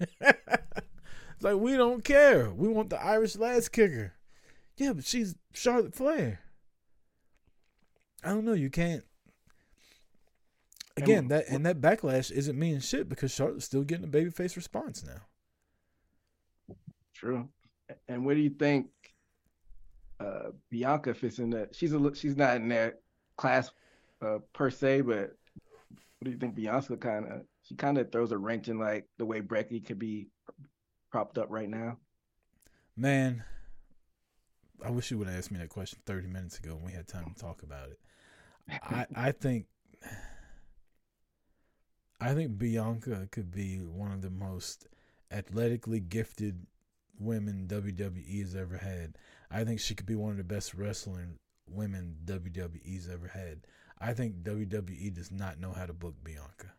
[0.20, 2.50] it's like we don't care.
[2.50, 4.14] We want the Irish Lass Kicker.
[4.76, 6.40] Yeah, but she's Charlotte Flair.
[8.22, 8.52] I don't know.
[8.52, 9.04] You can't
[10.96, 14.56] Again, and, that and that backlash isn't meaning shit because Charlotte's still getting a babyface
[14.56, 16.76] response now.
[17.14, 17.48] True.
[18.08, 18.88] And what do you think
[20.20, 21.74] uh, Bianca fits in that?
[21.74, 23.00] She's a she's not in that
[23.36, 23.70] class
[24.22, 25.36] uh, per se, but
[26.18, 29.08] what do you think Bianca kind of she kind of throws a wrench in like
[29.18, 30.28] the way Brecky could be
[31.10, 31.96] propped up right now?
[32.96, 33.42] Man,
[34.84, 37.08] I wish you would have asked me that question 30 minutes ago when we had
[37.08, 37.98] time to talk about it.
[38.82, 39.66] I I think
[42.20, 44.86] I think Bianca could be one of the most
[45.30, 46.66] athletically gifted
[47.18, 49.16] women WWE has ever had.
[49.50, 53.66] I think she could be one of the best wrestling women WWE's ever had.
[54.00, 56.72] I think WWE does not know how to book Bianca.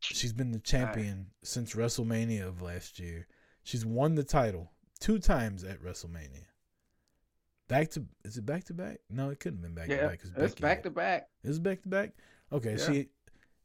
[0.00, 3.26] She's been the champion since WrestleMania of last year.
[3.62, 6.46] She's won the title two times at WrestleMania.
[7.68, 9.00] Back to is it back to back?
[9.10, 10.20] No, it couldn't have been back yeah, to back.
[10.36, 11.28] It's back to back.
[11.44, 12.12] Is it back to back?
[12.50, 12.86] Okay, yeah.
[12.86, 13.08] she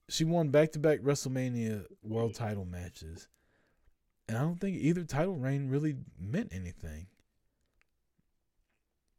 [0.10, 3.30] she won back to back WrestleMania world title matches.
[4.28, 7.08] And I don't think either title reign really meant anything.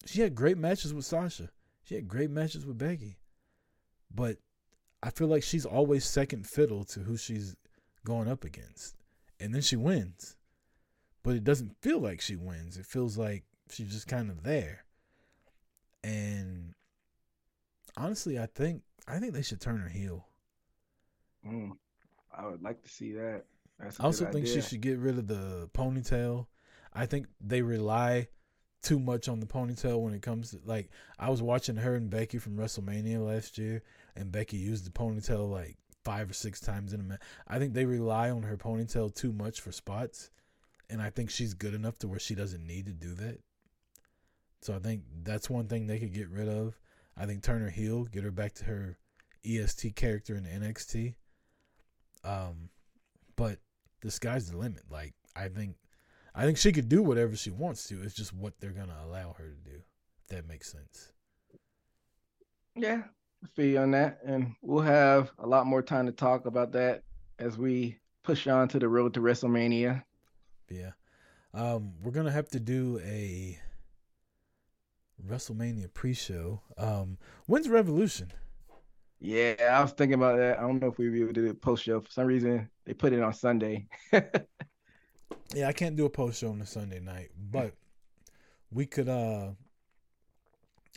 [0.06, 1.50] She had great matches with Sasha.
[1.84, 3.18] She had great matches with Becky.
[4.14, 4.38] But
[5.02, 7.54] I feel like she's always second fiddle to who she's
[8.04, 8.96] going up against.
[9.40, 10.36] And then she wins.
[11.22, 12.76] But it doesn't feel like she wins.
[12.76, 14.84] It feels like she's just kind of there.
[16.02, 16.74] And
[17.96, 20.26] honestly, I think I think they should turn her heel.
[21.46, 21.72] Mm,
[22.36, 23.44] I would like to see that.
[23.78, 24.54] That's I also think idea.
[24.54, 26.46] she should get rid of the ponytail.
[26.92, 28.28] I think they rely
[28.82, 32.10] too much on the ponytail when it comes to like I was watching her and
[32.10, 33.82] Becky from WrestleMania last year,
[34.14, 37.22] and Becky used the ponytail like five or six times in a minute.
[37.48, 40.30] I think they rely on her ponytail too much for spots,
[40.90, 43.40] and I think she's good enough to where she doesn't need to do that.
[44.60, 46.78] So I think that's one thing they could get rid of.
[47.16, 48.98] I think turn her Heel, get her back to her
[49.44, 51.14] EST character in NXT.
[52.24, 52.70] Um,
[53.36, 53.58] but
[54.04, 54.82] the sky's the limit.
[54.88, 55.76] Like I think,
[56.34, 58.00] I think she could do whatever she wants to.
[58.02, 59.78] It's just what they're gonna allow her to do.
[60.20, 61.10] If that makes sense.
[62.76, 63.02] Yeah,
[63.54, 67.02] feel you on that, and we'll have a lot more time to talk about that
[67.38, 70.04] as we push on to the road to WrestleMania.
[70.68, 70.90] Yeah,
[71.54, 73.58] um, we're gonna have to do a
[75.26, 76.60] WrestleMania pre-show.
[76.76, 77.16] Um,
[77.46, 78.32] when's Revolution?
[79.24, 80.58] Yeah, I was thinking about that.
[80.58, 81.98] I don't know if we be able to do a post show.
[81.98, 83.86] For some reason, they put it on Sunday.
[84.12, 87.72] yeah, I can't do a post show on a Sunday night, but
[88.70, 89.52] we could uh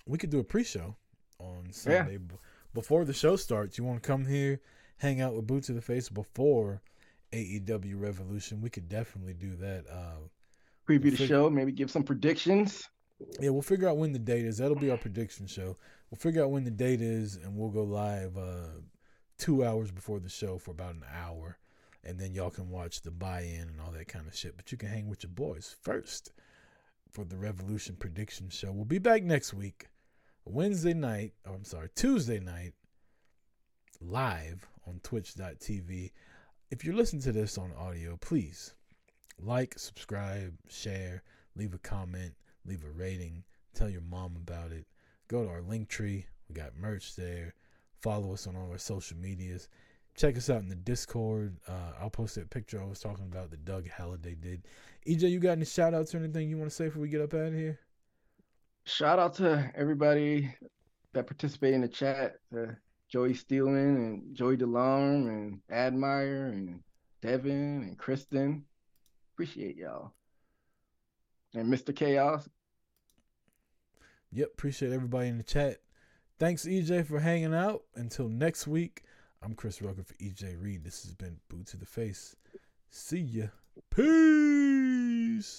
[0.05, 0.97] we could do a pre-show
[1.39, 2.37] on Sunday yeah.
[2.73, 3.77] before the show starts.
[3.77, 4.59] You want to come here,
[4.97, 6.81] hang out with Boots to the Face before
[7.31, 8.59] AEW Revolution?
[8.59, 9.85] We could definitely do that.
[9.89, 10.27] Uh,
[10.85, 12.89] Preview we'll the fig- show, maybe give some predictions.
[13.39, 14.57] Yeah, we'll figure out when the date is.
[14.57, 15.77] That'll be our prediction show.
[16.09, 18.81] We'll figure out when the date is, and we'll go live uh,
[19.37, 21.57] two hours before the show for about an hour,
[22.03, 24.55] and then y'all can watch the buy-in and all that kind of shit.
[24.55, 26.31] But you can hang with your boys first
[27.11, 28.71] for the Revolution prediction show.
[28.71, 29.87] We'll be back next week,
[30.45, 31.33] Wednesday night.
[31.45, 32.73] Oh, I'm sorry, Tuesday night,
[33.99, 36.11] live on Twitch.tv.
[36.71, 38.73] If you're listening to this on audio, please
[39.39, 41.23] like, subscribe, share,
[41.55, 42.33] leave a comment
[42.67, 43.43] leave a rating,
[43.73, 44.85] tell your mom about it.
[45.27, 46.25] Go to our link tree.
[46.47, 47.53] We got merch there.
[48.01, 49.67] Follow us on all our social medias.
[50.15, 51.57] Check us out in the Discord.
[51.67, 54.63] Uh, I'll post that picture I was talking about that Doug Halliday did.
[55.07, 57.21] EJ, you got any shout outs or anything you want to say before we get
[57.21, 57.79] up out of here?
[58.85, 60.53] Shout out to everybody
[61.13, 62.37] that participated in the chat.
[62.55, 62.71] Uh,
[63.09, 66.81] Joey Steelman and Joey DeLarme and Admire and
[67.21, 68.63] Devin and Kristen.
[69.33, 70.13] Appreciate y'all.
[71.53, 71.95] And Mr.
[71.95, 72.47] Chaos,
[74.31, 75.77] Yep, appreciate everybody in the chat.
[76.39, 77.83] Thanks, EJ, for hanging out.
[77.95, 79.03] Until next week,
[79.41, 80.83] I'm Chris Rucker for EJ Reed.
[80.83, 82.35] This has been Boot to the Face.
[82.89, 83.47] See ya.
[83.89, 85.57] Peace.